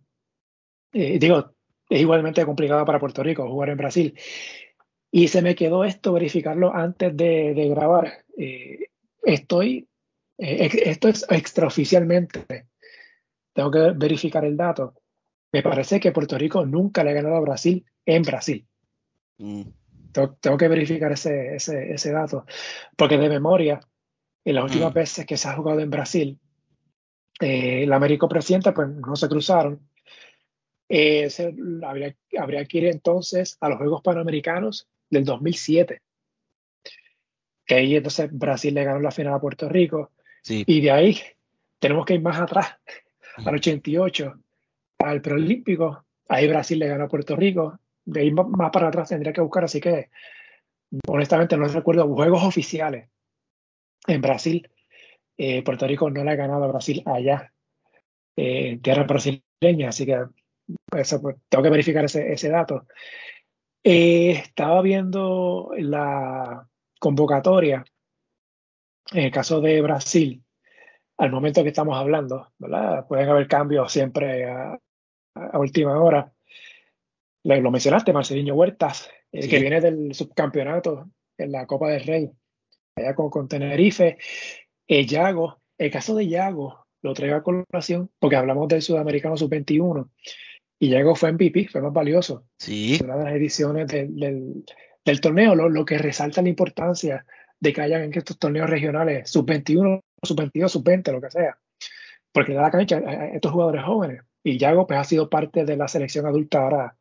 Eh, 0.91 1.17
digo, 1.19 1.53
es 1.89 2.01
igualmente 2.01 2.45
complicado 2.45 2.83
para 2.85 2.99
Puerto 2.99 3.23
Rico 3.23 3.49
jugar 3.49 3.69
en 3.69 3.77
Brasil. 3.77 4.19
Y 5.09 5.29
se 5.29 5.41
me 5.41 5.55
quedó 5.55 5.85
esto, 5.85 6.11
verificarlo 6.11 6.73
antes 6.75 7.15
de, 7.15 7.69
grabar. 7.69 8.25
Eh, 8.37 8.87
estoy, 9.23 9.87
esto 10.37 11.07
es 11.07 11.25
extraoficialmente 11.29 12.67
tengo 13.57 13.71
que 13.71 13.91
verificar 13.95 14.45
el 14.45 14.55
dato. 14.55 14.93
Me 15.51 15.63
parece 15.63 15.99
que 15.99 16.11
Puerto 16.11 16.37
Rico 16.37 16.63
nunca 16.63 17.03
le 17.03 17.09
ha 17.09 17.13
ganado 17.13 17.37
a 17.37 17.39
Brasil 17.39 17.83
en 18.05 18.21
Brasil. 18.21 18.67
Mm. 19.39 19.63
Tengo, 20.11 20.57
que 20.57 20.67
verificar 20.67 21.11
ese, 21.11 21.55
ese, 21.55 22.11
dato. 22.11 22.45
Porque 22.95 23.17
de 23.17 23.29
memoria, 23.29 23.79
en 24.45 24.53
las 24.53 24.63
últimas 24.63 24.91
mm. 24.91 24.93
veces 24.93 25.25
que 25.25 25.37
se 25.37 25.47
ha 25.47 25.55
jugado 25.55 25.79
en 25.79 25.89
Brasil, 25.89 26.39
eh, 27.41 27.81
el 27.81 27.93
Américo 27.93 28.29
presidente, 28.29 28.73
pues 28.73 28.89
no 28.89 29.15
se 29.15 29.27
cruzaron. 29.27 29.89
Eh, 30.87 31.27
habría, 31.83 32.15
habría, 32.37 32.65
que 32.65 32.77
ir 32.77 32.85
entonces 32.85 33.57
a 33.59 33.69
los 33.69 33.79
Juegos 33.79 34.03
Panamericanos 34.03 34.87
del 35.09 35.25
2007. 35.25 36.03
Que 37.67 37.75
ahí 37.75 37.95
entonces 37.95 38.29
Brasil 38.31 38.73
le 38.73 38.83
ganó 38.83 38.99
la 38.99 39.11
final 39.11 39.35
a 39.35 39.39
Puerto 39.39 39.69
Rico. 39.69 40.11
Y 40.49 40.81
de 40.81 40.91
ahí 40.91 41.19
tenemos 41.77 42.05
que 42.05 42.15
ir 42.15 42.21
más 42.21 42.39
atrás 42.39 42.77
al 43.45 43.55
88 43.55 44.33
al 44.99 45.21
preolímpico. 45.21 46.05
Ahí 46.29 46.47
Brasil 46.47 46.79
le 46.79 46.87
ganó 46.87 47.03
a 47.03 47.09
Puerto 47.09 47.35
Rico. 47.35 47.79
De 48.05 48.21
ahí 48.21 48.31
más 48.31 48.71
para 48.71 48.87
atrás 48.87 49.09
tendría 49.09 49.33
que 49.33 49.41
buscar, 49.41 49.65
así 49.65 49.81
que 49.81 50.09
honestamente 51.07 51.57
no 51.57 51.67
recuerdo 51.67 52.07
juegos 52.07 52.43
oficiales 52.43 53.09
en 54.07 54.21
Brasil. 54.21 54.69
Eh, 55.37 55.61
Puerto 55.63 55.85
Rico 55.85 56.09
no 56.09 56.23
le 56.23 56.31
ha 56.31 56.35
ganado 56.35 56.63
a 56.63 56.67
Brasil 56.67 57.03
allá, 57.05 57.53
eh, 58.35 58.69
en 58.69 58.81
tierra 58.81 59.03
brasileña, 59.03 59.89
así 59.89 60.05
que 60.05 60.25
eso, 60.95 61.21
pues, 61.21 61.35
tengo 61.49 61.63
que 61.63 61.69
verificar 61.69 62.05
ese, 62.05 62.31
ese 62.31 62.49
dato. 62.49 62.87
Eh, 63.83 64.31
estaba 64.31 64.81
viendo 64.81 65.71
la 65.77 66.67
convocatoria 66.99 67.83
en 69.11 69.23
el 69.23 69.31
caso 69.31 69.61
de 69.61 69.81
Brasil 69.81 70.43
al 71.17 71.31
momento 71.31 71.63
que 71.63 71.69
estamos 71.69 71.97
hablando, 71.97 72.51
¿verdad? 72.59 73.07
Pueden 73.07 73.29
haber 73.29 73.47
cambios 73.47 73.91
siempre 73.91 74.45
a, 74.45 74.79
última 75.53 75.99
hora. 76.01 76.31
Lo, 77.43 77.71
mencionaste, 77.71 78.13
Marcelinho 78.13 78.55
Huertas, 78.55 79.09
el 79.31 79.49
que 79.49 79.59
viene 79.59 79.81
del 79.81 80.13
subcampeonato 80.13 81.09
en 81.37 81.51
la 81.51 81.65
Copa 81.65 81.89
del 81.89 82.03
Rey, 82.03 82.31
allá 82.95 83.15
con, 83.15 83.29
con 83.29 83.47
Tenerife. 83.47 84.17
El 84.87 85.05
eh, 85.05 85.05
Yago, 85.05 85.61
el 85.77 85.91
caso 85.91 86.15
de 86.15 86.27
Yago, 86.27 86.87
lo 87.01 87.13
traigo 87.13 87.35
a 87.35 87.43
colación 87.43 88.09
porque 88.19 88.35
hablamos 88.35 88.67
del 88.67 88.81
sudamericano 88.81 89.37
sub-21 89.37 90.09
y 90.79 90.89
Yago 90.89 91.15
fue 91.15 91.31
MVP, 91.31 91.67
fue 91.69 91.81
más 91.81 91.93
valioso. 91.93 92.45
Sí. 92.57 92.99
Una 93.03 93.17
de 93.17 93.23
las 93.23 93.33
ediciones 93.33 93.87
del, 93.87 94.15
del, 94.15 94.63
torneo, 95.21 95.55
lo, 95.55 95.69
lo, 95.69 95.85
que 95.85 95.97
resalta 95.97 96.41
la 96.41 96.49
importancia 96.49 97.25
de 97.59 97.73
que 97.73 97.81
hayan 97.81 98.03
en 98.03 98.13
estos 98.13 98.37
torneos 98.37 98.69
regionales 98.69 99.29
sub-21 99.29 100.01
sub-22, 100.21 100.69
sub-20, 100.69 101.11
lo 101.11 101.21
que 101.21 101.31
sea. 101.31 101.57
Porque 102.31 102.51
le 102.51 102.57
da 102.57 102.63
la 102.63 102.71
cancha 102.71 102.97
a 102.97 103.27
estos 103.27 103.51
jugadores 103.51 103.83
jóvenes. 103.83 104.21
Y 104.43 104.57
Yago 104.57 104.87
pues, 104.87 104.99
ha 104.99 105.03
sido 105.03 105.29
parte 105.29 105.65
de 105.65 105.77
la 105.77 105.87
selección 105.87 106.25
adulta 106.25 106.59
ahora 106.59 106.95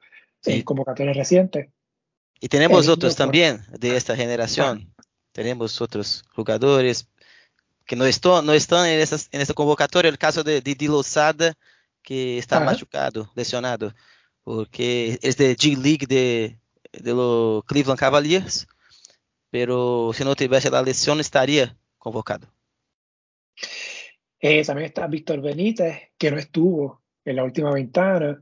en 0.44 0.62
convocatorias 0.62 1.16
recientes. 1.16 1.68
Y 2.40 2.48
tenemos 2.48 2.88
otros 2.88 3.16
también 3.16 3.62
de 3.70 3.96
esta 3.96 4.16
generación. 4.16 4.92
tenemos 5.32 5.80
otros 5.80 6.24
jugadores 6.34 7.08
que 7.84 7.96
no, 7.96 8.04
están, 8.04 8.44
no 8.44 8.52
están 8.52 8.86
en, 8.86 9.00
esas, 9.00 9.28
en 9.32 9.40
esta 9.40 9.54
convocatoria. 9.54 10.08
El 10.08 10.18
caso 10.18 10.42
de 10.42 10.60
Didi 10.60 10.88
Lozada, 10.88 11.54
que 12.02 12.38
está 12.38 12.56
Ajá. 12.56 12.66
machucado, 12.66 13.30
lesionado, 13.34 13.94
porque 14.42 15.18
es 15.22 15.36
de 15.36 15.56
G-League 15.56 16.06
de, 16.06 16.58
de 17.00 17.12
los 17.14 17.64
Cleveland 17.64 17.98
Cavaliers, 17.98 18.66
pero 19.50 20.10
si 20.14 20.24
no 20.24 20.34
tuviese 20.34 20.70
la 20.70 20.82
lesión 20.82 21.20
estaría 21.20 21.76
convocado. 21.98 22.46
Eh, 24.40 24.64
también 24.64 24.86
está 24.86 25.06
Víctor 25.06 25.40
Benítez, 25.40 25.96
que 26.18 26.30
no 26.30 26.38
estuvo 26.38 27.02
en 27.24 27.36
la 27.36 27.44
última 27.44 27.72
ventana. 27.72 28.40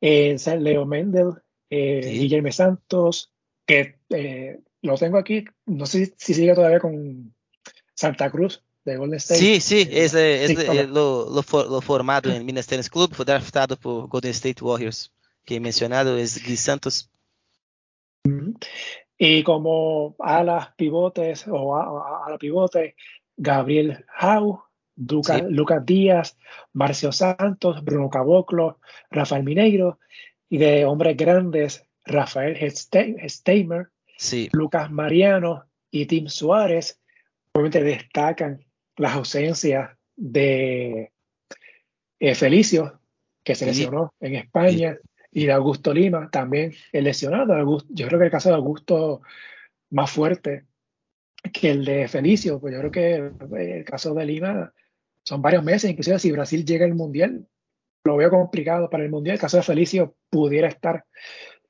Eh, 0.00 0.36
Leo 0.60 0.86
Mendel, 0.86 1.30
eh, 1.70 2.00
Sí. 2.02 2.18
Guillermo 2.20 2.52
Santos, 2.52 3.32
que 3.66 3.98
eh, 4.10 4.60
lo 4.82 4.96
tengo 4.96 5.18
aquí, 5.18 5.44
no 5.66 5.86
sé 5.86 6.14
si 6.16 6.34
sigue 6.34 6.54
todavía 6.54 6.80
con 6.80 7.34
Santa 7.94 8.30
Cruz 8.30 8.62
de 8.84 8.96
Golden 8.96 9.16
State. 9.18 9.40
Sí, 9.40 9.60
sí, 9.60 9.80
Eh, 9.90 10.04
es, 10.04 10.12
sí, 10.46 10.54
toma. 10.64 10.82
lo, 10.84 11.28
lo 11.30 11.42
for- 11.42 11.68
lo 11.68 11.80
formado 11.80 12.30
en 12.32 12.46
Minas 12.46 12.66
Tennis 12.66 12.88
Club, 12.88 13.12
fue 13.14 13.24
draftado 13.24 13.76
por 13.76 14.08
Golden 14.08 14.30
State 14.30 14.62
Warriors, 14.64 15.12
que 15.44 15.56
he 15.56 15.60
mencionado 15.60 16.16
es 16.16 16.42
Gui 16.44 16.56
Santos. 16.56 17.10
Y 19.18 19.42
como 19.42 20.14
alas 20.20 20.68
pivotes 20.76 21.46
o 21.48 21.76
a, 21.76 21.82
a- 21.84 22.26
ala 22.26 22.38
pivote, 22.38 22.94
Gabriel 23.36 24.04
Jau, 24.16 24.62
Luca- 24.96 25.38
Sí. 25.38 25.44
Lucas 25.50 25.84
Díaz, 25.86 26.38
Marcio 26.72 27.12
Santos, 27.12 27.84
Bruno 27.84 28.10
Caboclo, 28.10 28.78
Rafael 29.10 29.42
Mineiro, 29.44 29.98
y 30.48 30.58
de 30.58 30.84
hombres 30.84 31.16
grandes, 31.16 31.84
Rafael 32.04 32.56
Ste- 32.72 33.28
Steimer, 33.28 33.88
Sí, 34.16 34.48
Lucas 34.52 34.90
Mariano 34.90 35.66
y 35.90 36.06
Tim 36.06 36.26
Suárez. 36.28 37.00
Obviamente 37.52 37.82
destacan 37.84 38.64
las 38.96 39.14
ausencias 39.14 39.90
de 40.16 41.12
eh, 42.18 42.34
Felicio, 42.34 42.98
que 43.44 43.54
se 43.54 43.66
lesionó 43.66 44.12
en 44.20 44.34
España, 44.34 44.98
y 45.38 45.46
de 45.46 45.52
Augusto 45.52 45.94
Lima, 45.94 46.28
también 46.30 46.72
el 46.92 47.04
lesionado. 47.04 47.54
Augusto- 47.54 47.88
yo 47.94 48.06
creo 48.08 48.18
que 48.18 48.24
el 48.24 48.30
caso 48.30 48.48
de 48.48 48.56
Augusto 48.56 49.20
más 49.90 50.10
fuerte 50.10 50.64
que 51.52 51.70
el 51.70 51.84
de 51.84 52.08
Felicio, 52.08 52.58
pues 52.60 52.74
yo 52.74 52.80
creo 52.80 52.90
que 52.90 53.14
eh, 53.56 53.78
el 53.78 53.84
caso 53.84 54.12
de 54.14 54.24
Lima 54.24 54.72
son 55.22 55.40
varios 55.40 55.62
meses, 55.62 55.90
inclusive 55.90 56.18
si 56.18 56.32
Brasil 56.32 56.64
llega 56.64 56.84
al 56.84 56.94
Mundial, 56.94 57.46
lo 58.04 58.16
veo 58.16 58.30
complicado 58.30 58.90
para 58.90 59.04
el 59.04 59.10
Mundial. 59.10 59.34
El 59.34 59.40
caso 59.40 59.58
de 59.58 59.62
Felicio 59.62 60.16
pudiera 60.28 60.66
estar 60.66 61.04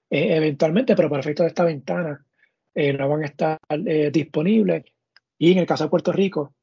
eh, 0.09 0.37
eventualmente, 0.37 0.97
pero 0.97 1.11
para 1.11 1.21
efectos 1.21 1.45
de 1.45 1.49
esta 1.49 1.65
ventana 1.65 2.25
eh, 2.75 2.95
no 2.95 3.07
van 3.07 3.23
a 3.25 3.27
estar 3.27 3.59
disponibles. 4.13 4.85
Y 5.37 5.53
en 5.53 5.59
el 5.59 5.67
caso 5.67 5.85
de 5.85 5.91
Puerto 5.91 6.11
Rico, 6.13 6.55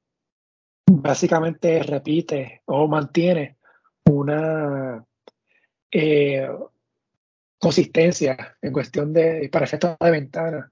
básicamente 0.87 1.83
repite 1.83 2.61
o 2.65 2.87
mantiene 2.87 3.57
una 4.05 5.05
consistencia 7.65 8.55
en 8.61 8.71
cuestión 8.71 9.11
de, 9.11 9.49
para 9.51 9.65
efectos 9.65 9.95
de 9.99 10.11
ventana. 10.11 10.71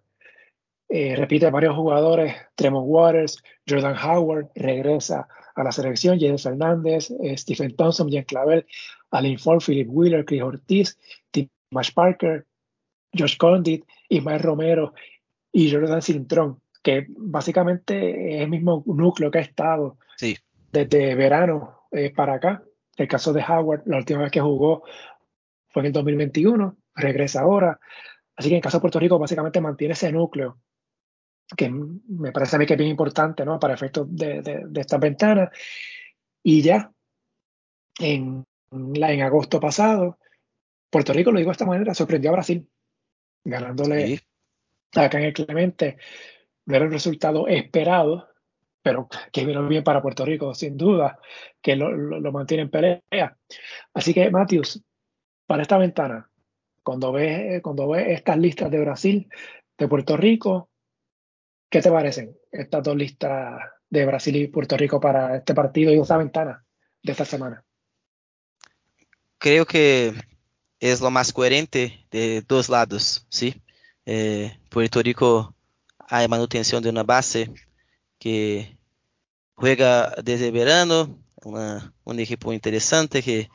Eh, 0.87 1.15
repite 1.15 1.49
varios 1.49 1.75
jugadores, 1.75 2.35
Tremont 2.53 2.85
Waters, 2.87 3.41
Jordan 3.67 3.95
Howard, 3.97 4.51
regresa 4.53 5.27
a 5.55 5.63
la 5.63 5.71
selección, 5.71 6.19
Jaden 6.19 6.37
Fernández, 6.37 7.09
eh, 7.23 7.35
Stephen 7.35 7.75
Thompson, 7.75 8.11
Jen 8.11 8.25
Clavel, 8.25 8.67
Alin 9.09 9.39
Ford, 9.39 9.59
Philip 9.65 9.87
Wheeler, 9.89 10.23
Chris 10.23 10.43
Ortiz, 10.43 10.99
Timash 11.31 11.91
Parker, 11.95 12.45
Josh 13.11 13.37
Condit, 13.37 13.83
Ismael 14.09 14.43
Romero 14.43 14.93
y 15.51 15.71
Jordan 15.71 16.03
Cintrón, 16.03 16.61
que 16.83 17.07
básicamente 17.09 18.35
es 18.35 18.41
el 18.43 18.49
mismo 18.51 18.83
núcleo 18.85 19.31
que 19.31 19.39
ha 19.39 19.41
estado 19.41 19.97
sí, 20.17 20.37
desde 20.71 21.15
verano 21.15 21.87
eh, 21.91 22.13
para 22.15 22.35
acá. 22.35 22.63
El 22.97 23.07
caso 23.07 23.33
de 23.33 23.41
Howard, 23.41 23.81
la 23.87 23.97
última 23.97 24.21
vez 24.21 24.31
que 24.31 24.41
jugó 24.41 24.83
fue 25.69 25.81
en 25.81 25.87
el 25.87 25.93
2021, 25.93 26.77
regresa 26.95 27.41
ahora. 27.41 27.79
Así 28.35 28.49
que 28.49 28.55
en 28.55 28.59
el 28.59 28.63
caso 28.63 28.77
de 28.77 28.81
Puerto 28.81 28.99
Rico, 28.99 29.19
básicamente 29.19 29.61
mantiene 29.61 29.93
ese 29.93 30.11
núcleo, 30.11 30.59
que 31.57 31.69
me 31.71 32.31
parece 32.31 32.55
a 32.55 32.59
mí 32.59 32.65
que 32.65 32.73
es 32.73 32.79
bien 32.79 32.91
importante 32.91 33.45
¿no? 33.45 33.59
para 33.59 33.73
efectos 33.75 34.07
de, 34.09 34.41
de, 34.41 34.63
de 34.67 34.81
estas 34.81 34.99
ventanas. 34.99 35.49
Y 36.43 36.61
ya, 36.61 36.91
en, 37.99 38.45
en 38.71 39.21
agosto 39.21 39.59
pasado, 39.59 40.17
Puerto 40.91 41.13
Rico, 41.13 41.31
lo 41.31 41.39
digo 41.39 41.49
de 41.49 41.53
esta 41.53 41.65
manera, 41.65 41.93
sorprendió 41.93 42.31
a 42.31 42.33
Brasil, 42.35 42.69
ganándole 43.43 44.07
sí, 44.07 44.21
acá 44.95 45.19
en 45.19 45.25
el 45.25 45.33
Clemente. 45.33 45.97
No 46.65 46.75
era 46.75 46.85
el 46.85 46.91
resultado 46.91 47.47
esperado, 47.47 48.29
pero 48.83 49.09
que 49.31 49.45
vino 49.45 49.67
bien 49.67 49.83
para 49.83 50.01
Puerto 50.01 50.25
Rico, 50.25 50.53
sin 50.55 50.77
duda, 50.77 51.19
que 51.61 51.75
lo, 51.75 51.91
lo- 51.91 52.19
lo 52.19 52.31
mantiene 52.31 52.63
en 52.63 52.71
pelea. 52.71 53.37
Así 53.93 54.13
que, 54.13 54.29
Matthews, 54.31 54.83
para 55.47 55.63
esta 55.63 55.77
ventana, 55.77 56.29
cuando 56.83 57.11
ves, 57.11 57.61
cuando 57.61 57.87
ves 57.89 58.07
estas 58.09 58.37
listas 58.37 58.71
de 58.71 58.79
Brasil, 58.79 59.29
de 59.77 59.87
Puerto 59.87 60.17
Rico, 60.17 60.69
¿qué 61.69 61.81
te 61.81 61.91
parecen 61.91 62.37
estas 62.51 62.83
dos 62.83 62.95
listas 62.95 63.59
de 63.89 64.05
Brasil 64.05 64.35
y 64.37 64.47
Puerto 64.47 64.77
Rico 64.77 64.99
para 64.99 65.35
este 65.37 65.53
partido 65.53 65.91
y 65.93 65.99
esta 65.99 66.17
ventana 66.17 66.65
de 67.03 67.11
esta 67.11 67.25
semana? 67.25 67.63
creo 69.37 69.65
que 69.65 70.13
es 70.79 71.01
lo 71.01 71.11
más 71.11 71.33
coherente 71.33 72.07
de 72.11 72.43
dos 72.47 72.69
lados, 72.69 73.25
¿sí? 73.29 73.61
Eh, 74.05 74.59
Puerto 74.69 75.01
Rico 75.01 75.55
hay 75.99 76.27
manutención 76.27 76.83
de 76.83 76.89
una 76.89 77.03
base 77.03 77.53
que 78.19 78.77
juega 79.55 80.15
desde 80.23 80.51
verano, 80.51 81.19
una- 81.45 81.93
un 82.05 82.19
equipo 82.19 82.53
interesante 82.53 83.23
que 83.23 83.49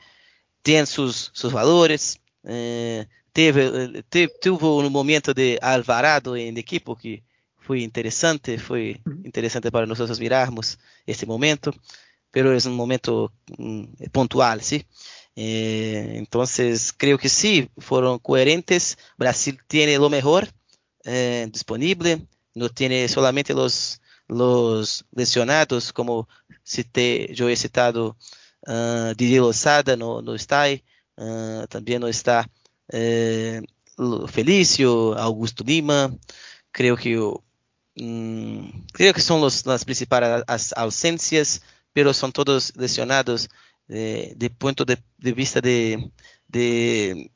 tiene 0.63 0.87
sus, 0.87 1.31
sus 1.35 1.53
valores. 1.53 2.21
eh, 2.45 3.07
teve, 3.39 4.03
te- 4.09 4.27
tuvo 4.41 4.79
un 4.79 4.91
momento 4.91 5.33
de 5.33 5.61
Alvarado 5.63 6.35
el 6.35 6.59
equipo 6.59 6.97
que 6.97 7.23
fue 7.57 7.79
interesante, 7.79 8.59
fue 8.59 9.01
Ujú. 9.07 9.21
interesante 9.25 9.71
para 9.71 9.87
nosotros 9.87 10.19
mirarmos 10.19 10.77
este 11.07 11.25
momento, 11.25 11.71
pero 12.33 12.53
es 12.53 12.67
un 12.67 12.75
momento 12.75 13.33
mm, 13.57 13.85
puntual, 14.11 14.61
¿sí? 14.61 14.85
Eh, 15.37 16.15
entonces, 16.17 16.93
creo 16.93 17.17
que 17.17 17.29
sí, 17.29 17.71
fueron 17.79 18.19
coherentes. 18.19 18.99
Brasil 19.17 19.57
tiene 19.69 19.97
lo 19.99 20.11
mejor 20.11 20.49
eh, 21.05 21.47
disponible, 21.53 22.27
no 22.57 22.69
tiene 22.71 23.07
solamente 23.07 23.55
los, 23.55 24.03
los 24.27 25.05
lesionados, 25.13 25.93
como 25.93 26.29
cité, 26.65 27.33
yo 27.35 27.49
he 27.49 27.55
citado 27.55 28.17
uh, 28.67 29.15
Didier 29.17 29.43
Lozada, 29.43 29.95
no 29.97 30.35
está 30.35 30.65
uh, 31.19 31.67
también 31.69 32.01
no 32.01 32.09
está 32.09 32.51
eh, 32.91 33.63
Felicio, 34.29 35.15
Augusto 35.19 35.65
Lima, 35.65 36.17
creo 36.73 36.97
que 36.97 37.19
creo 38.93 39.13
que 39.15 39.21
son 39.21 39.41
los, 39.41 39.67
las 39.67 39.85
principales 39.85 40.43
as- 40.47 40.73
ausencias, 40.77 41.63
pero 41.93 42.13
son 42.15 42.33
todos 42.33 42.77
lesionados 42.77 43.49
de, 43.87 44.35
de 44.37 44.51
punto 44.51 44.85
de, 44.85 44.99
de 45.19 45.33
vista 45.33 45.61
de, 45.61 46.11
de, 46.49 47.31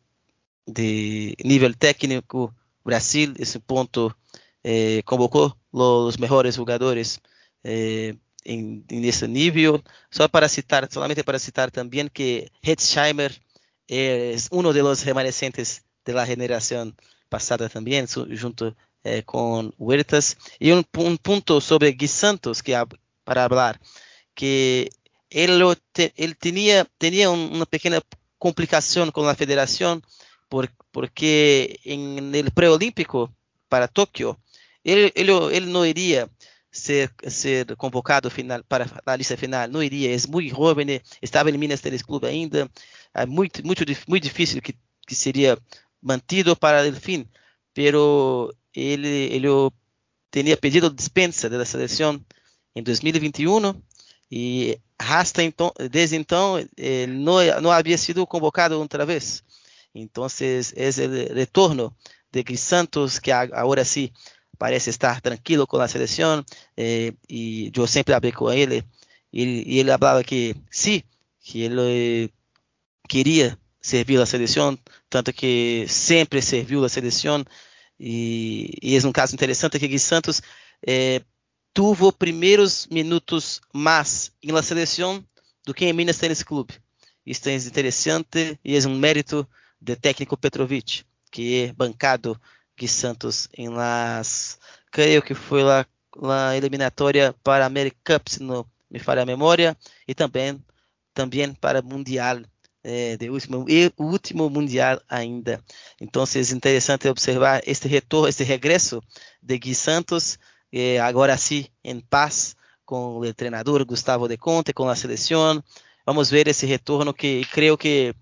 de 0.66 1.36
nivel 1.44 1.76
técnico. 1.78 2.54
Brasil, 2.84 3.34
esse 3.38 3.60
ponto, 3.60 4.16
eh, 4.64 5.02
convocou 5.04 5.56
os 5.72 6.16
melhores 6.18 6.56
jogadores 6.56 7.20
eh, 7.64 8.16
em, 8.44 8.84
nesse 8.90 9.26
nível. 9.28 9.82
Só 10.10 10.28
para 10.28 10.48
citar, 10.48 10.88
solamente 10.92 11.22
para 11.24 11.38
citar 11.38 11.70
também 11.70 12.08
que 12.08 12.50
Hetzheimer 12.62 13.32
é 13.94 14.34
um 14.50 14.62
dos 14.62 15.02
remanescentes 15.02 15.82
da 16.04 16.24
geração 16.24 16.92
passada 17.28 17.68
também, 17.68 18.06
su- 18.06 18.26
junto 18.34 18.74
eh, 19.04 19.22
com 19.22 19.70
Huertas. 19.78 20.36
Um, 20.60 20.82
um 21.10 21.16
ponto 21.16 21.60
sobre 21.60 21.92
Gui 21.92 22.08
Santos, 22.08 22.60
que 22.62 22.72
para 23.24 23.48
falar, 23.48 23.80
que 24.34 24.88
ele, 25.30 25.56
lo 25.56 25.74
te- 25.92 26.12
ele 26.16 26.34
tinha, 26.34 26.86
tinha 26.98 27.30
um- 27.30 27.54
uma 27.56 27.66
pequena 27.66 28.02
complicação 28.38 29.10
com 29.10 29.26
a 29.28 29.34
federação, 29.34 30.00
por, 30.48 30.68
porque 30.92 31.78
em 31.84 32.18
el 32.34 32.50
pré-olímpico 32.50 33.30
para 33.68 33.88
ele, 34.84 35.12
ele, 35.14 35.32
ele 35.56 35.66
não 35.66 35.84
iria 35.86 36.28
ser, 36.70 37.10
ser 37.28 37.76
convocado 37.76 38.30
final, 38.30 38.62
para 38.68 38.86
a 39.06 39.16
lista 39.16 39.36
final, 39.36 39.68
não 39.68 39.82
iria, 39.82 40.14
é 40.14 40.18
muito 40.28 40.54
jovem, 40.54 41.00
estava 41.22 41.50
em 41.50 41.58
Minas 41.58 41.80
Tênis 41.80 42.02
Clube 42.02 42.26
ainda, 42.26 42.68
muito, 43.28 43.64
muito, 43.66 43.84
dif- 43.84 44.04
muito 44.08 44.22
difícil 44.24 44.60
que, 44.62 44.74
que 45.06 45.14
seria 45.14 45.58
mantido 46.02 46.56
para 46.56 46.88
o 46.88 46.92
fim, 46.94 47.26
pero 47.74 48.52
ele, 48.74 49.08
ele 49.34 49.48
tinha 50.30 50.56
pedido 50.56 50.90
dispensa 50.90 51.48
da 51.48 51.64
seleção 51.64 52.20
em 52.74 52.82
2021 52.82 53.74
e 54.30 54.78
hasta 54.98 55.42
então, 55.42 55.72
desde 55.90 56.16
então 56.16 56.56
não, 57.08 57.60
não 57.60 57.70
havia 57.70 57.98
sido 57.98 58.26
convocado 58.26 58.78
outra 58.78 59.04
vez. 59.04 59.42
Entonces 59.94 60.72
es 60.76 60.98
el 60.98 61.34
retorno 61.34 61.94
de 62.32 62.42
Gris 62.42 62.60
Santos 62.60 63.18
que 63.18 63.30
a- 63.30 63.48
ahora 63.52 63.84
sí 63.84 64.12
parece 64.58 64.90
estar 64.90 65.20
tranquilo 65.20 65.66
com 65.66 65.78
a 65.78 65.88
seleção 65.88 66.42
eh, 66.76 67.12
e 67.28 67.70
eu 67.76 67.86
sempre 67.86 68.14
falei 68.14 68.32
com 68.32 68.50
ele 68.50 68.84
e, 69.32 69.78
ele 69.80 69.90
falava 69.98 70.24
que 70.24 70.54
sim, 70.70 71.02
que 71.40 71.62
ele 71.62 72.30
queria 73.12 73.58
servir 73.78 74.18
a 74.18 74.24
seleção, 74.24 74.78
tanto 75.10 75.34
que 75.34 75.84
sempre 75.86 76.40
serviu 76.40 76.82
a 76.82 76.88
seleção 76.88 77.44
e, 78.00 78.70
e 78.82 78.96
é 78.96 79.06
um 79.06 79.12
caso 79.12 79.34
interessante 79.34 79.78
que 79.78 79.86
Gui 79.86 79.98
Santos 79.98 80.40
eh, 80.86 81.20
tuvo 81.74 82.10
primeiros 82.10 82.86
minutos 82.86 83.60
mais 83.70 84.32
em 84.42 84.50
la 84.50 84.62
seleção 84.62 85.22
do 85.66 85.74
que 85.74 85.84
em 85.84 85.92
Minas 85.92 86.16
Tênis 86.16 86.42
Clube. 86.42 86.72
Isso 87.26 87.46
é 87.50 87.54
interessante 87.54 88.58
e 88.64 88.78
é 88.78 88.88
um 88.88 88.96
mérito 88.96 89.46
do 89.78 89.94
técnico 89.94 90.34
Petrovic, 90.34 91.04
que 91.30 91.64
é 91.64 91.72
bancado 91.74 92.40
Gui 92.78 92.88
Santos 92.88 93.46
em 93.58 93.68
las, 93.68 94.58
creio 94.90 95.20
que 95.20 95.34
foi 95.34 95.62
lá 95.62 95.84
na 96.16 96.56
eliminatória 96.56 97.34
para 97.44 97.64
a 97.64 97.66
America 97.66 98.14
Cup, 98.18 98.28
se 98.28 98.42
não 98.42 98.64
me 98.90 98.98
falha 98.98 99.20
a 99.20 99.26
memória, 99.26 99.76
e 100.08 100.14
também 100.14 100.58
também 101.12 101.52
para 101.52 101.82
Mundial 101.82 102.40
eh, 102.84 103.16
de 103.16 103.30
último 103.30 103.64
último 103.98 104.50
mundial 104.50 105.00
ainda. 105.08 105.62
Então, 106.00 106.24
é 106.24 106.54
interessante 106.54 107.08
observar 107.08 107.62
este 107.64 107.86
retorno, 107.86 108.28
este 108.28 108.42
regresso 108.42 109.00
de 109.40 109.58
Gui 109.58 109.74
Santos, 109.74 110.38
eh, 110.72 110.98
agora 110.98 111.36
sim 111.36 111.66
em 111.84 112.00
paz 112.00 112.56
com 112.84 113.18
o 113.18 113.34
treinador 113.34 113.84
Gustavo 113.84 114.26
de 114.28 114.36
Conte, 114.36 114.72
com 114.72 114.88
a 114.88 114.96
seleção. 114.96 115.62
Vamos 116.04 116.30
ver 116.30 116.48
esse 116.48 116.66
retorno 116.66 117.14
que 117.14 117.44
creio 117.52 117.78
que 117.78 118.14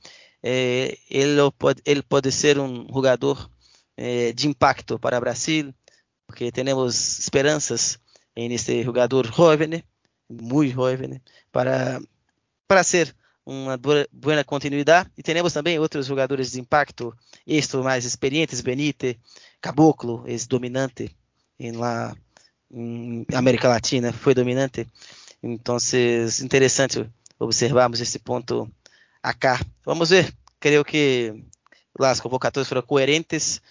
eh, 0.43 0.99
ele 1.09 1.51
pode, 1.59 1.81
ele 1.87 2.03
pode 2.03 2.31
ser 2.31 2.59
um 2.59 2.87
jogador 2.93 3.51
de 4.35 4.49
impacto 4.49 4.99
para 4.99 5.19
o 5.19 5.21
Brasil, 5.21 5.75
porque 6.27 6.51
temos 6.51 7.19
esperanças 7.19 7.99
em 8.35 8.51
este 8.51 8.83
jogador 8.83 9.27
jovem, 9.27 9.85
muito 10.27 10.73
jovem, 10.73 11.21
para, 11.53 12.01
para 12.67 12.83
ser 12.83 13.15
uma 13.45 13.77
boa 13.77 14.45
continuidade. 14.45 15.11
E 15.17 15.23
temos 15.23 15.53
também 15.53 15.79
outros 15.79 16.07
jogadores 16.07 16.53
de 16.53 16.61
impacto, 16.61 17.15
estes 17.47 17.81
mais 17.81 18.05
experientes, 18.05 18.61
Benítez, 18.61 19.17
Caboclo, 19.61 20.25
é 20.27 20.37
dominante 20.49 21.15
em 21.59 21.73
lá 21.73 22.15
América 23.35 23.69
Latina, 23.69 24.13
foi 24.13 24.35
dominante. 24.35 24.87
Então, 25.43 25.77
interessante 26.43 27.11
observarmos 27.39 28.01
esse 28.01 28.19
ponto 28.19 28.71
acá. 29.23 29.61
Vamos 29.85 30.11
ver. 30.11 30.33
Creio 30.59 30.85
que 30.85 31.43
as 31.99 32.21
convocatórias 32.21 32.69
foram 32.69 32.83
coerentes 32.83 33.63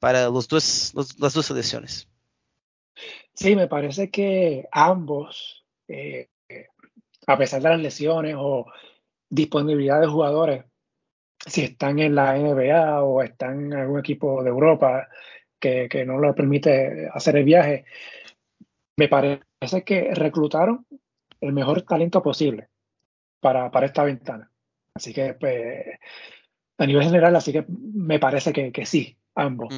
para 0.00 0.28
los 0.28 0.46
dos, 0.46 0.92
los, 0.94 1.16
las 1.18 1.34
dos 1.34 1.46
selecciones. 1.46 2.08
Sí, 3.34 3.54
me 3.54 3.68
parece 3.68 4.10
que 4.10 4.68
ambos, 4.72 5.64
eh, 5.86 6.28
a 7.26 7.36
pesar 7.36 7.62
de 7.62 7.68
las 7.68 7.80
lesiones 7.80 8.34
o 8.36 8.66
disponibilidad 9.28 10.00
de 10.00 10.06
jugadores, 10.06 10.64
si 11.44 11.62
están 11.62 11.98
en 11.98 12.14
la 12.14 12.36
NBA 12.36 13.02
o 13.02 13.22
están 13.22 13.66
en 13.66 13.74
algún 13.74 14.00
equipo 14.00 14.42
de 14.42 14.50
Europa 14.50 15.08
que, 15.58 15.88
que 15.88 16.04
no 16.04 16.20
les 16.20 16.34
permite 16.34 17.08
hacer 17.12 17.36
el 17.36 17.44
viaje, 17.44 17.84
me 18.96 19.08
parece 19.08 19.84
que 19.84 20.14
reclutaron 20.14 20.86
el 21.40 21.52
mejor 21.52 21.82
talento 21.82 22.22
posible 22.22 22.68
para, 23.40 23.70
para 23.70 23.86
esta 23.86 24.04
ventana. 24.04 24.50
Así 24.94 25.12
que, 25.12 25.34
pues, 25.34 25.84
a 26.78 26.86
nivel 26.86 27.04
general, 27.04 27.36
así 27.36 27.52
que 27.52 27.64
me 27.68 28.18
parece 28.18 28.52
que, 28.52 28.72
que 28.72 28.86
sí, 28.86 29.16
ambos. 29.34 29.74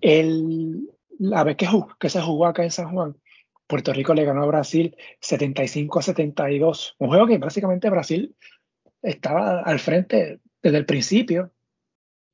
el, 0.00 0.88
la 1.18 1.44
vez 1.44 1.56
que, 1.56 1.68
que 1.98 2.08
se 2.08 2.20
jugó 2.20 2.46
acá 2.46 2.64
en 2.64 2.70
San 2.70 2.90
Juan, 2.92 3.16
Puerto 3.66 3.92
Rico 3.92 4.14
le 4.14 4.24
ganó 4.24 4.42
a 4.42 4.46
Brasil 4.46 4.96
75 5.20 6.00
a 6.00 6.02
72. 6.02 6.96
Un 6.98 7.08
juego 7.08 7.26
que 7.28 7.38
básicamente 7.38 7.88
Brasil 7.88 8.34
estaba 9.02 9.62
al 9.62 9.78
frente 9.78 10.40
desde 10.62 10.78
el 10.78 10.86
principio, 10.86 11.52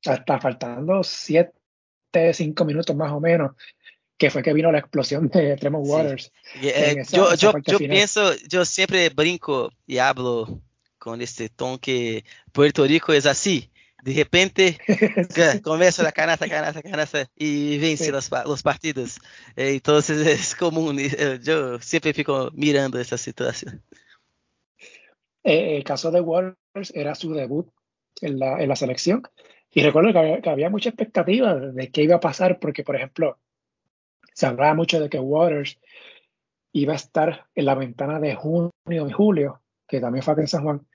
hasta 0.05 0.39
faltando 0.39 1.03
7, 1.03 1.53
5 2.33 2.65
minutos 2.65 2.95
más 2.95 3.11
o 3.11 3.19
menos, 3.19 3.51
que 4.17 4.29
fue 4.29 4.41
que 4.41 4.53
vino 4.53 4.71
la 4.71 4.79
explosión 4.79 5.29
de 5.29 5.55
Tremor 5.57 5.81
Waters. 5.85 6.31
Sí. 6.53 6.67
Eh, 6.67 6.95
esa, 6.99 7.17
yo, 7.17 7.31
esa 7.31 7.35
yo, 7.35 7.53
yo 7.65 7.77
pienso, 7.79 8.35
yo 8.49 8.65
siempre 8.65 9.09
brinco 9.09 9.71
y 9.85 9.99
hablo 9.99 10.61
con 10.97 11.21
este 11.21 11.49
ton 11.49 11.77
que 11.77 12.25
Puerto 12.51 12.85
Rico 12.85 13.13
es 13.13 13.25
así. 13.25 13.71
de 14.07 14.13
repente 14.13 14.77
começa 15.63 16.07
a 16.07 16.11
canasta, 16.11 16.47
canasta, 16.47 16.81
canasta 16.81 17.29
e 17.37 17.77
vence 17.77 18.09
os, 18.11 18.29
os 18.45 18.61
partidos. 18.61 19.19
Então 19.57 19.97
é 19.97 20.55
comum, 20.57 20.95
eu 21.45 21.81
sempre 21.81 22.13
fico 22.13 22.49
mirando 22.53 22.97
essa 22.97 23.17
situação. 23.17 23.73
Eh, 25.47 25.77
el 25.77 25.85
caso 25.85 26.11
de 26.11 26.19
Waters 26.19 26.91
era 26.93 27.15
su 27.15 27.33
debut 27.33 27.69
en 28.19 28.37
la, 28.37 28.61
en 28.61 28.67
la 28.67 28.75
selección 28.75 29.23
y 29.71 29.81
recuerdo 29.81 30.11
que 30.11 30.19
había, 30.19 30.41
que 30.41 30.49
había, 30.49 30.69
mucha 30.69 30.89
expectativa 30.89 31.55
de 31.55 31.89
qué 31.89 32.03
iba 32.03 32.17
a 32.17 32.19
pasar 32.19 32.59
porque, 32.59 32.83
por 32.83 32.97
ejemplo, 32.97 33.39
se 34.33 34.45
hablaba 34.45 34.73
mucho 34.73 34.99
de 34.99 35.07
que 35.07 35.19
Waters 35.19 35.79
iba 36.73 36.91
a 36.91 36.97
estar 36.97 37.45
en 37.55 37.65
la 37.65 37.75
ventana 37.75 38.19
de 38.19 38.35
junio 38.35 38.71
y 38.85 39.11
julio, 39.13 39.61
que 39.87 40.01
también 40.01 40.21
fue 40.21 40.33
aquí 40.33 40.41
en 40.41 40.47
San 40.49 40.63
Juan, 40.63 40.85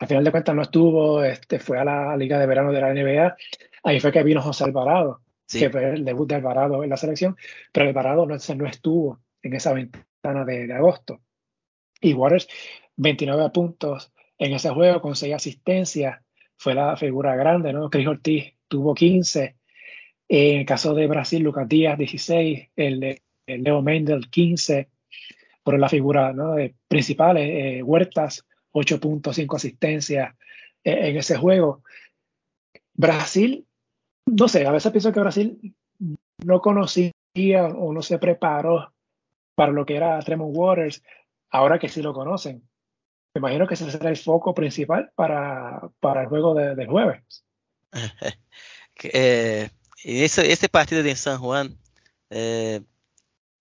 al 0.00 0.08
final 0.08 0.24
de 0.24 0.30
cuentas 0.32 0.56
no 0.56 0.62
estuvo, 0.62 1.22
este, 1.22 1.60
fue 1.60 1.78
a 1.78 1.84
la 1.84 2.16
Liga 2.16 2.40
de 2.40 2.46
Verano 2.46 2.72
de 2.72 2.80
la 2.80 2.92
NBA, 2.92 3.36
ahí 3.84 4.00
fue 4.00 4.10
que 4.10 4.24
vino 4.24 4.42
José 4.42 4.64
Alvarado, 4.64 5.20
sí. 5.46 5.60
que 5.60 5.70
fue 5.70 5.90
el 5.90 6.04
debut 6.04 6.28
de 6.28 6.34
Alvarado 6.34 6.82
en 6.82 6.90
la 6.90 6.96
selección, 6.96 7.36
pero 7.70 7.86
Alvarado 7.86 8.26
no, 8.26 8.34
no 8.56 8.66
estuvo 8.66 9.20
en 9.40 9.54
esa 9.54 9.72
ventana 9.72 10.44
de, 10.44 10.66
de, 10.66 10.72
agosto. 10.72 11.20
Y 12.00 12.12
Waters, 12.12 12.48
29 12.96 13.50
puntos 13.50 14.12
en 14.38 14.52
ese 14.52 14.70
juego 14.70 15.00
con 15.00 15.16
6 15.16 15.34
asistencias, 15.34 16.20
fue 16.56 16.74
la 16.74 16.96
figura 16.96 17.36
grande, 17.36 17.72
¿no? 17.72 17.90
Chris 17.90 18.06
Ortiz 18.06 18.54
tuvo 18.68 18.94
15, 18.94 19.56
en 20.28 20.60
el 20.60 20.66
caso 20.66 20.94
de 20.94 21.06
Brasil, 21.06 21.42
Lucas 21.42 21.68
Díaz, 21.68 21.98
16, 21.98 22.70
el, 22.76 23.20
Leo 23.46 23.82
Mendel, 23.82 24.30
15, 24.30 24.88
por 25.62 25.78
la 25.78 25.88
figura 25.88 26.32
¿no? 26.32 26.54
principal, 26.88 27.36
eh, 27.36 27.82
Huertas, 27.82 28.46
8.5 28.72 29.56
asistencias 29.56 30.34
en 30.82 31.16
ese 31.16 31.36
juego. 31.36 31.82
Brasil, 32.94 33.66
no 34.26 34.48
sé, 34.48 34.66
a 34.66 34.72
veces 34.72 34.92
pienso 34.92 35.12
que 35.12 35.20
Brasil 35.20 35.74
no 36.44 36.60
conocía 36.60 37.12
o 37.76 37.92
no 37.92 38.02
se 38.02 38.18
preparó 38.18 38.92
para 39.54 39.72
lo 39.72 39.84
que 39.84 39.96
era 39.96 40.18
Tremont 40.20 40.56
Waters, 40.56 41.02
ahora 41.50 41.78
que 41.78 41.88
sí 41.88 42.02
lo 42.02 42.12
conocen. 42.12 42.62
Me 43.34 43.40
imagino 43.40 43.66
que 43.66 43.74
ese 43.74 43.90
será 43.90 44.10
el 44.10 44.16
foco 44.16 44.54
principal 44.54 45.10
para, 45.14 45.90
para 46.00 46.22
el 46.22 46.28
juego 46.28 46.54
de, 46.54 46.74
del 46.74 46.88
jueves. 46.88 47.44
eh, 49.02 49.70
ese, 50.04 50.52
este 50.52 50.68
partido 50.68 51.02
de 51.02 51.16
San 51.16 51.38
Juan, 51.38 51.76
eh, 52.30 52.80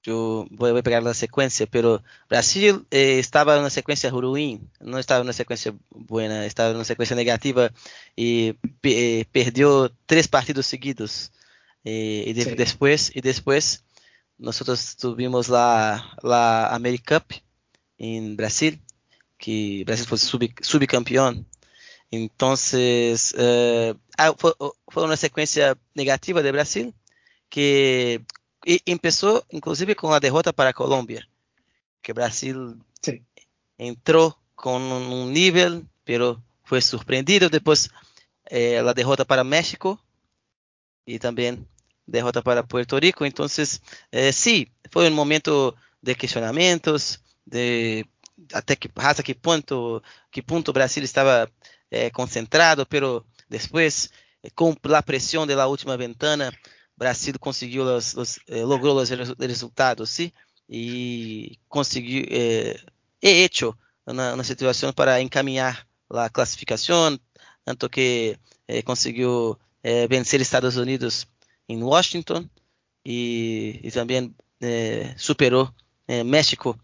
yo 0.03 0.45
voy 0.51 0.77
a 0.77 0.83
pegar 0.83 1.01
la 1.01 1.13
secuencia, 1.13 1.65
pero 1.65 2.03
Brasil 2.29 2.85
eh, 2.91 3.19
estaba 3.19 3.53
en 3.53 3.61
una 3.61 3.69
secuencia 3.69 4.09
ruin, 4.09 4.69
no 4.81 4.99
estaba 4.99 5.21
en 5.21 5.27
una 5.27 5.33
secuencia 5.33 5.73
buena, 5.89 6.45
estaba 6.45 6.69
en 6.69 6.75
una 6.75 6.85
secuencia 6.85 7.15
negativa 7.15 7.71
y 8.15 8.57
eh, 8.83 9.25
perdió 9.31 9.91
tres 10.05 10.27
partidos 10.27 10.65
seguidos. 10.65 11.31
Eh, 11.85 12.25
y 12.27 12.33
de, 12.33 12.43
sí. 12.43 12.55
después, 12.55 13.11
y 13.15 13.21
después 13.21 13.85
nosotros 14.37 14.97
tuvimos 14.97 15.47
la, 15.47 16.17
la 16.21 16.67
America 16.75 17.21
Cup 17.21 17.41
en 17.97 18.35
Brasil, 18.35 18.81
que 19.43 19.83
Brasil 19.83 20.07
fue 20.07 20.17
sub, 20.17 20.49
subcampeón. 20.61 21.45
Entonces, 22.09 23.35
ah, 24.17 24.33
fue, 24.37 24.53
fue 24.87 25.03
una 25.03 25.17
secuencia 25.17 25.77
negativa 25.93 26.41
de 26.41 26.51
Brasil 26.53 26.93
que 27.49 28.21
começou, 28.85 29.43
inclusive, 29.51 29.95
com 29.95 30.13
a 30.13 30.19
derrota 30.19 30.53
para 30.53 30.69
a 30.69 30.73
Colômbia, 30.73 31.27
que 32.01 32.13
o 32.13 32.15
Brasil 32.15 32.77
sí. 33.01 33.21
entrou 33.77 34.33
com 34.55 34.79
um 34.79 35.27
nível, 35.27 35.83
pero 36.05 36.41
foi 36.63 36.79
surpreendido. 36.79 37.49
Depois, 37.49 37.89
eh, 38.49 38.79
a 38.79 38.93
derrota 38.93 39.25
para 39.25 39.43
México 39.43 39.99
e 41.05 41.19
também 41.19 41.67
derrota 42.07 42.41
para 42.41 42.63
Puerto 42.63 42.97
Rico. 42.97 43.25
Então, 43.25 43.45
eh, 44.09 44.31
sim, 44.31 44.67
foi 44.89 45.09
um 45.09 45.13
momento 45.13 45.75
de 46.01 46.15
questionamentos, 46.15 47.19
de 47.45 48.05
até 48.51 48.75
que 48.75 48.89
hasta 48.95 49.23
que 49.23 49.35
ponto 49.35 50.01
que 50.31 50.41
ponto 50.41 50.69
o 50.69 50.73
Brasil 50.73 51.03
estava 51.03 51.49
eh, 51.91 52.09
concentrado, 52.11 52.85
pero 52.85 53.25
depois, 53.49 54.09
com 54.55 54.75
a 54.95 55.03
pressão 55.03 55.45
da 55.47 55.67
última 55.67 55.95
ventana, 55.97 56.51
Brasil 56.97 57.33
conseguiu 57.39 57.83
os, 57.83 58.13
os, 58.15 58.39
eh, 58.47 58.63
logrou 58.63 58.97
os 58.97 59.09
resultados, 59.39 60.09
sim, 60.09 60.31
e 60.69 61.57
conseguiu 61.69 62.25
eh, 62.29 62.79
é 63.21 63.29
hecho 63.43 63.75
na, 64.05 64.35
na 64.35 64.43
situação 64.43 64.91
para 64.93 65.21
encaminhar 65.21 65.87
a 66.09 66.29
classificação, 66.29 67.19
tanto 67.65 67.89
que 67.89 68.37
eh, 68.67 68.81
conseguiu 68.81 69.57
eh, 69.83 70.07
vencer 70.07 70.41
Estados 70.41 70.77
Unidos 70.77 71.27
em 71.67 71.81
Washington 71.83 72.49
también 73.93 74.35
eh, 74.59 75.13
superó 75.17 75.73
eh, 76.07 76.23
México 76.23 76.79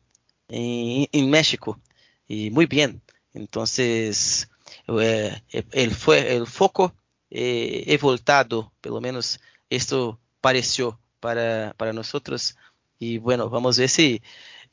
en, 0.49 1.29
México 1.29 1.79
y 2.27 2.51
muy 2.51 2.65
bien. 2.65 3.01
Entonces, 3.33 4.49
el, 4.87 5.91
fue, 5.91 6.35
el 6.35 6.47
foco 6.47 6.93
he 7.29 7.97
voltado, 8.01 8.73
pelo 8.81 8.99
menos 9.01 9.39
esto 9.69 10.19
pareció 10.41 10.99
para, 11.19 11.73
para 11.77 11.93
nosotros. 11.93 12.57
Y 12.97 13.17
bueno, 13.17 13.49
vamos 13.49 13.77
a 13.77 13.81
ver 13.81 13.89
si, 13.89 14.21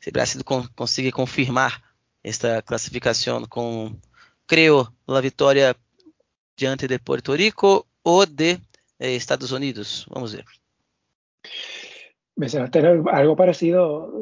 si 0.01 0.11
Brasil 0.11 0.43
consigue 0.45 1.13
confirmar 1.13 1.73
esta 2.23 2.63
clasificación 2.63 3.45
con, 3.47 4.01
creo, 4.47 4.93
la 5.07 5.21
victoria 5.21 5.77
diante 6.57 6.89
de 6.89 6.99
Puerto 6.99 7.37
Rico 7.37 7.87
o 8.03 8.27
de 8.27 8.61
eh, 8.99 9.17
Estados 9.17 9.53
Unidos. 9.53 10.07
Vamos 10.11 10.33
a 10.35 10.39
ver. 10.39 10.47
Mencionaste 12.35 12.81
algo 12.81 13.37
parecido 13.37 14.13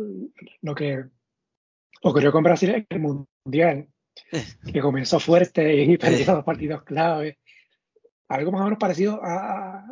lo 0.60 0.74
que 0.74 1.04
ocurrió 2.04 2.32
con 2.32 2.42
Brasil 2.42 2.70
en 2.70 2.86
el 2.90 3.00
Mundial, 3.44 3.88
que 4.72 4.80
comenzó 4.80 5.18
fuerte 5.18 5.74
y 5.74 5.96
perdió 5.96 6.34
los 6.34 6.44
partidos 6.44 6.82
clave. 6.82 7.38
Algo 8.28 8.52
más 8.52 8.62
o 8.62 8.64
menos 8.64 8.78
parecido 8.78 9.20
a, 9.22 9.84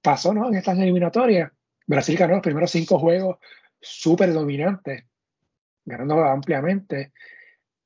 pasó 0.00 0.34
¿no? 0.34 0.48
en 0.48 0.56
estas 0.56 0.78
eliminatorias. 0.78 1.50
Brasil 1.86 2.16
ganó 2.16 2.34
los 2.34 2.42
primeros 2.42 2.70
cinco 2.70 2.98
juegos 2.98 3.38
súper 3.80 4.32
dominantes, 4.32 5.04
ganando 5.84 6.24
ampliamente. 6.24 7.12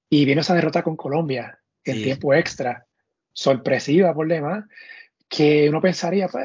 Y 0.09 0.24
viene 0.24 0.41
esa 0.41 0.55
derrota 0.55 0.83
con 0.83 0.97
Colombia 0.97 1.59
en 1.85 2.03
tiempo 2.03 2.35
extra, 2.35 2.87
sorpresiva 3.33 4.14
por 4.14 4.27
demás, 4.29 4.64
que 5.29 5.68
uno 5.68 5.81
pensaría, 5.81 6.29
pues, 6.29 6.45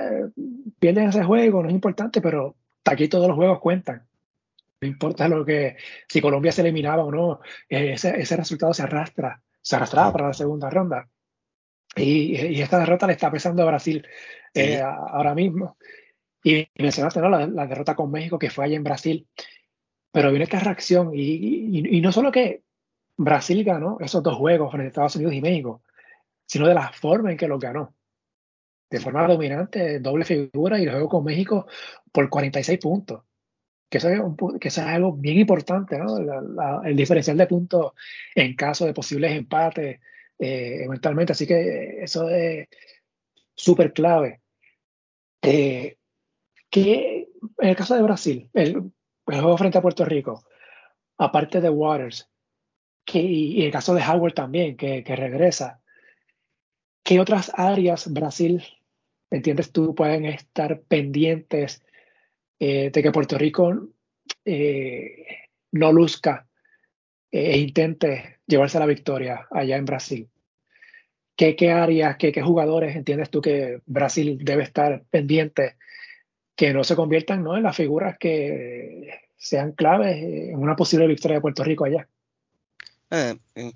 pierden 0.79 1.09
ese 1.09 1.23
juego, 1.23 1.61
no 1.61 1.69
es 1.69 1.75
importante, 1.75 2.21
pero 2.21 2.55
aquí 2.85 3.07
todos 3.07 3.27
los 3.27 3.37
juegos 3.37 3.59
cuentan. 3.59 4.07
No 4.81 4.87
importa 4.87 5.27
lo 5.27 5.45
que, 5.45 5.77
si 6.07 6.21
Colombia 6.21 6.51
se 6.51 6.61
eliminaba 6.61 7.03
o 7.03 7.11
no, 7.11 7.39
ese, 7.69 8.19
ese 8.19 8.35
resultado 8.35 8.73
se 8.73 8.81
arrastra, 8.81 9.39
se 9.61 9.75
arrastraba 9.75 10.11
para 10.11 10.27
la 10.27 10.33
segunda 10.33 10.71
ronda. 10.71 11.07
Y, 11.95 12.35
y, 12.35 12.61
esta 12.61 12.79
derrota 12.79 13.05
le 13.05 13.13
está 13.13 13.29
pesando 13.29 13.61
a 13.61 13.67
Brasil 13.67 14.03
eh, 14.55 14.81
ahora 14.81 15.35
mismo. 15.35 15.77
Y, 16.43 16.67
mencionaste 16.79 17.19
¿no? 17.21 17.29
La, 17.29 17.45
la, 17.45 17.67
derrota 17.67 17.95
con 17.95 18.09
México 18.09 18.39
que 18.39 18.49
fue 18.49 18.65
allá 18.65 18.75
en 18.75 18.83
Brasil. 18.83 19.27
Pero 20.11 20.31
viene 20.31 20.45
esta 20.45 20.59
reacción. 20.59 21.11
Y, 21.13 21.97
y, 21.97 22.01
no 22.01 22.11
solo 22.11 22.31
que 22.31 22.63
Brasil 23.17 23.63
ganó 23.63 23.97
esos 23.99 24.23
dos 24.23 24.35
juegos 24.35 24.73
en 24.73 24.81
Estados 24.81 25.15
Unidos 25.15 25.35
y 25.35 25.41
México, 25.41 25.83
sino 26.47 26.67
de 26.67 26.73
la 26.73 26.91
forma 26.91 27.29
en 27.29 27.37
que 27.37 27.47
los 27.47 27.59
ganó. 27.59 27.93
De 28.89 28.99
forma 28.99 29.27
dominante, 29.27 29.99
doble 29.99 30.25
figura 30.25 30.79
y 30.79 30.83
el 30.83 30.91
juego 30.91 31.07
con 31.07 31.23
México 31.23 31.67
por 32.11 32.29
46 32.29 32.79
puntos. 32.79 33.23
Que 33.91 33.97
eso 33.97 34.07
es, 34.07 34.21
que 34.61 34.69
eso 34.69 34.81
es 34.81 34.87
algo 34.87 35.11
bien 35.11 35.37
importante, 35.37 35.97
¿no? 35.97 36.81
el 36.85 36.95
diferencial 36.95 37.35
de 37.35 37.45
puntos 37.45 37.91
en 38.33 38.55
caso 38.55 38.85
de 38.85 38.93
posibles 38.93 39.33
empates 39.33 39.99
eh, 40.39 40.83
eventualmente. 40.85 41.33
Así 41.33 41.45
que 41.45 42.01
eso 42.01 42.29
es 42.29 42.69
súper 43.53 43.91
clave. 43.91 44.39
Eh, 45.41 45.97
que 46.69 47.27
en 47.57 47.69
el 47.69 47.75
caso 47.75 47.95
de 47.95 48.01
Brasil, 48.01 48.49
el, 48.53 48.91
juego 49.25 49.57
frente 49.57 49.77
a 49.77 49.81
Puerto 49.81 50.05
Rico, 50.05 50.45
aparte 51.17 51.59
de 51.59 51.69
Waters, 51.69 52.29
que, 53.03 53.19
y, 53.19 53.65
el 53.65 53.73
caso 53.73 53.93
de 53.93 54.03
Howard 54.03 54.33
también, 54.33 54.77
que, 54.77 55.03
que, 55.03 55.17
regresa, 55.17 55.81
¿qué 57.03 57.19
otras 57.19 57.51
áreas 57.55 58.11
Brasil, 58.13 58.63
entiendes 59.29 59.73
tú, 59.73 59.93
pueden 59.95 60.23
estar 60.23 60.79
pendientes 60.83 61.83
eh, 62.63 62.91
de 62.93 63.01
que 63.01 63.11
Puerto 63.11 63.39
Rico 63.39 63.89
eh, 64.45 65.25
no 65.71 65.91
luzca 65.91 66.47
e 67.31 67.57
intente 67.57 68.37
llevarse 68.45 68.77
la 68.77 68.85
victoria 68.85 69.47
allá 69.49 69.77
en 69.77 69.85
Brasil? 69.85 70.29
¿Qué, 71.35 71.55
qué 71.55 71.71
áreas, 71.71 72.17
qué, 72.17 72.31
qué 72.31 72.43
jugadores 72.43 72.95
entiendes 72.95 73.31
tú 73.31 73.41
que 73.41 73.81
Brasil 73.87 74.37
debe 74.43 74.61
estar 74.61 75.03
pendiente 75.09 75.77
que 76.55 76.71
no 76.71 76.83
se 76.83 76.95
conviertan 76.95 77.43
¿no? 77.43 77.57
en 77.57 77.63
las 77.63 77.75
figuras 77.75 78.19
que 78.19 79.09
sean 79.37 79.71
claves 79.71 80.17
en 80.21 80.59
una 80.59 80.75
posible 80.75 81.07
victoria 81.07 81.37
de 81.37 81.41
Puerto 81.41 81.63
Rico 81.63 81.85
allá. 81.85 82.07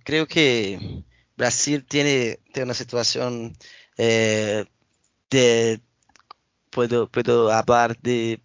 Creo 0.03 0.27
que 0.27 1.03
Brasil 1.35 1.83
tiene, 1.87 2.37
tiene 2.53 2.65
una 2.65 2.75
situación 2.75 3.53
eh, 3.97 4.63
de, 5.31 5.79
puedo, 6.69 7.09
puedo 7.09 7.51
hablar 7.51 7.97
de 7.97 8.41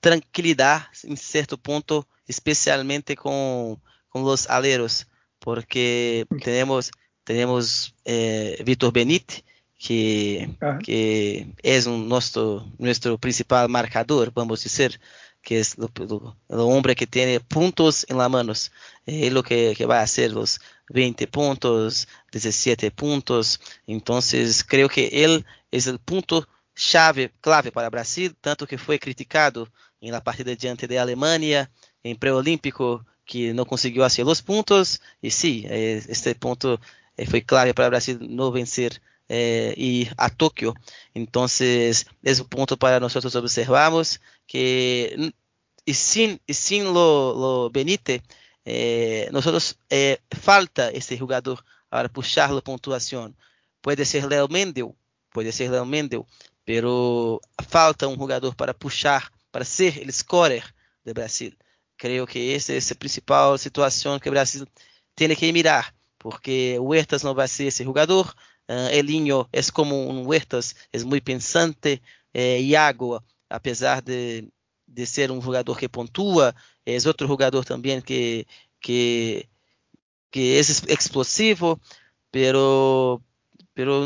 tranquilidad 0.00 0.86
en 1.02 1.16
cierto 1.16 1.56
punto, 1.56 2.06
especialmente 2.26 3.16
con, 3.16 3.80
con 4.08 4.24
los 4.24 4.48
aleros, 4.48 5.06
porque 5.38 6.26
tenemos, 6.42 6.90
tenemos 7.24 7.94
eh, 8.04 8.62
Víctor 8.64 8.92
Benítez, 8.92 9.44
que, 9.78 10.50
que 10.84 11.54
es 11.62 11.86
un, 11.86 12.08
nuestro, 12.08 12.66
nuestro 12.78 13.16
principal 13.16 13.68
marcador, 13.68 14.32
vamos 14.34 14.60
a 14.60 14.64
decir, 14.64 15.00
que 15.40 15.60
es 15.60 15.76
el 15.78 16.58
hombre 16.58 16.96
que 16.96 17.06
tiene 17.06 17.40
puntos 17.40 18.04
en 18.08 18.18
las 18.18 18.28
manos. 18.28 18.72
Es 19.06 19.32
lo 19.32 19.42
que, 19.42 19.74
que, 19.76 19.86
va 19.86 20.00
a 20.00 20.02
hacer 20.02 20.32
los 20.32 20.60
20 20.88 21.26
puntos, 21.28 22.08
17 22.32 22.90
puntos. 22.90 23.60
Entonces, 23.86 24.64
creo 24.64 24.88
que 24.88 25.24
él 25.24 25.46
es 25.70 25.86
el 25.86 26.00
punto 26.00 26.46
chave, 26.74 27.32
clave 27.40 27.72
para 27.72 27.88
Brasil, 27.88 28.36
tanto 28.40 28.66
que 28.66 28.78
fue 28.78 28.98
criticado 28.98 29.68
en 30.00 30.12
la 30.12 30.22
partida 30.22 30.54
diante 30.54 30.86
de 30.86 30.98
Alemania, 30.98 31.70
en 32.02 32.16
preolímpico, 32.16 33.04
que 33.24 33.52
no 33.54 33.66
consiguió 33.66 34.04
hacer 34.04 34.24
los 34.24 34.42
puntos. 34.42 35.00
Y 35.20 35.30
sí, 35.30 35.66
este 35.68 36.34
punto 36.34 36.80
eh, 37.16 37.26
fue 37.26 37.42
clave 37.42 37.74
para 37.74 37.88
Brasil 37.90 38.18
no 38.20 38.50
vencer 38.50 39.02
eh, 39.28 39.74
y 39.76 40.08
a 40.16 40.30
Tokio. 40.30 40.74
Entonces, 41.14 42.06
es 42.22 42.40
un 42.40 42.48
punto 42.48 42.76
para 42.76 43.00
nosotros 43.00 43.34
observamos 43.34 44.20
que 44.46 45.32
y 45.88 45.94
sin, 45.94 46.38
y 46.46 46.52
sin 46.52 46.84
lo, 46.84 47.34
lo 47.34 47.70
Benítez, 47.70 48.22
eh, 48.66 49.28
nosotros 49.32 49.78
eh, 49.88 50.18
falta 50.30 50.90
ese 50.90 51.18
jugador 51.18 51.64
para 51.88 52.10
puxar 52.10 52.50
la 52.50 52.60
puntuación. 52.60 53.34
Puede 53.80 54.04
ser 54.04 54.26
Leo 54.26 54.48
Mendel, 54.48 54.92
puede 55.32 55.50
ser 55.50 55.70
Leo 55.70 55.86
Mendel, 55.86 56.24
pero 56.66 57.40
falta 57.66 58.06
un 58.06 58.16
jugador 58.16 58.54
para 58.54 58.74
puxar, 58.74 59.22
para 59.50 59.64
ser 59.64 59.98
el 59.98 60.12
scorer 60.12 60.64
de 61.04 61.12
Brasil. 61.12 61.58
Creo 61.96 62.26
que 62.26 62.54
esa 62.54 62.74
es 62.74 62.90
la 62.90 62.96
principal 62.96 63.58
situación 63.58 64.20
que 64.20 64.30
Brasil 64.30 64.68
tiene 65.14 65.36
que 65.36 65.52
mirar, 65.52 65.94
porque 66.18 66.78
Huertas 66.78 67.24
no 67.24 67.34
va 67.34 67.44
a 67.44 67.48
ser 67.48 67.68
ese 67.68 67.84
jugador, 67.84 68.34
Uh, 68.68 68.92
Elinho 68.92 69.48
é 69.50 69.60
como 69.72 70.10
um 70.10 70.26
Huertas, 70.26 70.74
é 70.92 70.98
muito 70.98 71.24
pensante. 71.24 72.02
É, 72.34 72.60
Iago, 72.60 73.22
apesar 73.48 74.02
de, 74.02 74.46
de 74.86 75.06
ser 75.06 75.30
um 75.30 75.40
jogador 75.40 75.78
que 75.78 75.88
pontua, 75.88 76.54
é 76.84 76.96
outro 77.06 77.26
jogador 77.26 77.64
também 77.64 78.00
que, 78.02 78.46
que, 78.78 79.48
que 80.30 80.54
é 80.56 80.60
explosivo, 80.92 81.80
pero, 82.30 83.22
pero 83.74 84.04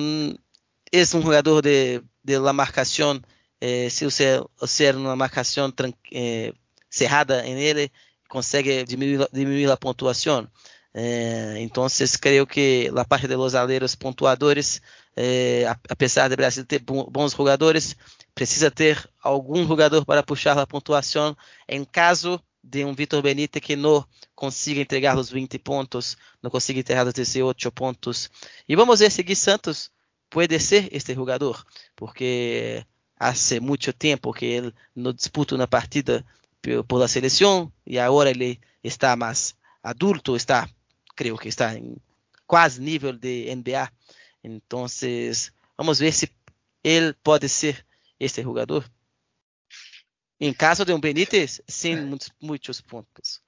é 0.92 1.00
um 1.16 1.22
jogador 1.22 1.60
de, 1.60 2.00
de 2.22 2.38
la 2.38 2.52
marcação. 2.52 3.20
Eh, 3.64 3.88
se 3.90 4.04
você 4.04 4.42
ser 4.66 4.96
uma 4.96 5.14
marcação 5.14 5.72
eh, 6.12 6.52
cerrada 6.90 7.46
em 7.46 7.60
ele, 7.60 7.92
consegue 8.28 8.82
diminuir, 8.84 9.28
diminuir 9.32 9.70
a 9.70 9.76
pontuação. 9.76 10.48
Eh, 10.92 11.58
entonces 11.58 12.16
creo 12.16 12.44
que 12.44 12.90
la 12.92 13.04
parte 13.04 13.28
de 13.28 13.36
los 13.36 13.54
aleros 13.54 13.94
pontuadores, 13.94 14.82
eh, 15.14 15.64
a, 15.68 15.72
a, 15.72 15.94
pesar 15.96 16.28
de 16.28 16.34
Brasil 16.36 16.66
ter 16.66 16.82
bons 16.82 17.34
jogadores, 17.34 17.96
precisa 18.34 18.68
ter 18.68 19.08
algum 19.22 19.64
jogador 19.64 20.04
para 20.04 20.24
puxar 20.24 20.58
a 20.58 20.66
pontuação 20.66 21.36
em 21.68 21.84
caso 21.84 22.42
de 22.64 22.84
um 22.84 22.94
Vitor 22.94 23.22
Benítez 23.22 23.62
que 23.62 23.76
não 23.76 24.04
consiga 24.34 24.80
entregar 24.80 25.16
os 25.16 25.30
20 25.30 25.56
pontos, 25.60 26.16
não 26.42 26.50
consiga 26.50 26.80
entregar 26.80 27.06
os 27.06 27.14
18 27.14 27.70
pontos. 27.70 28.28
E 28.68 28.74
vamos 28.74 28.98
ver 28.98 29.10
se 29.10 29.22
Gui 29.22 29.36
Santos 29.36 29.88
pode 30.28 30.58
ser 30.58 30.88
este 30.90 31.14
jogador, 31.14 31.64
porque 31.94 32.84
há 33.22 33.60
muito 33.60 33.92
tempo 33.92 34.32
que 34.32 34.46
ele 34.46 34.74
não 34.94 35.12
disputa 35.12 35.54
uma 35.54 35.68
partida 35.68 36.24
por 36.88 36.98
la 36.98 37.08
seleção 37.08 37.72
e 37.86 37.98
agora 37.98 38.30
ele 38.30 38.60
está 38.82 39.14
mais 39.16 39.54
adulto, 39.82 40.36
está 40.36 40.68
creo 41.14 41.36
que 41.36 41.48
está 41.48 41.74
en 41.74 41.96
quase 42.46 42.80
nível 42.80 43.18
de 43.18 43.54
NBA. 43.54 43.92
Entonces, 44.42 45.52
vamos 45.76 46.00
ver 46.00 46.12
se 46.12 46.30
ele 46.82 47.14
pode 47.22 47.48
ser 47.48 47.86
este 48.18 48.42
jogador. 48.42 48.84
En 50.38 50.54
caso 50.54 50.84
de 50.84 50.92
un 50.92 51.00
Benítez, 51.00 51.62
sin 51.68 52.08
muchos, 52.08 52.32
muchos 52.40 52.82
puntos. 52.82 53.42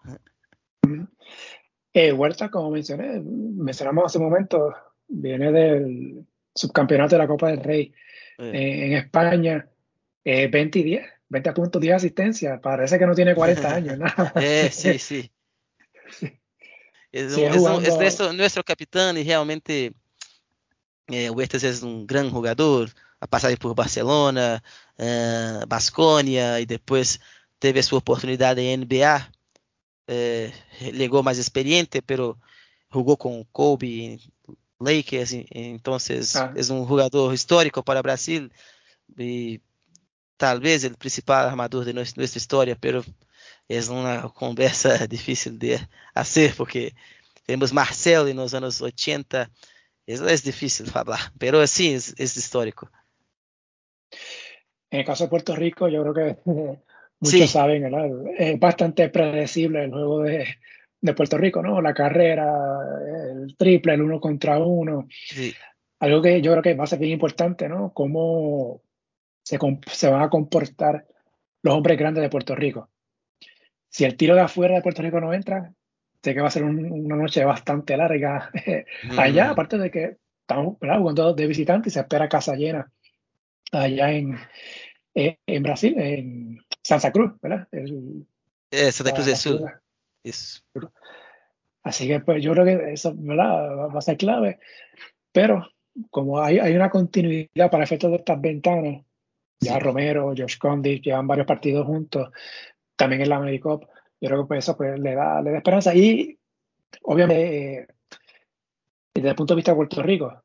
Eh, 1.93 2.13
Huerta, 2.13 2.49
como 2.49 2.71
mencioné, 2.71 3.21
mencionamos 3.21 4.05
hace 4.05 4.19
un 4.19 4.25
momento, 4.25 4.73
viene 5.09 5.51
del 5.51 6.27
subcampeonato 6.55 7.17
de 7.17 7.19
la 7.19 7.27
Copa 7.27 7.49
del 7.49 7.63
Rey 7.63 7.83
eh. 7.83 7.93
Eh, 7.93 8.14
en 8.39 8.93
España, 8.95 9.69
20 10.25 10.79
y 10.79 10.83
10, 10.83 11.07
20 11.29 11.53
puntos, 11.53 11.83
10 11.83 11.97
asistencias. 11.97 12.61
Parece 12.61 12.99
que 12.99 13.07
no 13.07 13.15
tiene 13.15 13.35
40 13.35 13.69
años. 13.75 13.99
Nada. 13.99 14.33
eh, 14.37 14.71
sí, 14.73 14.99
sí. 14.99 15.31
Es, 17.13 17.37
un, 17.37 17.45
es, 17.45 17.57
un, 17.57 17.85
es 17.85 17.97
nuestro, 17.97 18.33
nuestro, 18.33 18.65
capitán 18.65 19.17
y 19.17 19.23
realmente 19.23 19.93
eh, 21.09 21.31
Huertas 21.31 21.63
es 21.63 21.83
un 21.83 22.07
gran 22.07 22.31
jugador. 22.31 22.91
A 23.21 23.27
pasar 23.27 23.57
por 23.57 23.75
Barcelona, 23.75 24.63
uh, 24.99 25.67
Basconia 25.67 26.61
y 26.61 26.67
después 26.67 27.23
teve 27.59 27.83
su 27.83 27.97
oportunidad 27.97 28.59
en 28.59 28.83
NBA. 28.83 29.33
Eh, 30.09 30.53
llegó 30.93 31.23
más 31.23 31.39
experiente, 31.39 32.03
pero 32.03 32.39
jugó 32.91 33.17
con 33.17 33.45
Kobe, 33.45 34.19
Lakers, 34.85 35.35
entonces 35.51 36.37
ah. 36.37 36.53
es 36.57 36.71
un 36.71 36.85
jugador 36.87 37.33
histórico 37.35 37.83
para 37.83 38.03
Brasil 38.03 38.53
y 39.17 39.61
tal 40.37 40.61
vez 40.61 40.85
el 40.85 40.97
principal 40.97 41.47
armador 41.47 41.85
de 41.85 41.95
nuestra, 41.95 42.21
nuestra 42.21 42.39
historia, 42.39 42.77
pero 42.79 43.03
es 43.69 43.89
una 43.89 44.29
conversa 44.29 45.07
difícil 45.09 45.59
de 45.59 45.79
hacer 46.15 46.55
porque 46.57 46.95
tenemos 47.47 47.73
Marcelo 47.73 48.27
en 48.29 48.37
los 48.37 48.55
años 48.55 48.81
80, 48.81 49.51
eso 50.07 50.29
es 50.29 50.45
difícil 50.45 50.87
hablar, 50.95 51.21
pero 51.39 51.67
sí 51.67 51.95
es, 51.95 52.15
es 52.19 52.37
histórico. 52.37 52.91
En 54.91 55.01
el 55.01 55.07
caso 55.07 55.25
de 55.25 55.31
Puerto 55.31 55.57
Rico, 55.57 55.89
yo 55.89 56.03
creo 56.03 56.15
que 56.15 56.39
muchos 57.21 57.41
sí. 57.41 57.49
saben, 57.49 57.83
¿verdad? 57.83 58.09
es 58.39 58.59
bastante 58.59 59.09
predecible 59.09 59.85
el 59.85 59.91
juego 59.91 60.23
de, 60.23 60.47
de, 61.05 61.15
Puerto 61.15 61.39
Rico, 61.39 61.63
¿no? 61.63 61.81
La 61.81 61.95
carrera, 61.95 62.53
el 63.33 63.57
triple, 63.57 63.95
el 63.95 64.03
uno 64.03 64.21
contra 64.21 64.59
uno. 64.59 65.07
Sí. 65.11 65.53
Algo 66.01 66.23
que 66.23 66.41
yo 66.41 66.53
creo 66.53 66.63
que 66.63 66.75
va 66.75 66.85
a 66.85 66.89
ser 66.89 66.99
bien 66.99 67.13
importante, 67.13 67.69
¿no? 67.69 67.93
Cómo 67.93 68.83
se, 69.43 69.59
se 69.87 70.11
van 70.11 70.23
a 70.23 70.31
comportar 70.31 71.07
los 71.63 71.75
hombres 71.75 71.99
grandes 71.99 72.23
de 72.23 72.31
Puerto 72.31 72.55
Rico. 72.55 72.91
Si 73.89 74.05
el 74.05 74.17
tiro 74.17 74.35
de 74.35 74.43
afuera 74.43 74.75
de 74.75 74.83
Puerto 74.83 75.03
Rico 75.03 75.21
no 75.21 75.33
entra, 75.33 75.73
sé 76.23 76.35
que 76.35 76.41
va 76.41 76.49
a 76.49 76.51
ser 76.51 76.65
un, 76.65 76.91
una 76.91 77.17
noche 77.17 77.45
bastante 77.45 77.97
larga 77.97 78.51
mm. 79.05 79.19
allá, 79.19 79.51
aparte 79.51 79.79
de 79.79 79.91
que 79.91 80.17
estamos 80.41 80.79
¿verdad? 80.81 80.99
jugando 80.99 81.33
de 81.33 81.47
visitantes 81.47 81.93
y 81.93 81.95
se 81.95 82.01
espera 82.01 82.29
casa 82.29 82.55
llena 82.55 82.91
allá 83.73 84.13
en, 84.13 84.39
eh, 85.15 85.39
en 85.47 85.63
Brasil, 85.63 85.95
en 85.99 86.59
Santa 86.83 87.13
Cruz, 87.13 87.33
¿verdad? 87.41 87.69
El, 87.73 88.27
eh, 88.71 88.93
Santa 88.93 89.13
Cruz 89.13 89.27
del 89.27 89.37
Sur. 89.37 89.83
Es. 90.25 90.65
Así 91.83 92.09
que 92.09 92.21
pues 92.21 92.43
yo 92.43 92.53
creo 92.53 92.65
que 92.65 92.93
eso 92.93 93.13
¿verdad? 93.15 93.89
va 93.95 93.99
a 93.99 94.03
ser 94.03 94.17
clave, 94.17 94.59
pero 95.31 95.69
como 96.11 96.41
hay, 96.41 96.59
hay 96.59 96.75
una 96.75 96.91
continuidad 96.91 97.71
para 97.71 97.85
efectos 97.85 98.11
de 98.11 98.17
estas 98.17 98.41
ventanas, 98.41 99.05
ya 99.61 99.79
Romero, 99.79 100.35
Josh 100.37 100.59
Condit 100.59 101.05
llevan 101.05 101.27
varios 101.27 101.47
partidos 101.47 101.87
juntos, 101.87 102.31
también 102.97 103.23
en 103.23 103.29
la 103.29 103.37
AmeriCup, 103.37 103.85
yo 104.21 104.29
creo 104.29 104.43
que 104.43 104.49
pues 104.49 104.65
eso 104.65 104.77
pues, 104.77 104.99
le, 104.99 105.15
da, 105.15 105.43
le 105.43 105.51
da 105.51 105.59
esperanza. 105.59 105.95
Y 105.95 106.39
obviamente, 107.03 107.81
eh, 107.81 107.87
desde 109.15 109.29
el 109.29 109.35
punto 109.35 109.55
de 109.55 109.57
vista 109.57 109.73
de 109.73 109.77
Puerto 109.77 110.03
Rico, 110.03 110.43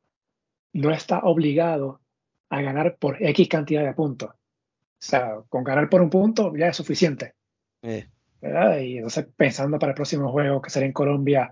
no 0.74 0.92
está 0.92 1.20
obligado 1.20 2.02
a 2.50 2.62
ganar 2.62 2.98
por 2.98 3.22
X 3.24 3.48
cantidad 3.48 3.84
de 3.84 3.94
puntos. 3.94 4.32
O 4.32 5.02
sea, 5.02 5.42
con 5.48 5.64
ganar 5.64 5.90
por 5.90 6.02
un 6.02 6.10
punto 6.10 6.54
ya 6.56 6.68
es 6.68 6.76
suficiente. 6.76 7.36
Eh. 7.82 8.10
¿Verdad? 8.42 8.80
Y 8.80 8.98
entonces 8.98 9.28
pensando 9.36 9.80
para 9.80 9.92
el 9.92 9.96
próximo 9.96 10.32
juego 10.32 10.62
que 10.62 10.70
será 10.70 10.86
en 10.86 10.94
Colombia 10.94 11.52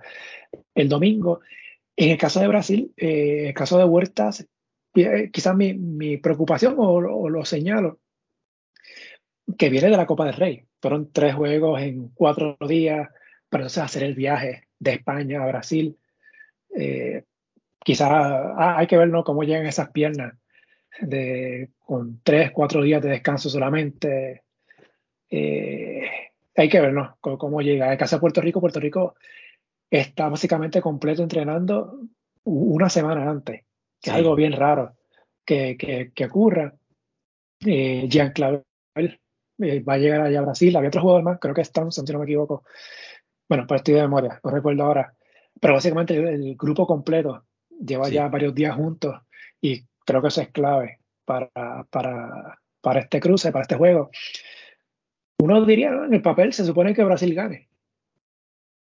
el 0.76 0.90
domingo. 0.90 1.42
En 1.96 2.12
el 2.12 2.18
caso 2.18 2.40
de 2.40 2.48
Brasil, 2.48 2.94
eh, 2.98 3.40
en 3.42 3.48
el 3.48 3.54
caso 3.54 3.78
de 3.78 3.86
Huertas, 3.86 4.48
eh, 4.96 5.30
quizás 5.32 5.56
mi, 5.56 5.74
mi 5.74 6.18
preocupación, 6.18 6.76
o, 6.78 6.96
o, 6.96 7.30
lo 7.30 7.46
señalo, 7.46 8.00
que 9.58 9.70
viene 9.70 9.90
de 9.90 9.98
la 9.98 10.06
Copa 10.06 10.26
del 10.26 10.36
Rey. 10.36 10.66
Fueron 10.82 11.12
tres 11.12 11.36
juegos 11.36 11.82
en 11.82 12.10
cuatro 12.10 12.58
días 12.68 13.10
para 13.50 13.64
entonces 13.64 13.84
hacer 13.84 14.04
el 14.04 14.16
viaje 14.16 14.68
de 14.80 14.92
España 14.92 15.44
a 15.44 15.48
Brasil. 15.48 15.98
Eh, 16.76 17.24
quizás 17.84 18.10
ah, 18.12 18.76
hay 18.78 18.88
que 18.88 18.98
ver 18.98 19.10
¿no? 19.10 19.24
cómo 19.24 19.44
llegan 19.44 19.66
esas 19.66 19.90
piernas 19.92 20.34
de, 21.00 21.70
con 21.80 22.22
tres, 22.24 22.52
cuatro 22.52 22.82
días 22.82 23.02
de 23.02 23.10
descanso 23.10 23.50
solamente. 23.50 24.44
Eh, 25.30 26.27
hay 26.58 26.70
que 26.70 26.82
ver 26.82 26.94
¿no? 26.94 27.18
cómo, 27.22 27.38
cómo 27.38 27.62
llega. 27.62 27.86
En 27.86 27.92
el 27.94 27.98
caso 27.98 28.18
de 28.18 28.20
Puerto 28.20 28.42
Rico, 28.42 28.60
Puerto 28.60 28.80
Rico 28.80 29.16
está 29.90 30.28
básicamente 30.28 30.82
completo 30.82 31.24
entrenando 31.24 32.00
una 32.44 32.90
semana 32.90 33.30
antes, 33.30 33.62
que 34.02 34.10
sí. 34.10 34.10
es 34.10 34.16
algo 34.16 34.36
bien 34.36 34.54
raro 34.54 34.96
que, 35.46 35.78
que, 35.78 36.12
que 36.14 36.26
ocurra. 36.26 36.74
Eh, 37.66 38.06
Jean 38.10 38.32
Clavel 38.32 38.64
eh, 39.60 39.80
va 39.82 39.94
a 39.94 39.98
llegar 39.98 40.22
allá 40.22 40.40
a 40.40 40.44
Brasil. 40.44 40.76
Había 40.76 40.90
otro 40.90 41.02
jugador 41.02 41.24
más, 41.24 41.40
creo 41.40 41.54
que 41.54 41.62
es 41.62 41.72
Thompson, 41.72 42.06
si 42.06 42.14
no 42.14 42.20
me 42.20 42.26
equivoco. 42.26 42.64
Bueno, 43.48 43.66
pues 43.66 43.80
estoy 43.80 43.96
de 43.96 44.02
memoria, 44.02 44.40
no 44.44 44.52
recuerdo 44.52 44.84
ahora. 44.84 45.14
Pero 45.60 45.74
básicamente 45.74 46.16
el, 46.16 46.28
el 46.28 46.56
grupo 46.56 46.86
completo 46.86 47.46
lleva 47.70 48.06
sí. 48.06 48.16
ya 48.16 48.28
varios 48.28 48.54
días 48.54 48.76
juntos 48.76 49.16
y 49.62 49.84
creo 50.06 50.22
que 50.22 50.28
eso 50.28 50.42
es 50.42 50.50
clave 50.50 51.00
para, 51.26 51.50
para, 51.90 52.60
para 52.82 53.00
este 53.00 53.20
cruce, 53.20 53.52
para 53.52 53.64
este 53.64 53.76
juego. 53.76 54.10
Uno 55.40 55.66
diría, 55.66 55.92
¿no? 55.92 56.06
en 56.06 56.14
el 56.14 56.22
papel 56.22 56.54
se 56.54 56.66
supone 56.66 56.94
que 56.94 57.04
Brasil 57.04 57.34
gane 57.34 57.70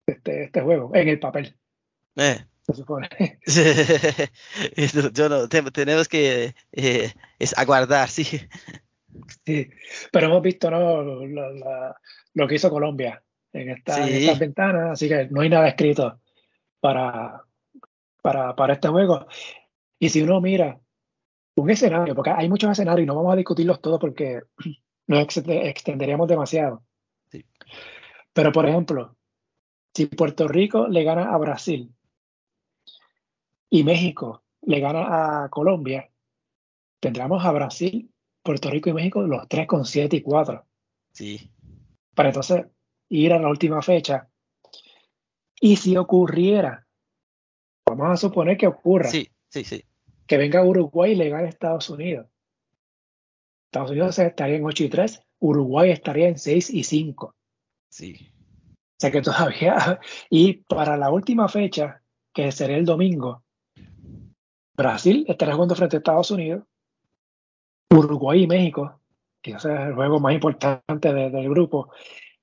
este, 0.06 0.44
este 0.44 0.60
juego, 0.60 0.90
en 0.94 1.08
el 1.08 1.18
papel. 1.18 1.56
Eh. 2.16 2.38
Se 2.62 2.74
supone. 2.74 3.08
Yo 5.12 5.28
no, 5.28 5.48
tenemos 5.48 6.08
que 6.08 6.54
eh, 6.72 7.12
es 7.38 7.58
aguardar, 7.58 8.08
sí. 8.08 8.24
Sí, 9.44 9.70
pero 10.10 10.26
hemos 10.26 10.42
visto 10.42 10.70
¿no? 10.70 11.02
lo, 11.02 11.26
lo, 11.26 11.94
lo 12.34 12.48
que 12.48 12.54
hizo 12.54 12.70
Colombia 12.70 13.22
en, 13.52 13.70
esta, 13.70 13.94
sí. 13.94 14.02
en 14.02 14.16
estas 14.16 14.38
ventanas, 14.38 14.92
así 14.92 15.08
que 15.08 15.28
no 15.30 15.42
hay 15.42 15.50
nada 15.50 15.68
escrito 15.68 16.20
para, 16.80 17.42
para, 18.22 18.56
para 18.56 18.74
este 18.74 18.88
juego. 18.88 19.26
Y 19.98 20.08
si 20.08 20.22
uno 20.22 20.40
mira 20.40 20.80
un 21.56 21.70
escenario, 21.70 22.14
porque 22.14 22.30
hay 22.30 22.48
muchos 22.48 22.70
escenarios 22.70 23.04
y 23.04 23.06
no 23.06 23.14
vamos 23.14 23.34
a 23.34 23.36
discutirlos 23.36 23.80
todos 23.80 24.00
porque 24.00 24.40
nos 25.06 25.36
extenderíamos 25.36 26.28
demasiado. 26.28 26.82
Sí. 27.30 27.44
Pero, 28.32 28.52
por 28.52 28.68
ejemplo, 28.68 29.16
si 29.94 30.06
Puerto 30.06 30.48
Rico 30.48 30.88
le 30.88 31.04
gana 31.04 31.32
a 31.32 31.38
Brasil 31.38 31.94
y 33.70 33.84
México 33.84 34.42
le 34.62 34.80
gana 34.80 35.44
a 35.44 35.48
Colombia, 35.50 36.10
tendremos 37.00 37.44
a 37.44 37.52
Brasil 37.52 38.10
Puerto 38.44 38.70
Rico 38.70 38.90
y 38.90 38.92
México 38.92 39.22
los 39.22 39.48
tres 39.48 39.66
con 39.66 39.86
7 39.86 40.16
y 40.16 40.22
4. 40.22 40.64
Sí. 41.12 41.50
Para 42.14 42.28
entonces 42.28 42.66
ir 43.08 43.32
a 43.32 43.38
la 43.38 43.48
última 43.48 43.80
fecha. 43.80 44.28
Y 45.60 45.76
si 45.76 45.96
ocurriera, 45.96 46.86
vamos 47.86 48.10
a 48.10 48.16
suponer 48.16 48.58
que 48.58 48.66
ocurra. 48.66 49.08
Sí, 49.08 49.30
sí, 49.48 49.64
sí. 49.64 49.82
Que 50.26 50.36
venga 50.36 50.62
Uruguay 50.62 51.12
y 51.12 51.16
le 51.16 51.30
gane 51.30 51.46
a 51.46 51.48
Estados 51.48 51.88
Unidos. 51.88 52.26
Estados 53.74 53.90
Unidos 53.90 54.16
estaría 54.20 54.56
en 54.56 54.64
8 54.64 54.84
y 54.84 54.88
3, 54.88 55.22
Uruguay 55.40 55.90
estaría 55.90 56.28
en 56.28 56.38
6 56.38 56.70
y 56.70 56.84
5. 56.84 57.34
Sí. 57.90 58.30
O 58.70 59.00
sea 59.00 59.10
que 59.10 59.20
todavía. 59.20 59.98
Y 60.30 60.52
para 60.68 60.96
la 60.96 61.10
última 61.10 61.48
fecha, 61.48 62.00
que 62.32 62.52
será 62.52 62.76
el 62.76 62.84
domingo, 62.84 63.42
Brasil 64.76 65.24
estará 65.28 65.54
jugando 65.54 65.74
frente 65.74 65.96
a 65.96 65.98
Estados 65.98 66.30
Unidos 66.30 66.64
Uruguay 67.90 68.44
y 68.44 68.46
México, 68.46 69.00
que 69.42 69.52
es 69.52 69.64
el 69.64 69.94
juego 69.94 70.20
más 70.20 70.34
importante 70.34 71.12
de, 71.12 71.30
del 71.30 71.48
grupo, 71.48 71.92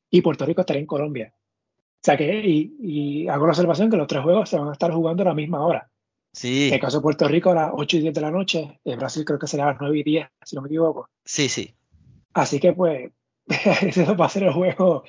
y 0.10 0.22
Puerto 0.22 0.46
Rico 0.46 0.62
estaría 0.62 0.82
en 0.82 0.86
Colombia. 0.86 1.34
O 1.34 2.04
sea 2.04 2.18
que, 2.18 2.42
y, 2.46 2.76
y, 2.80 3.28
hago 3.28 3.46
la 3.46 3.52
observación 3.52 3.90
que 3.90 3.98
los 3.98 4.08
tres 4.08 4.24
juegos 4.24 4.50
se 4.50 4.58
van 4.58 4.70
a 4.70 4.74
estar 4.74 4.92
jugando 4.92 5.24
a 5.24 5.28
la 5.28 5.34
misma 5.34 5.66
hora. 5.66 5.91
Sí. 6.34 6.70
En 6.70 6.76
el 6.76 6.80
caso 6.80 6.98
de 6.98 7.04
Puerto 7.04 7.28
Rico 7.28 7.52
a 7.52 7.56
las 7.56 7.72
8 7.74 7.98
y 7.98 8.02
10 8.02 8.14
de 8.14 8.22
la 8.22 8.32
noche, 8.32 8.80
en 8.86 9.00
Brasil 9.00 9.26
creo 9.26 9.40
que 9.40 9.48
será 9.48 9.66
a 9.66 9.72
las 9.72 9.82
9 9.82 10.00
y 10.00 10.04
10, 10.04 10.28
si 10.44 10.56
no 10.56 10.62
me 10.62 10.68
equivoco. 10.68 11.10
Sí, 11.26 11.50
sí. 11.50 11.74
Así 12.34 12.60
que 12.60 12.74
pues, 12.74 13.12
eso 13.82 14.16
va 14.16 14.26
a 14.26 14.30
ser 14.30 14.44
el 14.44 14.54
juego, 14.54 15.04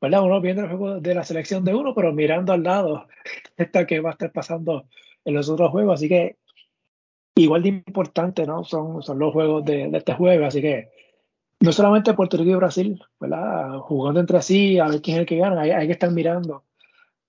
¿verdad? 0.00 0.22
Uno 0.22 0.40
viendo 0.40 0.62
el 0.62 0.68
juego 0.68 1.00
de 1.00 1.14
la 1.14 1.24
selección 1.24 1.64
de 1.64 1.74
uno, 1.74 1.94
pero 1.94 2.12
mirando 2.12 2.52
al 2.52 2.62
lado 2.62 3.06
esta 3.56 3.86
que 3.86 4.00
va 4.00 4.10
a 4.10 4.12
estar 4.12 4.32
pasando 4.32 4.86
en 5.24 5.34
los 5.34 5.48
otros 5.48 5.70
juegos. 5.70 5.94
Así 5.94 6.08
que 6.08 6.36
igual 7.36 7.62
de 7.62 7.68
importante, 7.68 8.46
¿no? 8.46 8.64
Son, 8.64 9.02
son 9.02 9.18
los 9.18 9.32
juegos 9.32 9.64
de, 9.64 9.88
de, 9.88 9.98
este 9.98 10.14
juego, 10.14 10.44
así 10.44 10.60
que 10.60 10.90
no 11.60 11.72
solamente 11.72 12.14
Puerto 12.14 12.36
Rico 12.36 12.50
y 12.50 12.54
Brasil, 12.54 13.02
¿verdad? 13.18 13.78
Jugando 13.78 14.20
entre 14.20 14.42
sí, 14.42 14.78
a 14.78 14.88
ver 14.88 15.00
quién 15.00 15.16
es 15.16 15.20
el 15.20 15.26
que 15.26 15.38
gana, 15.38 15.62
hay, 15.62 15.70
hay 15.70 15.86
que 15.86 15.92
estar 15.92 16.10
mirando 16.10 16.64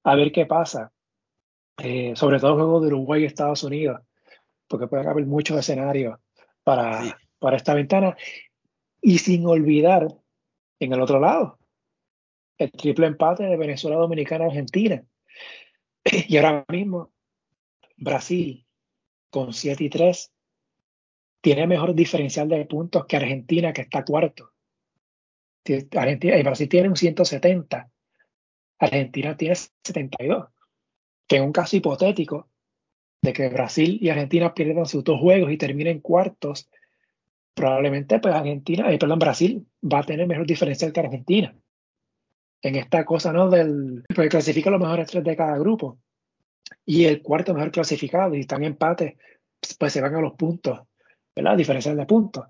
a 0.04 0.16
ver 0.16 0.32
qué 0.32 0.46
pasa. 0.46 0.92
Eh, 1.82 2.14
sobre 2.16 2.40
todo 2.40 2.56
juegos 2.56 2.82
de 2.82 2.88
Uruguay 2.88 3.24
y 3.24 3.26
Estados 3.26 3.64
Unidos, 3.64 4.02
porque 4.68 4.88
puede 4.88 5.08
haber 5.08 5.26
muchos 5.26 5.58
escenarios 5.58 6.20
para, 6.64 7.04
sí. 7.04 7.12
para 7.40 7.58
esta 7.58 7.74
ventana. 7.74 8.18
Y 9.02 9.18
sin 9.20 9.46
olvidar, 9.46 10.08
en 10.80 10.94
el 10.94 11.02
otro 11.02 11.20
lado, 11.20 11.60
el 12.58 12.72
triple 12.72 13.08
empate 13.08 13.44
de 13.44 13.58
Venezuela, 13.58 13.98
Dominicana, 13.98 14.46
Argentina. 14.46 15.04
Y 16.28 16.38
ahora 16.38 16.66
mismo, 16.70 17.12
Brasil 17.98 18.66
con 19.30 19.54
7 19.54 19.84
y 19.84 19.90
3 19.90 20.32
tiene 21.42 21.68
mejor 21.68 21.94
diferencial 21.94 22.50
de 22.50 22.66
puntos 22.66 23.06
que 23.06 23.18
Argentina, 23.18 23.72
que 23.74 23.82
está 23.82 24.04
cuarto. 24.04 24.52
Argentina, 25.92 26.38
y 26.38 26.44
Brasil 26.44 26.68
tiene 26.68 26.90
un 26.90 26.96
170, 26.96 27.92
Argentina 28.80 29.38
tiene 29.38 29.56
72, 29.56 30.48
que 31.30 31.36
es 31.36 31.42
un 31.42 31.54
caso 31.54 31.78
hipotético 31.78 32.50
de 33.22 33.34
que 33.34 33.50
Brasil 33.50 34.00
y 34.02 34.10
Argentina 34.10 34.54
pierdan 34.54 34.88
sus 34.88 35.04
dos 35.04 35.20
juegos 35.20 35.52
y 35.52 35.58
terminen 35.58 36.00
cuartos, 36.00 36.70
probablemente 37.54 38.20
pues 38.20 38.34
Argentina, 38.34 38.92
eh, 38.92 38.98
perdón, 38.98 39.20
Brasil 39.20 39.68
va 39.82 40.00
a 40.00 40.04
tener 40.04 40.28
mejor 40.28 40.48
diferencial 40.48 40.92
que 40.92 41.00
Argentina. 41.00 41.56
En 42.62 42.76
esta 42.76 43.06
cosa, 43.06 43.32
¿no? 43.32 43.50
Del, 43.50 44.04
porque 44.14 44.30
clasifica 44.30 44.72
los 44.72 44.82
mejores 44.82 45.08
tres 45.08 45.24
de 45.24 45.36
cada 45.36 45.58
grupo. 45.58 46.00
Y 46.86 47.06
el 47.06 47.22
cuarto 47.22 47.54
mejor 47.54 47.72
clasificado, 47.72 48.36
y 48.36 48.42
están 48.42 48.64
en 48.64 48.72
empate, 48.72 49.18
pues 49.78 49.94
se 49.94 50.02
van 50.02 50.16
a 50.16 50.22
los 50.22 50.34
puntos, 50.34 50.82
¿verdad? 51.36 51.56
Diferencial 51.56 51.96
de 51.96 52.06
puntos. 52.06 52.46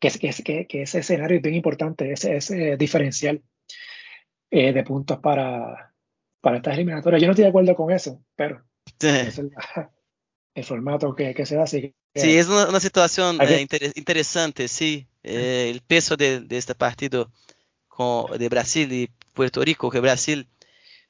Que, 0.00 0.10
que, 0.10 0.66
que 0.66 0.82
ese 0.82 1.00
escenario 1.00 1.36
es 1.36 1.42
bien 1.42 1.54
importante, 1.54 2.12
ese, 2.12 2.36
ese 2.36 2.76
diferencial 2.76 3.42
eh, 4.50 4.72
de 4.72 4.82
puntos 4.82 5.18
para, 5.18 5.87
para 6.40 6.56
estas 6.58 6.74
eliminatorias. 6.74 7.20
Yo 7.20 7.26
no 7.26 7.32
estoy 7.32 7.44
de 7.44 7.50
acuerdo 7.50 7.74
con 7.74 7.90
eso, 7.90 8.22
pero 8.36 8.64
es 9.00 9.38
el, 9.38 9.50
el, 10.54 10.64
formato 10.64 11.14
que, 11.14 11.34
que, 11.34 11.46
se 11.46 11.56
da. 11.56 11.64
Así 11.64 11.80
que, 11.80 11.94
sí, 12.14 12.36
es 12.36 12.48
una, 12.48 12.68
una 12.68 12.80
situación 12.80 13.38
eh, 13.40 13.60
inter, 13.60 13.92
interesante, 13.94 14.68
sí. 14.68 15.06
Eh, 15.22 15.68
el 15.70 15.80
peso 15.82 16.16
de, 16.16 16.40
de, 16.40 16.56
este 16.56 16.74
partido 16.74 17.30
con, 17.88 18.38
de 18.38 18.48
Brasil 18.48 18.92
y 18.92 19.10
Puerto 19.34 19.62
Rico, 19.62 19.90
que 19.90 20.00
Brasil 20.00 20.48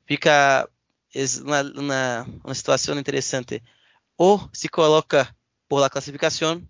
fica, 0.04 0.68
es 1.12 1.40
una, 1.40 1.62
una, 1.62 2.26
una 2.42 2.54
situación 2.54 2.98
interesante. 2.98 3.62
O 4.16 4.50
se 4.52 4.68
coloca 4.68 5.36
por 5.68 5.80
la 5.80 5.90
clasificación 5.90 6.68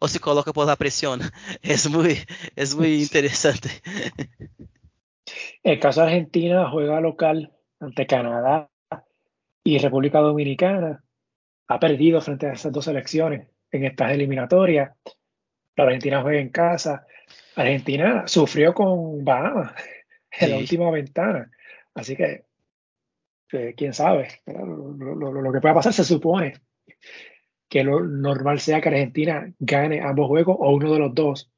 o 0.00 0.08
se 0.08 0.18
coloca 0.18 0.52
por 0.52 0.66
la 0.66 0.76
presión. 0.76 1.20
Es 1.62 1.88
muy, 1.88 2.18
es 2.56 2.74
muy 2.74 2.94
interesante. 3.02 3.70
El 5.62 5.78
caso 5.78 6.00
de 6.00 6.06
Argentina 6.06 6.68
juega 6.68 7.00
local 7.00 7.52
ante 7.80 8.06
Canadá 8.06 8.70
y 9.64 9.78
República 9.78 10.20
Dominicana. 10.20 11.02
Ha 11.68 11.80
perdido 11.80 12.20
frente 12.20 12.46
a 12.46 12.52
esas 12.52 12.72
dos 12.72 12.84
selecciones 12.84 13.48
en 13.70 13.84
estas 13.84 14.12
eliminatorias. 14.12 14.92
La 15.76 15.84
Argentina 15.84 16.22
juega 16.22 16.40
en 16.40 16.50
casa. 16.50 17.06
Argentina 17.56 18.24
sufrió 18.26 18.74
con 18.74 19.24
Bahamas 19.24 19.72
en 20.30 20.46
sí. 20.46 20.52
la 20.52 20.58
última 20.58 20.90
ventana. 20.90 21.50
Así 21.94 22.16
que, 22.16 22.44
eh, 23.52 23.74
quién 23.76 23.92
sabe. 23.92 24.28
Lo, 24.46 25.14
lo, 25.14 25.32
lo, 25.32 25.52
que 25.52 25.60
pueda 25.60 25.74
pasar 25.74 25.92
se 25.92 26.04
supone 26.04 26.54
que 27.68 27.84
lo 27.84 28.00
normal 28.00 28.58
sea 28.58 28.80
que 28.80 28.88
Argentina 28.88 29.52
gane 29.58 30.00
ambos 30.00 30.26
juegos 30.26 30.56
o 30.58 30.74
uno 30.74 30.92
de 30.92 30.98
los 30.98 31.14
dos 31.14 31.52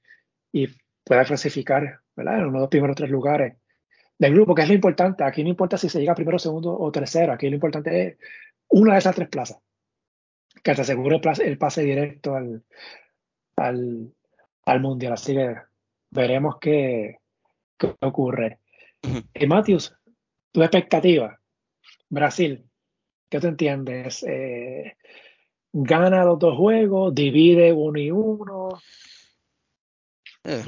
y 0.52 0.68
pueda 1.04 1.24
clasificar 1.24 2.00
¿verdad? 2.14 2.38
en 2.38 2.44
uno 2.44 2.58
de 2.58 2.60
los 2.60 2.68
primeros 2.68 2.96
tres 2.96 3.10
lugares 3.10 3.56
del 4.22 4.34
grupo, 4.34 4.54
que 4.54 4.62
es 4.62 4.68
lo 4.68 4.74
importante. 4.74 5.24
Aquí 5.24 5.42
no 5.42 5.48
importa 5.48 5.76
si 5.76 5.88
se 5.88 5.98
llega 5.98 6.14
primero, 6.14 6.38
segundo 6.38 6.78
o 6.78 6.92
tercero. 6.92 7.32
Aquí 7.32 7.48
lo 7.48 7.56
importante 7.56 8.06
es 8.06 8.16
una 8.68 8.92
de 8.92 9.00
esas 9.00 9.16
tres 9.16 9.28
plazas. 9.28 9.58
Que 10.62 10.76
te 10.76 10.82
asegure 10.82 11.16
el, 11.16 11.42
el 11.42 11.58
pase 11.58 11.82
directo 11.82 12.36
al, 12.36 12.62
al, 13.56 14.14
al, 14.64 14.80
mundial. 14.80 15.14
Así 15.14 15.34
que 15.34 15.56
veremos 16.10 16.58
qué, 16.60 17.18
qué 17.76 17.96
ocurre. 18.00 18.60
Y 19.34 19.46
Matthews, 19.48 19.92
tu 20.52 20.62
expectativa. 20.62 21.40
Brasil, 22.08 22.64
¿qué 23.28 23.40
te 23.40 23.48
entiendes? 23.48 24.22
Eh, 24.22 24.98
gana 25.72 26.24
los 26.24 26.38
dos 26.38 26.56
juegos, 26.56 27.12
divide 27.12 27.72
uno 27.72 27.98
y 27.98 28.12
uno. 28.12 28.68
Eh. 30.44 30.62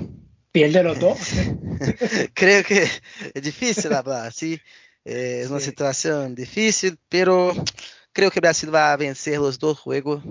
Pierde 0.55 0.85
los 0.85 1.01
dos. 1.01 1.19
Creo 2.33 2.63
que 2.63 2.85
es 3.35 3.43
difícil 3.43 3.93
hablar, 3.93 4.33
sí. 4.33 4.61
Eh, 5.05 5.41
es 5.43 5.51
una 5.51 5.59
sí. 5.59 5.67
situación 5.67 6.37
difícil, 6.37 6.97
pero 7.09 7.53
creo 8.13 8.31
que 8.31 8.39
Brasil 8.39 8.73
va 8.73 8.93
a 8.93 8.97
vencer 8.97 9.41
los 9.41 9.59
dos 9.59 9.81
juegos. 9.81 10.23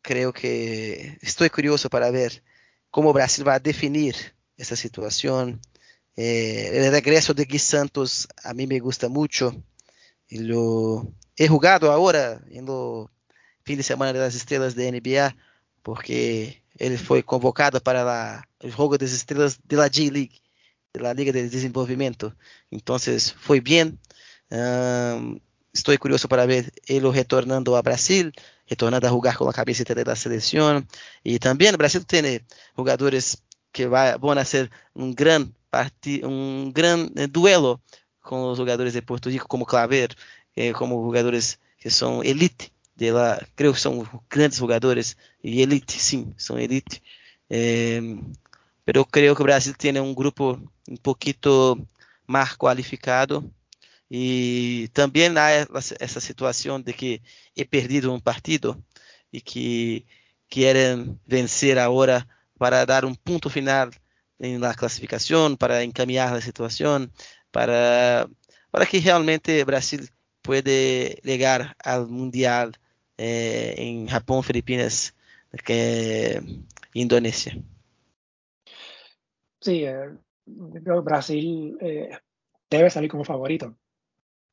Creo 0.00 0.32
que 0.32 1.18
estoy 1.20 1.50
curioso 1.50 1.90
para 1.90 2.10
ver 2.10 2.42
cómo 2.90 3.12
Brasil 3.12 3.46
va 3.46 3.56
a 3.56 3.60
definir 3.60 4.16
esa 4.56 4.76
situación. 4.76 5.60
Eh, 6.16 6.70
el 6.72 6.90
regreso 6.90 7.34
de 7.34 7.44
Gui 7.44 7.58
Santos 7.58 8.26
a 8.42 8.54
mí 8.54 8.66
me 8.66 8.80
gusta 8.80 9.10
mucho. 9.10 9.62
Y 10.26 10.38
lo 10.38 11.12
he 11.36 11.48
jugado 11.48 11.92
ahora 11.92 12.40
en 12.48 12.66
fin 13.62 13.76
de 13.76 13.82
semana 13.82 14.14
de 14.14 14.20
las 14.20 14.34
estrellas 14.34 14.74
de 14.74 14.90
NBA, 14.90 15.36
porque 15.82 16.63
ele 16.78 16.96
foi 16.96 17.22
convocado 17.22 17.80
para 17.80 18.42
o 18.62 18.68
jogo 18.68 18.98
das 18.98 19.12
estrelas 19.12 19.58
da 19.64 19.88
G-League, 19.88 20.40
da 20.92 21.12
Liga 21.12 21.32
de 21.32 21.48
Desenvolvimento. 21.48 22.32
Então, 22.70 22.96
foi 23.36 23.60
bem. 23.60 23.98
Um, 24.50 25.40
estou 25.72 25.96
curioso 25.98 26.28
para 26.28 26.46
ver 26.46 26.72
ele 26.88 27.08
retornando 27.10 27.74
ao 27.74 27.82
Brasil, 27.82 28.30
retornando 28.66 29.06
a 29.06 29.10
jogar 29.10 29.36
com 29.36 29.48
a 29.48 29.52
cabeça 29.52 29.84
da 29.84 30.16
seleção. 30.16 30.84
E 31.24 31.38
também 31.38 31.70
o 31.70 31.76
Brasil 31.76 32.04
tem 32.04 32.40
jogadores 32.76 33.36
que 33.72 33.86
vai, 33.88 34.16
vão 34.18 34.44
ser 34.44 34.70
um 34.94 35.12
grande 35.12 35.52
um 36.24 36.72
eh, 37.16 37.26
duelo 37.26 37.80
com 38.22 38.50
os 38.50 38.58
jogadores 38.58 38.92
de 38.92 39.02
Porto 39.02 39.28
Rico, 39.28 39.48
como 39.48 39.66
Claver, 39.66 40.14
eh, 40.56 40.72
como 40.72 41.04
jogadores 41.04 41.58
que 41.78 41.90
são 41.90 42.22
elite 42.22 42.72
de 42.96 43.10
lá, 43.10 43.40
creio 43.56 43.74
que 43.74 43.80
são 43.80 44.06
grandes 44.30 44.58
jogadores 44.58 45.16
e 45.42 45.60
elite, 45.60 46.00
sim, 46.00 46.32
são 46.36 46.58
elite. 46.58 47.02
Eh, 47.50 48.00
pero 48.84 49.04
creo 49.06 49.34
que 49.34 49.42
o 49.42 49.44
Brasil 49.44 49.74
tem 49.76 49.98
um 50.00 50.14
grupo 50.14 50.60
um 50.88 50.96
pouquito 50.96 51.78
mais 52.26 52.54
qualificado 52.56 53.50
e 54.10 54.88
também 54.92 55.28
há 55.38 55.50
essa 56.00 56.20
situação 56.20 56.80
de 56.80 56.92
que 56.92 57.22
he 57.56 57.64
perdido 57.64 58.12
um 58.12 58.20
partido 58.20 58.82
e 59.32 59.40
que 59.40 60.06
querem 60.48 61.18
vencer 61.26 61.78
agora 61.78 62.26
para 62.58 62.84
dar 62.84 63.04
um 63.04 63.14
ponto 63.14 63.50
final 63.50 63.90
na 64.38 64.74
classificação, 64.74 65.56
para 65.56 65.84
encaminhar 65.84 66.32
a 66.32 66.40
situação, 66.40 67.08
para 67.50 68.28
para 68.70 68.86
que 68.86 68.98
realmente 68.98 69.62
o 69.62 69.66
Brasil 69.66 70.00
puede 70.42 71.20
llegar 71.24 71.76
al 71.84 72.08
mundial 72.08 72.72
eh, 73.16 73.74
en 73.76 74.06
Japón, 74.06 74.42
Filipinas, 74.42 75.14
que 75.64 76.40
Indonesia. 76.92 77.56
Sí, 79.60 79.84
eh, 79.84 80.10
Brasil 80.46 81.76
eh, 81.80 82.10
debe 82.68 82.90
salir 82.90 83.10
como 83.10 83.24
favorito 83.24 83.76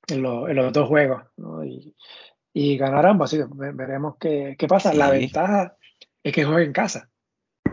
en, 0.07 0.21
lo, 0.21 0.47
en 0.47 0.55
los 0.55 0.71
dos 0.71 0.87
juegos 0.87 1.23
¿no? 1.37 1.65
y, 1.65 1.95
y, 2.53 2.77
ganar 2.77 3.05
ambos. 3.05 3.29
Así 3.29 3.37
que 3.37 3.47
veremos 3.73 4.15
qué, 4.19 4.55
qué 4.57 4.67
pasa. 4.67 4.91
Sí. 4.91 4.97
La 4.97 5.09
ventaja 5.09 5.77
es 6.23 6.33
que 6.33 6.45
juega 6.45 6.63
en 6.63 6.73
casa. 6.73 7.09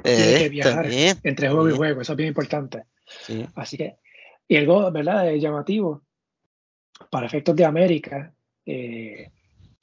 Tiene 0.03 0.39
que 0.39 0.49
viajar 0.49 0.82
también, 0.82 1.18
entre 1.22 1.49
juego 1.49 1.68
y 1.68 1.72
juego, 1.72 2.01
eso 2.01 2.12
es 2.12 2.16
bien 2.16 2.28
importante. 2.28 2.84
Sí. 3.05 3.47
Así 3.55 3.76
que, 3.76 3.97
y 4.47 4.57
el 4.57 4.66
gol, 4.66 4.93
¿verdad? 4.93 5.30
Es 5.32 5.43
llamativo. 5.43 6.03
Para 7.11 7.26
efectos 7.26 7.55
de 7.55 7.64
América, 7.64 8.32
eh, 8.66 9.30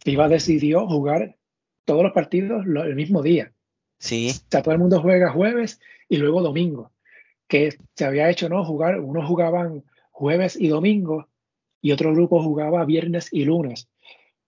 FIBA 0.06 0.30
decidió 0.30 0.88
jugar 0.88 1.36
todos 1.84 2.04
los 2.04 2.14
partidos 2.14 2.66
lo, 2.66 2.84
el 2.84 2.96
mismo 2.96 3.22
día. 3.22 3.52
Sí. 4.00 4.30
O 4.30 4.52
sea, 4.52 4.62
todo 4.62 4.74
el 4.74 4.80
mundo 4.80 5.02
juega 5.02 5.32
jueves 5.32 5.80
y 6.08 6.18
luego 6.18 6.42
domingo. 6.42 6.92
Que 7.48 7.76
se 7.96 8.06
había 8.06 8.30
hecho, 8.30 8.48
¿no? 8.48 8.64
Jugar, 8.64 9.00
unos 9.00 9.28
jugaban 9.28 9.84
jueves 10.12 10.56
y 10.60 10.68
domingo 10.68 11.28
y 11.82 11.92
otro 11.92 12.14
grupo 12.14 12.42
jugaba 12.42 12.86
viernes 12.86 13.30
y 13.32 13.46
lunes. 13.46 13.90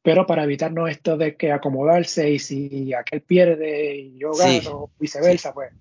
Pero 0.01 0.25
para 0.25 0.43
evitarnos 0.43 0.89
esto 0.89 1.17
de 1.17 1.35
que 1.35 1.51
acomodarse 1.51 2.29
y 2.31 2.39
si 2.39 2.93
aquel 2.93 3.21
pierde 3.21 3.97
y 3.97 4.17
yo 4.17 4.31
gano, 4.31 4.87
Sí. 4.87 4.93
viceversa, 4.99 5.49
Sí. 5.49 5.53
pues 5.55 5.73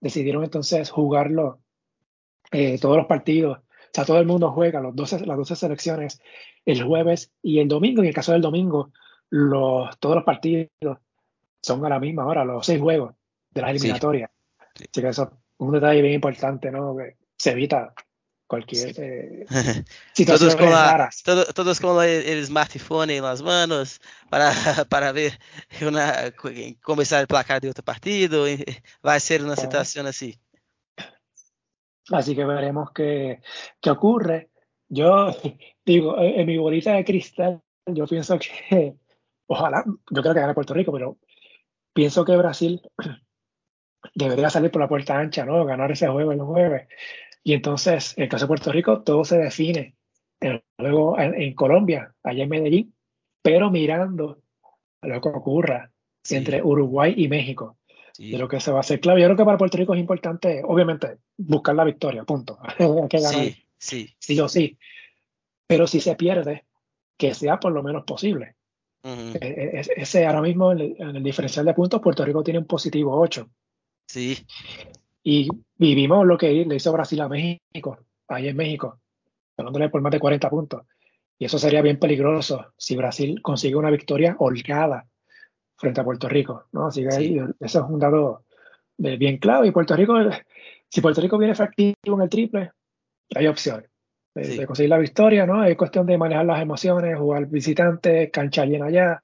decidieron 0.00 0.44
entonces 0.44 0.90
jugarlo 0.90 1.60
eh, 2.52 2.78
todos 2.78 2.96
los 2.96 3.06
partidos. 3.06 3.58
O 3.58 3.90
sea, 3.92 4.04
todo 4.04 4.20
el 4.20 4.26
mundo 4.26 4.52
juega 4.52 4.80
los 4.80 4.94
12, 4.94 5.26
las 5.26 5.36
12 5.36 5.56
selecciones 5.56 6.20
el 6.66 6.82
jueves 6.82 7.32
y 7.42 7.58
el 7.58 7.68
domingo. 7.68 8.02
En 8.02 8.08
el 8.08 8.14
caso 8.14 8.32
del 8.32 8.42
domingo, 8.42 8.92
los, 9.36 9.98
todos 9.98 10.14
los 10.14 10.24
partidos 10.24 10.68
son 11.60 11.84
a 11.84 11.88
la 11.88 11.98
misma 11.98 12.24
hora, 12.24 12.44
los 12.44 12.64
seis 12.64 12.80
juegos 12.80 13.14
de 13.50 13.60
las 13.62 13.70
Sí. 13.72 13.76
eliminatorias. 13.78 14.30
Sí. 14.76 14.84
Así 14.92 15.00
que 15.02 15.08
eso 15.08 15.22
es 15.24 15.28
un 15.58 15.72
detalle 15.72 16.02
bien 16.02 16.14
importante, 16.14 16.70
¿no? 16.70 16.96
Que 16.96 17.16
se 17.36 17.50
evita 17.50 17.92
cualquier 18.46 18.94
eh, 18.96 19.44
todos 19.48 19.84
situaciones 20.12 20.54
con, 20.56 20.70
la, 20.70 21.10
todo- 21.24 21.46
todos 21.46 21.80
con 21.80 22.04
el, 22.04 22.24
el 22.26 22.46
smartphone 22.46 23.10
en 23.10 23.24
las 23.24 23.42
manos 23.42 24.00
para, 24.30 24.52
para 24.88 25.10
ver 25.10 25.32
una, 25.82 26.32
comenzar 26.82 27.20
el 27.22 27.26
placar 27.26 27.60
de 27.60 27.70
otro 27.70 27.82
partido. 27.82 28.48
y 28.48 28.64
Va 29.04 29.14
a 29.14 29.20
ser 29.20 29.42
una 29.42 29.56
situación 29.56 30.06
así. 30.06 30.38
Así 32.10 32.36
que 32.36 32.44
veremos 32.44 32.90
qué, 32.92 33.40
qué 33.80 33.90
ocurre. 33.90 34.50
Yo 34.88 35.34
digo, 35.84 36.16
en 36.20 36.46
mi 36.46 36.56
bolita 36.58 36.92
de 36.92 37.04
cristal, 37.04 37.60
yo 37.86 38.06
pienso 38.06 38.38
que, 38.38 38.94
ojalá, 39.46 39.84
yo 39.86 40.22
creo 40.22 40.34
que 40.34 40.40
gane 40.40 40.54
Puerto 40.54 40.74
Rico, 40.74 40.92
pero 40.92 41.18
pienso 41.92 42.24
que 42.24 42.36
Brasil 42.36 42.82
debería 44.14 44.50
salir 44.50 44.70
por 44.70 44.82
la 44.82 44.88
puerta 44.88 45.18
ancha, 45.18 45.44
¿no? 45.44 45.64
Ganar 45.64 45.92
ese 45.92 46.08
juego 46.08 46.32
el 46.32 46.40
jueves. 46.40 46.88
Y 47.42 47.52
entonces, 47.52 48.16
en 48.16 48.24
el 48.24 48.28
caso 48.28 48.44
de 48.44 48.48
Puerto 48.48 48.72
Rico, 48.72 49.02
todo 49.02 49.24
se 49.24 49.38
define 49.38 49.94
luego 50.78 51.18
en, 51.18 51.54
Colombia, 51.54 52.14
allá 52.22 52.44
en 52.44 52.48
Medellín, 52.48 52.94
pero 53.42 53.70
mirando 53.70 54.42
a 55.00 55.08
lo 55.08 55.20
que 55.20 55.28
ocurra 55.28 55.90
entre 56.30 56.62
Uruguay 56.62 57.14
y 57.16 57.28
México. 57.28 57.78
De 58.16 58.38
lo 58.38 58.46
que 58.46 58.60
se 58.60 58.70
va 58.70 58.76
a 58.76 58.80
hacer 58.80 59.00
clave. 59.00 59.20
Yo 59.20 59.26
creo 59.26 59.36
que 59.36 59.44
para 59.44 59.58
Puerto 59.58 59.76
Rico 59.76 59.92
es 59.92 59.98
importante, 59.98 60.62
obviamente, 60.64 61.18
buscar 61.36 61.74
la 61.74 61.82
victoria, 61.82 62.22
punto. 62.22 62.58
Hay 62.78 63.08
que 63.08 63.18
ganar. 63.18 63.34
Sí, 63.34 63.66
sí. 63.76 64.14
Sí 64.20 64.40
o 64.40 64.48
sí. 64.48 64.78
Pero 65.66 65.88
si 65.88 66.00
se 66.00 66.14
pierde, 66.14 66.64
que 67.16 67.34
sea 67.34 67.58
por 67.58 67.72
lo 67.72 67.82
menos 67.82 68.04
posible. 68.04 68.53
E, 69.04 69.38
e, 69.40 69.82
ese 69.96 70.26
ahora 70.26 70.40
mismo 70.40 70.72
en 70.72 70.96
el, 70.98 71.22
diferencial 71.22 71.66
de 71.66 71.74
puntos, 71.74 72.00
Puerto 72.00 72.24
Rico 72.24 72.42
tiene 72.42 72.60
un 72.60 72.66
positivo 72.66 73.20
8. 73.20 73.46
Sí. 74.08 74.46
Y 75.22 75.48
vivimos 75.76 76.26
lo 76.26 76.38
que 76.38 76.64
le 76.64 76.76
hizo 76.76 76.92
Brasil 76.92 77.20
a 77.20 77.28
México, 77.28 77.98
ahí 78.28 78.48
en 78.48 78.56
México, 78.56 79.00
ganándole 79.56 79.90
por 79.90 80.00
más 80.00 80.12
de 80.12 80.20
40 80.20 80.48
puntos. 80.48 80.82
Y 81.38 81.44
eso 81.44 81.58
sería 81.58 81.82
bien 81.82 81.98
peligroso 81.98 82.72
si 82.78 82.96
Brasil 82.96 83.42
consigue 83.42 83.76
una 83.76 83.90
victoria 83.90 84.36
holgada 84.38 85.06
frente 85.76 86.00
a 86.00 86.04
Puerto 86.04 86.28
Rico. 86.28 86.66
¿no? 86.72 86.86
Así 86.86 87.02
que 87.02 87.14
ahí, 87.14 87.38
eso 87.60 87.80
es 87.80 87.90
un 87.90 87.98
dado 87.98 88.44
bien 88.96 89.38
clave. 89.38 89.68
Y 89.68 89.72
Puerto 89.72 89.96
Rico, 89.96 90.14
si 90.88 91.00
Puerto 91.02 91.20
Rico 91.20 91.36
viene 91.36 91.52
efectivo 91.52 92.16
en 92.16 92.22
el 92.22 92.30
triple, 92.30 92.70
hay 93.34 93.46
opción 93.48 93.84
de, 94.34 94.66
conseguir 94.66 94.90
la 94.90 94.98
victoria, 94.98 95.46
¿no? 95.46 95.64
Es 95.64 95.76
cuestión 95.76 96.06
de 96.06 96.18
manejar 96.18 96.44
las 96.44 96.60
emociones, 96.60 97.18
jugar 97.18 97.46
visitante, 97.46 98.30
cancha 98.30 98.64
llena 98.64 98.86
allá. 98.86 99.22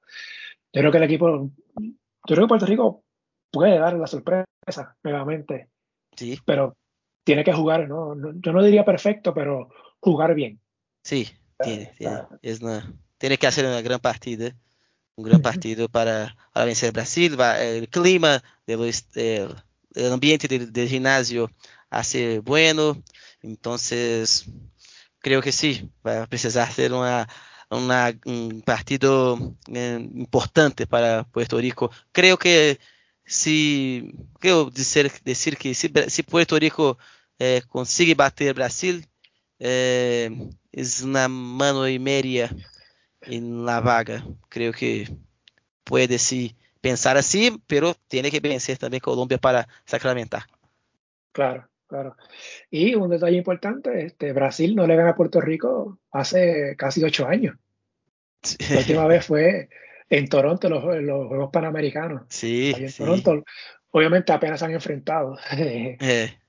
Yo 0.73 0.81
creo 0.81 0.91
que 0.91 0.97
el 0.97 1.03
equipo, 1.03 1.49
yo 1.77 1.91
creo 2.25 2.43
que 2.43 2.47
Puerto 2.47 2.65
Rico 2.65 3.03
puede 3.51 3.77
dar 3.77 3.93
la 3.95 4.07
sorpresa 4.07 4.45
nuevamente. 5.03 5.67
Sí. 6.15 6.39
Pero 6.45 6.77
tiene 7.23 7.43
que 7.43 7.53
jugar, 7.53 7.87
¿no? 7.89 8.15
Yo 8.35 8.53
no 8.53 8.63
diría 8.63 8.85
perfecto, 8.85 9.33
pero 9.33 9.69
jugar 9.99 10.33
bien. 10.33 10.59
Sí, 11.03 11.27
tiene, 11.61 11.91
tiene, 13.17 13.37
que 13.37 13.47
hacer 13.47 13.65
una 13.65 13.81
gran 13.81 13.99
partida. 13.99 14.55
Un 15.15 15.25
gran 15.25 15.41
partido 15.41 15.89
para, 15.89 16.35
para 16.53 16.65
vencer 16.65 16.93
Brasil. 16.93 17.37
el 17.59 17.89
clima, 17.89 18.41
el, 18.65 20.11
ambiente 20.11 20.47
del, 20.47 20.71
del 20.71 20.87
gimnasio 20.87 21.51
hace 21.89 22.39
bueno. 22.39 22.97
Entonces, 23.41 24.49
creo 25.21 25.41
que 25.41 25.51
sí, 25.51 25.89
va 26.05 26.23
a 26.23 26.27
precisar 26.27 26.71
ser 26.71 26.93
una, 26.93 27.27
un 27.69 28.61
partido 28.65 29.55
eh, 29.73 30.09
importante 30.15 30.87
para 30.87 31.23
Puerto 31.23 31.57
Rico. 31.59 31.91
Creo 32.11 32.37
que 32.37 32.79
si, 33.25 34.11
creo 34.39 34.69
decir, 34.69 35.11
decir 35.23 35.57
que 35.57 35.73
si, 35.73 35.91
si 36.07 36.23
Puerto 36.23 36.57
Rico 36.59 36.97
eh, 37.39 37.61
consigue 37.69 38.15
bater 38.15 38.53
Brasil, 38.53 39.07
eh, 39.59 40.29
es 40.71 41.01
una 41.01 41.27
mano 41.27 41.87
y 41.87 41.99
media 41.99 42.53
en 43.21 43.65
la 43.65 43.79
vaga. 43.79 44.25
Creo 44.49 44.73
que 44.73 45.09
puede 45.83 46.17
sí 46.17 46.55
pensar 46.81 47.15
así, 47.17 47.61
pero 47.67 47.95
tiene 48.07 48.31
que 48.31 48.39
vencer 48.39 48.77
también 48.77 49.01
Colombia 49.01 49.37
para 49.37 49.67
sacramentar. 49.85 50.47
Claro. 51.31 51.70
Claro. 51.91 52.15
Y 52.69 52.95
un 52.95 53.09
detalle 53.09 53.35
importante, 53.35 54.05
este, 54.05 54.31
Brasil 54.31 54.77
no 54.77 54.87
le 54.87 54.95
gana 54.95 55.09
a 55.09 55.15
Puerto 55.15 55.41
Rico 55.41 55.99
hace 56.09 56.77
casi 56.77 57.03
ocho 57.03 57.27
años. 57.27 57.57
La 58.69 58.77
última 58.77 59.07
vez 59.07 59.25
fue 59.25 59.67
en 60.09 60.29
Toronto, 60.29 60.69
los, 60.69 60.85
los 61.03 61.27
Juegos 61.27 61.49
Panamericanos. 61.51 62.21
Sí, 62.29 62.73
en 62.77 62.93
Toronto. 62.93 63.43
Obviamente 63.89 64.31
apenas 64.31 64.63
han 64.63 64.71
enfrentado. 64.71 65.37
Eh. 65.57 65.97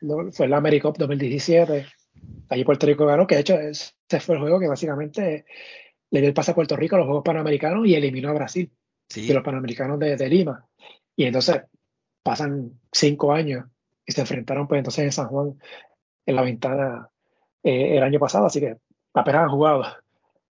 Fue 0.30 0.46
la 0.46 0.58
AmeriCup 0.58 0.96
2017. 0.96 1.86
Allí 2.48 2.64
Puerto 2.64 2.86
Rico 2.86 3.04
ganó, 3.04 3.26
que 3.26 3.34
de 3.34 3.40
hecho 3.40 3.58
ese 3.58 4.20
fue 4.20 4.36
el 4.36 4.42
juego 4.42 4.60
que 4.60 4.68
básicamente 4.68 5.44
le 6.10 6.20
dio 6.20 6.28
el 6.28 6.34
pase 6.34 6.52
a 6.52 6.54
Puerto 6.54 6.76
Rico 6.76 6.94
a 6.94 6.98
los 6.98 7.06
Juegos 7.06 7.24
Panamericanos 7.24 7.84
y 7.84 7.96
eliminó 7.96 8.28
a 8.28 8.34
Brasil 8.34 8.70
sí. 9.08 9.26
de 9.26 9.34
los 9.34 9.42
Panamericanos 9.42 9.98
de, 9.98 10.16
de 10.16 10.28
Lima. 10.28 10.68
Y 11.16 11.24
entonces 11.24 11.62
pasan 12.22 12.78
cinco 12.92 13.32
años 13.32 13.64
y 14.06 14.12
se 14.12 14.20
enfrentaron 14.20 14.66
pues 14.66 14.78
entonces 14.78 15.04
en 15.04 15.12
San 15.12 15.28
Juan 15.28 15.58
en 16.26 16.36
la 16.36 16.42
ventana 16.42 17.10
eh, 17.62 17.96
el 17.96 18.02
año 18.02 18.18
pasado, 18.18 18.46
así 18.46 18.60
que 18.60 18.78
apenas 19.14 19.42
han 19.42 19.50
jugado. 19.50 19.84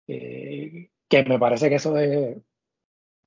Eh, 0.06 0.90
que 1.08 1.24
me 1.24 1.38
parece 1.38 1.68
que 1.68 1.76
eso 1.76 1.96
es 1.98 2.36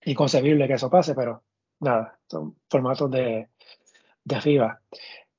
inconcebible 0.06 0.68
que 0.68 0.74
eso 0.74 0.90
pase, 0.90 1.14
pero 1.16 1.44
nada, 1.80 2.18
son 2.30 2.58
formatos 2.70 3.12
de, 3.12 3.50
de 4.24 4.42
FIBA. 4.42 4.82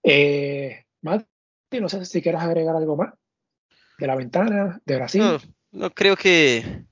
Eh, 0.02 0.84
no 1.02 1.88
sé 1.88 2.04
si 2.04 2.22
quieres 2.22 2.40
agregar 2.40 2.76
algo 2.76 2.96
más 2.96 3.14
de 3.98 4.06
la 4.06 4.16
ventana, 4.16 4.80
de 4.84 4.96
Brasil. 4.96 5.22
No, 5.22 5.38
no 5.72 5.90
creo 5.90 6.16
que 6.16 6.84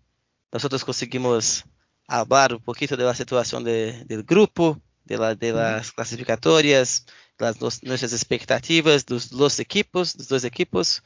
nosotros 0.51 0.85
conseguimos 0.85 1.65
hablar 2.09 2.55
un 2.55 2.63
poquito 2.63 2.97
de 2.97 3.05
la 3.05 3.15
situación 3.15 3.65
de, 3.65 4.05
del 4.05 4.23
grupo, 4.25 4.81
de, 5.05 5.19
la, 5.19 5.35
de 5.35 5.53
las 5.53 5.93
clasificatorias, 5.93 7.07
las 7.39 7.61
nuestras 7.61 8.13
expectativas 8.13 9.05
dos, 9.07 9.33
los 9.33 9.59
equipos, 9.61 10.17
dos 10.17 10.29
dois 10.29 10.45
equipos, 10.45 11.03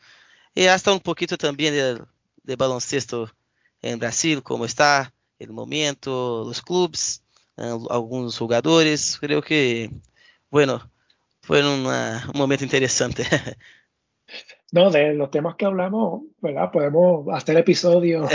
y 0.55 0.67
hasta 0.67 0.93
un 0.93 1.01
poquito 1.01 1.37
también 1.37 1.75
de, 1.75 2.03
de 2.43 2.57
baloncesto 2.57 3.31
en 3.83 3.99
Brasil, 3.99 4.43
cómo 4.43 4.65
está 4.65 5.13
el 5.39 5.53
momento, 5.53 6.45
los 6.47 6.63
clubes, 6.63 7.23
algunos 7.57 8.39
jugadores. 8.39 9.19
Creo 9.21 9.43
que, 9.43 9.91
bueno, 10.51 10.91
fue 11.41 11.61
una, 11.61 12.29
un 12.33 12.39
momento 12.39 12.65
interesante. 12.65 13.25
No, 14.73 14.91
de 14.91 15.15
los 15.15 15.31
temas 15.31 15.55
que 15.55 15.65
hablamos, 15.65 16.23
¿verdad? 16.41 16.73
Podemos 16.73 17.29
hacer 17.33 17.57
episodios 17.57 18.29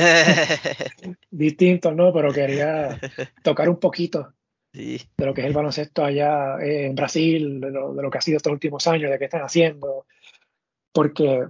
distintos, 1.30 1.94
¿no? 1.94 2.14
Pero 2.14 2.32
quería 2.32 2.98
tocar 3.44 3.68
un 3.68 3.78
poquito 3.78 4.34
de 4.74 5.26
lo 5.26 5.34
que 5.34 5.42
es 5.42 5.48
el 5.48 5.54
baloncesto 5.54 6.04
allá 6.04 6.58
en 6.62 6.96
Brasil, 6.96 7.60
de 7.60 7.72
lo, 7.72 8.10
que 8.10 8.18
ha 8.18 8.22
sido 8.22 8.38
estos 8.38 8.54
últimos 8.54 8.88
años, 8.88 9.12
de 9.12 9.20
qué 9.20 9.26
están 9.26 9.42
haciendo, 9.42 10.06
porque 10.94 11.48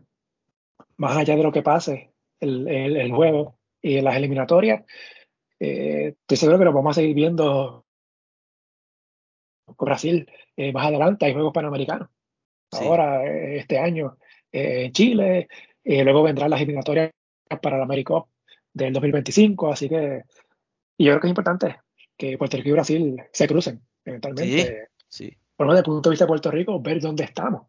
más 0.98 1.18
allá 1.18 1.36
de 1.36 1.44
lo 1.44 1.52
que 1.52 1.62
pase 1.62 2.12
el, 2.40 2.68
el, 2.68 3.12
juego 3.12 3.58
y 3.82 4.02
las 4.02 4.16
eliminatorias, 4.16 4.84
eh, 5.60 6.16
estoy 6.20 6.38
seguro 6.38 6.58
que 6.60 6.66
lo 6.66 6.74
vamos 6.74 6.98
a 6.98 7.02
seguir 7.02 7.16
viendo 7.16 7.86
con 9.76 9.86
Brasil. 9.86 10.30
Eh, 10.58 10.74
más 10.74 10.88
adelante, 10.88 11.26
hay 11.26 11.34
Juegos 11.34 11.54
Panamericanos. 11.54 12.10
Ahora, 12.72 13.24
eh, 13.26 13.58
este 13.58 13.78
año, 13.78 14.18
en 14.52 14.92
Chile, 14.92 15.48
luego 15.84 16.24
vendrán 16.24 16.50
las 16.50 16.62
eliminatorias 16.62 17.12
para 17.62 17.78
la 17.78 17.84
AmeriCup 17.84 18.28
del 18.74 18.94
2025, 18.94 19.72
así 19.72 19.90
que 19.90 20.24
y 20.98 21.06
yo 21.06 21.12
creo 21.14 21.22
que 21.22 21.28
es 21.28 21.32
importante 21.32 21.80
que 22.22 22.38
Puerto 22.38 22.56
Rico 22.56 22.70
y 22.70 22.74
Brasil 22.74 23.24
se 23.32 23.48
crucen 23.48 23.82
eventualmente. 24.06 24.90
Sí, 25.08 25.36
Por 25.56 25.66
lo 25.66 25.74
desde 25.74 25.80
el 25.80 25.86
punto 25.86 26.10
de 26.10 26.14
vista 26.14 26.26
de 26.26 26.30
Puerto 26.30 26.52
Rico, 26.52 26.80
ver 26.80 27.02
dónde 27.02 27.24
estamos 27.24 27.66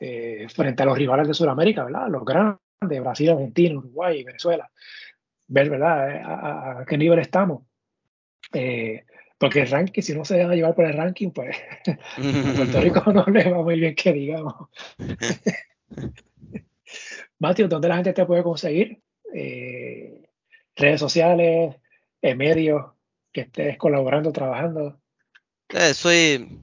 eh, 0.00 0.48
frente 0.52 0.82
a 0.82 0.86
los 0.86 0.98
rivales 0.98 1.28
de 1.28 1.34
Sudamérica, 1.34 1.84
¿verdad? 1.84 2.08
Los 2.08 2.24
grandes, 2.24 3.00
Brasil, 3.00 3.30
Argentina, 3.30 3.78
Uruguay, 3.78 4.24
Venezuela. 4.24 4.68
Ver, 5.46 5.70
¿verdad? 5.70 6.80
A, 6.80 6.84
qué 6.84 6.98
nivel 6.98 7.20
estamos. 7.20 7.62
Eh, 8.52 9.04
porque 9.38 9.60
el 9.60 9.70
ranking, 9.70 10.02
si 10.02 10.16
no 10.16 10.24
se 10.24 10.36
deja 10.36 10.54
llevar 10.54 10.74
por 10.74 10.84
el 10.84 10.96
ranking, 10.96 11.30
pues 11.30 11.56
a 11.86 12.56
Puerto 12.56 12.80
Rico 12.80 13.12
no 13.12 13.24
le 13.26 13.48
va 13.48 13.62
muy 13.62 13.78
bien 13.78 13.94
que 13.94 14.12
digamos. 14.12 14.68
Mateo, 17.38 17.68
¿dónde 17.68 17.86
la 17.86 17.96
gente 17.96 18.12
te 18.12 18.26
puede 18.26 18.42
conseguir? 18.42 19.00
Eh, 19.32 20.28
redes 20.74 20.98
sociales, 20.98 21.76
medios, 22.20 22.95
que 23.36 23.42
estés 23.42 23.76
colaborando, 23.76 24.32
trabajando? 24.32 24.98
Eh, 25.68 25.92
soy 25.92 26.62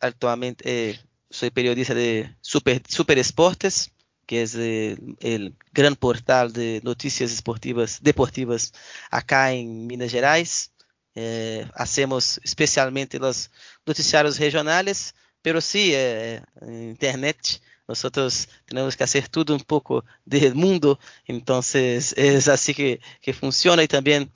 actualmente 0.00 0.62
eh, 0.90 1.00
soy 1.28 1.50
periodista 1.50 1.92
de 1.92 2.36
Super, 2.40 2.80
Super 2.86 3.18
Esportes, 3.18 3.90
que 4.24 4.42
es 4.42 4.54
eh, 4.54 4.96
el 5.18 5.56
gran 5.72 5.96
portal 5.96 6.52
de 6.52 6.80
noticias 6.84 7.32
esportivas, 7.32 8.00
deportivas 8.00 8.72
acá 9.10 9.52
en 9.52 9.88
Minas 9.88 10.12
Gerais. 10.12 10.70
hacemos 11.74 12.40
especialmente 12.44 13.18
los 13.18 13.50
noticiarios 13.84 14.38
regionales, 14.38 15.14
pero 15.42 15.60
sí, 15.60 15.94
en 15.94 16.44
internet 16.90 17.38
nosotros 17.88 18.48
tenemos 18.66 18.96
que 18.96 19.04
hacer 19.04 19.28
todo 19.28 19.52
un 19.52 19.64
poco 19.64 20.04
del 20.24 20.54
mundo, 20.54 20.98
entonces 21.26 22.14
es 22.16 22.46
así 22.48 22.72
que, 22.72 23.00
que 23.20 23.32
funciona 23.32 23.82
y 23.82 23.88
también 23.88 24.30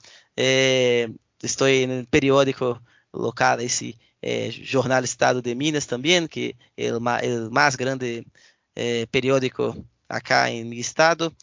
estou 1.43 1.67
no 1.87 2.05
periódico 2.07 2.81
local, 3.13 3.59
esse 3.61 3.97
eh, 4.21 4.51
Jornal 4.51 5.03
Estado 5.03 5.41
de 5.41 5.55
Minas 5.55 5.85
também, 5.85 6.27
que 6.27 6.55
é 6.77 6.93
o 6.93 6.99
mais 7.51 7.75
grande 7.75 8.25
eh, 8.75 9.05
periódico 9.07 9.85
acá 10.07 10.49
em 10.49 10.73
estado. 10.75 11.35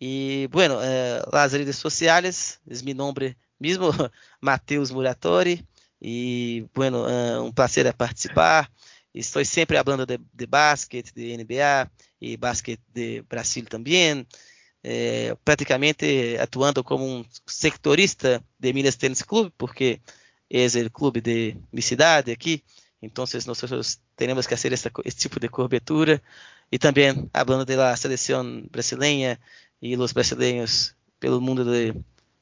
E, 0.00 0.48
bueno, 0.50 0.80
eh, 0.82 1.22
las 1.32 1.52
redes 1.52 1.76
sociais, 1.76 2.60
é 2.68 2.82
meu 2.82 2.94
nome 2.94 3.36
mesmo, 3.60 3.90
Matheus 4.40 4.90
Muratori. 4.90 5.66
E, 6.02 6.66
bueno, 6.74 7.06
um 7.42 7.52
prazer 7.52 7.92
participar. 7.94 8.70
Estou 9.14 9.44
sempre 9.44 9.76
falando 9.82 10.04
de, 10.04 10.18
de 10.34 10.46
basquete, 10.46 11.12
de 11.14 11.36
NBA 11.36 11.90
e 12.20 12.36
basquete 12.36 12.82
de 12.92 13.22
Brasil 13.22 13.64
também. 13.64 14.26
É, 14.86 15.34
praticamente 15.42 16.36
atuando 16.38 16.84
como 16.84 17.06
um 17.06 17.24
sectorista 17.46 18.44
de 18.58 18.72
Minas 18.74 18.96
Tênis 18.96 19.22
Clube, 19.22 19.50
porque 19.56 19.98
é 20.50 20.66
o 20.66 20.90
clube 20.90 21.22
de 21.22 21.56
minha 21.72 21.82
cidade 21.82 22.30
aqui. 22.30 22.62
Então, 23.00 23.24
nós 23.46 23.98
temos 24.14 24.46
que 24.46 24.56
fazer 24.56 24.72
esse 24.74 25.16
tipo 25.16 25.40
de 25.40 25.48
cobertura. 25.48 26.20
E 26.70 26.78
também 26.78 27.30
falando 27.32 27.64
da 27.64 27.96
seleção 27.96 28.62
brasileira 28.70 29.38
e 29.80 29.96
os 29.96 30.12
brasileiros 30.12 30.94
pelo 31.18 31.40
mundo 31.40 31.64
de, 31.64 31.94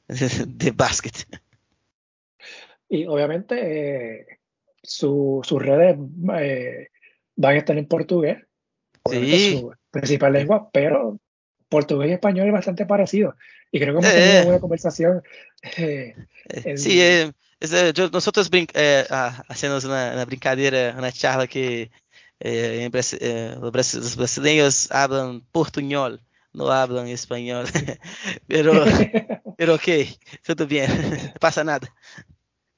de 0.47 0.71
básquet. 0.71 1.25
Y 2.89 3.07
obviamente 3.07 3.55
eh, 3.57 4.39
su, 4.83 5.41
sus 5.43 5.61
redes 5.61 5.97
eh, 6.39 6.89
van 7.35 7.55
a 7.55 7.57
estar 7.57 7.75
en 7.77 7.87
portugués, 7.87 8.45
sí. 9.09 9.57
su 9.57 9.73
principal 9.89 10.33
lengua, 10.33 10.69
pero 10.71 11.19
portugués 11.73 12.11
y 12.11 12.13
español 12.13 12.47
es 12.47 12.53
bastante 12.53 12.85
parecido. 12.85 13.35
Y 13.71 13.79
creo 13.79 13.93
que 13.93 13.99
hemos 13.99 14.13
tenido 14.13 14.33
una 14.33 14.43
buena 14.43 14.59
conversación. 14.59 15.23
Eh, 15.77 16.15
el... 16.65 16.77
Sí, 16.77 17.01
eh, 17.01 17.31
yo, 17.95 18.09
nosotros 18.09 18.49
eh, 18.51 19.05
hacemos 19.47 19.83
una, 19.85 20.11
una, 20.13 20.25
brincadeira, 20.25 20.93
una 20.95 21.11
charla 21.11 21.47
que 21.47 21.89
eh, 22.39 22.89
los 23.59 24.15
brasileños 24.17 24.91
hablan 24.91 25.41
portuñol. 25.51 26.21
no 26.53 26.69
hablan 26.69 27.07
español. 27.07 27.65
pero, 28.47 28.73
pero 29.57 29.75
ok, 29.75 29.87
todo 30.45 30.67
bien, 30.67 30.89
no 31.33 31.39
pasa 31.39 31.63
nada. 31.63 31.87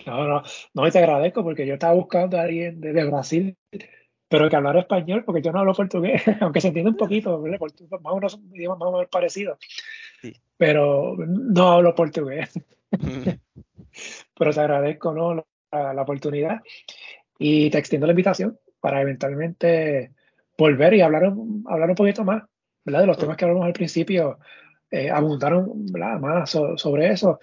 No, 0.06 0.28
no, 0.28 0.44
no, 0.74 0.92
te 0.92 1.00
agradezco 1.00 1.44
porque 1.44 1.66
yo 1.68 1.74
estaba 1.74 1.94
buscando 1.94 2.38
a 2.38 2.44
alguien 2.44 2.80
de, 2.80 3.06
Brasil, 3.06 3.58
pero 4.28 4.50
que 4.50 4.56
hablara 4.56 4.80
español, 4.80 5.24
porque 5.24 5.42
yo 5.42 5.52
no 5.52 5.60
hablo 5.60 5.74
portugués, 5.74 6.24
aunque 6.42 6.62
se 6.62 6.70
entiende 6.70 6.92
un 6.92 6.98
poquito, 6.98 7.40
más 7.40 8.14
o 8.14 8.16
menos 8.16 8.40
idiomas 8.54 8.80
más 8.80 8.90
o 8.90 8.92
menos 8.94 9.10
parecidos, 9.10 9.58
sí. 10.22 10.34
pero 10.58 11.16
no 11.18 11.68
hablo 11.70 11.96
portugués. 11.96 12.52
pero 14.38 14.54
te 14.54 14.60
agradezco 14.60 15.14
¿no? 15.14 15.36
la, 15.36 15.94
la, 15.94 16.02
oportunidad 16.02 16.62
y 17.38 17.70
te 17.70 17.78
extiendo 17.78 18.08
la 18.08 18.14
invitación 18.14 18.58
para 18.80 19.02
eventualmente 19.02 20.12
volver 20.58 20.94
y 20.94 21.02
hablar, 21.02 21.34
hablar 21.66 21.90
un 21.90 21.96
poquito 21.96 22.24
más 22.24 22.44
¿verdad? 22.84 23.02
de 23.02 23.08
los 23.08 23.18
temas 23.18 23.38
que 23.38 23.46
hablamos 23.46 23.66
al 23.66 23.74
principio. 23.74 24.40
Eh, 24.92 25.10
abundaron 25.10 25.86
más 26.22 26.52
sobre 26.52 27.12
eso 27.12 27.40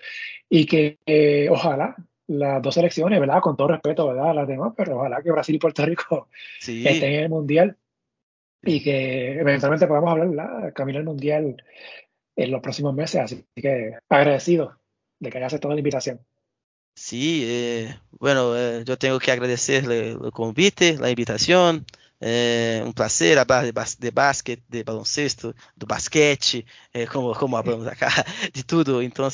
y 0.48 0.64
que 0.64 1.00
eh, 1.04 1.48
ojalá 1.50 1.96
las 2.38 2.62
dos 2.62 2.74
selecciones, 2.74 3.20
¿verdad? 3.20 3.40
Con 3.40 3.56
todo 3.56 3.68
respeto, 3.68 4.08
¿verdad? 4.08 4.30
A 4.30 4.34
las 4.34 4.48
demás, 4.48 4.72
pero 4.76 4.98
ojalá 4.98 5.22
que 5.22 5.30
Brasil 5.30 5.54
y 5.54 5.58
Puerto 5.58 5.84
Rico 5.84 6.28
estén 6.60 7.12
en 7.14 7.22
el 7.24 7.28
Mundial 7.28 7.76
y 8.62 8.82
que 8.82 9.38
eventualmente 9.38 9.86
podamos 9.86 10.10
hablar, 10.10 10.28
¿verdad? 10.28 10.72
Caminar 10.74 11.00
el 11.00 11.06
Mundial 11.06 11.62
en 12.36 12.50
los 12.50 12.60
próximos 12.60 12.94
meses. 12.94 13.20
Así 13.20 13.44
que 13.54 13.94
agradecido 14.08 14.78
de 15.18 15.30
que 15.30 15.38
haya 15.38 15.46
aceptado 15.46 15.74
la 15.74 15.80
invitación. 15.80 16.20
Sí, 16.94 17.42
eh, 17.46 17.96
bueno, 18.18 18.56
eh, 18.56 18.82
yo 18.84 18.98
tengo 18.98 19.18
que 19.18 19.32
agradecerle 19.32 20.10
el 20.10 20.30
convite, 20.32 20.98
la 20.98 21.10
invitación. 21.10 21.86
É 22.24 22.80
um 22.86 22.92
prazer 22.92 23.36
falar 23.44 23.64
de, 23.64 23.72
bas 23.72 23.96
de 23.96 24.08
basquete, 24.12 24.62
de 24.68 24.84
baloncesto, 24.84 25.52
do 25.76 25.84
basquete, 25.84 26.64
é, 26.94 27.04
como, 27.04 27.34
como 27.34 27.56
hablamos 27.56 27.84
acá, 27.88 28.06
de 28.54 28.62
tudo. 28.62 29.02
Então, 29.02 29.28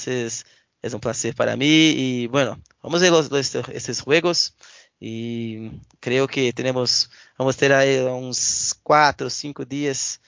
é 0.82 0.94
um 0.94 1.00
prazer 1.00 1.34
para 1.34 1.56
mim. 1.56 1.66
E, 1.66 2.28
bueno, 2.28 2.60
vamos 2.82 3.00
ver 3.00 3.10
los, 3.10 3.28
los, 3.28 3.54
esses 3.72 3.98
jogos. 3.98 4.54
E 5.00 5.70
creio 6.00 6.26
que 6.26 6.52
temos, 6.52 7.08
vamos 7.38 7.56
ter 7.56 7.72
aí 7.72 8.02
uns 8.02 8.72
quatro, 8.82 9.30
cinco 9.30 9.64
dias, 9.64 10.20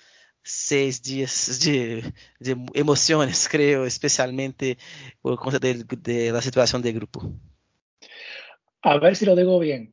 seis 0.45 1.01
dias 1.01 1.59
de, 1.59 2.03
de 2.41 2.57
emoções, 2.75 3.47
creio, 3.49 3.85
especialmente 3.85 4.79
por 5.21 5.37
conta 5.39 5.59
situação 6.41 6.81
de 6.81 6.93
grupo. 6.93 7.35
A 8.83 8.97
ver 8.99 9.17
se 9.17 9.27
lo 9.27 9.35
digo 9.35 9.59
bem. 9.59 9.93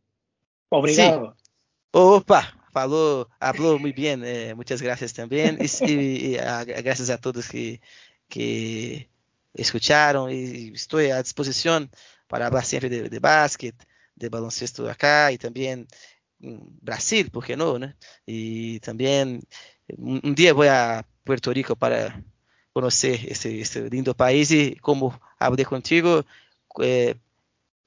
Obrigado. 0.69 1.33
Sí. 1.35 1.47
Opa, 1.93 2.53
falou, 2.71 3.27
falou 3.39 3.79
muito 3.79 3.95
bem, 3.95 4.21
eh, 4.23 4.53
muitas 4.53 4.79
graças 4.79 5.11
também. 5.11 5.57
E, 5.59 5.91
e, 5.91 6.33
e 6.33 6.39
a, 6.39 6.63
graças 6.63 7.09
a 7.09 7.17
todos 7.17 7.47
que, 7.47 7.81
que 8.29 9.09
escutaram. 9.57 10.29
E 10.29 10.71
estou 10.73 10.99
à 10.99 11.21
disposição 11.21 11.87
para 12.27 12.49
falar 12.49 12.63
sempre 12.63 12.89
de, 12.89 13.09
de 13.09 13.19
basquete, 13.19 13.77
de 14.15 14.29
baloncesto 14.29 14.87
acá 14.87 15.31
e 15.31 15.37
também 15.37 15.87
em 16.41 16.59
Brasil, 16.81 17.29
por 17.31 17.45
que 17.45 17.55
não, 17.55 17.79
né? 17.79 17.95
E 18.27 18.79
também 18.81 19.41
um, 19.97 20.19
um 20.23 20.33
dia 20.33 20.53
vou 20.53 20.69
a 20.69 21.03
Puerto 21.25 21.51
Rico 21.51 21.75
para 21.75 22.21
conhecer 22.73 23.31
esse, 23.31 23.49
esse 23.57 23.79
lindo 23.89 24.13
país 24.13 24.51
e 24.51 24.75
como 24.81 25.13
falei 25.39 25.65
contigo, 25.65 26.23
eh, 26.81 27.15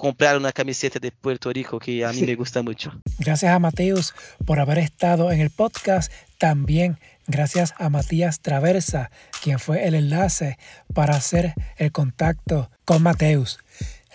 comprar 0.00 0.38
una 0.38 0.50
camiseta 0.50 0.98
de 0.98 1.12
Puerto 1.12 1.52
Rico 1.52 1.78
que 1.78 2.04
a 2.04 2.08
mí 2.08 2.20
sí. 2.20 2.26
me 2.26 2.34
gusta 2.34 2.62
mucho. 2.62 2.90
Gracias 3.18 3.52
a 3.52 3.58
Mateus 3.58 4.14
por 4.46 4.58
haber 4.58 4.78
estado 4.78 5.30
en 5.30 5.40
el 5.40 5.50
podcast. 5.50 6.10
También 6.38 6.98
gracias 7.26 7.74
a 7.78 7.90
Matías 7.90 8.40
Traversa, 8.40 9.10
quien 9.42 9.58
fue 9.58 9.86
el 9.86 9.94
enlace 9.94 10.58
para 10.94 11.16
hacer 11.16 11.52
el 11.76 11.92
contacto 11.92 12.70
con 12.86 13.02
Mateus. 13.02 13.60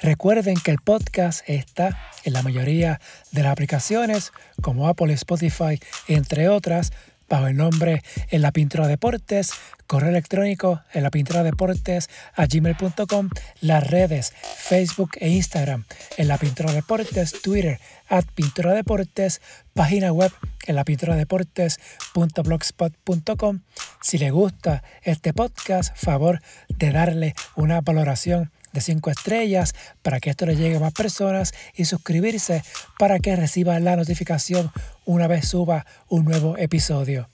Recuerden 0.01 0.55
que 0.55 0.71
el 0.71 0.79
podcast 0.79 1.47
está 1.47 1.97
en 2.23 2.33
la 2.33 2.41
mayoría 2.41 2.99
de 3.31 3.43
las 3.43 3.51
aplicaciones 3.51 4.33
como 4.61 4.87
Apple, 4.87 5.13
Spotify, 5.13 5.79
entre 6.07 6.49
otras 6.49 6.93
bajo 7.29 7.47
el 7.47 7.55
nombre 7.55 8.03
En 8.29 8.41
la 8.41 8.51
Pintura 8.51 8.87
Deportes, 8.87 9.53
correo 9.87 10.09
electrónico 10.09 10.81
en 10.93 11.03
la 11.03 11.11
pintura 11.11 11.43
deportes 11.43 12.09
a 12.33 12.47
gmail.com, 12.47 13.29
las 13.61 13.87
redes 13.87 14.33
Facebook 14.57 15.11
e 15.19 15.29
Instagram 15.29 15.85
en 16.17 16.27
la 16.27 16.37
pintura 16.37 16.73
deportes, 16.73 17.41
Twitter 17.41 17.79
at 18.09 18.25
pintura 18.35 18.73
deportes, 18.73 19.39
página 19.73 20.11
web 20.11 20.33
en 20.67 20.75
la 20.75 20.83
pintura 20.83 21.15
deportes.blogspot.com. 21.15 23.61
Si 24.01 24.17
le 24.17 24.31
gusta 24.31 24.83
este 25.03 25.31
podcast, 25.33 25.95
favor 25.95 26.41
de 26.69 26.91
darle 26.91 27.35
una 27.55 27.81
valoración 27.81 28.51
de 28.75 28.81
5 28.81 29.09
estrellas 29.09 29.73
para 30.03 30.19
que 30.19 30.29
esto 30.29 30.45
le 30.45 30.55
llegue 30.55 30.75
a 30.75 30.79
más 30.79 30.93
personas 30.93 31.53
y 31.73 31.85
suscribirse 31.85 32.61
para 32.99 33.17
que 33.17 33.35
reciba 33.35 33.79
la 33.79 33.95
notificación 33.95 34.71
una 35.05 35.27
vez 35.27 35.47
suba 35.47 35.87
un 36.07 36.25
nuevo 36.25 36.57
episodio. 36.57 37.29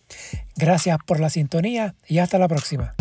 Gracias 0.55 0.97
por 1.05 1.19
la 1.19 1.29
sintonía 1.29 1.95
y 2.07 2.19
hasta 2.19 2.37
la 2.37 2.47
próxima. 2.47 2.95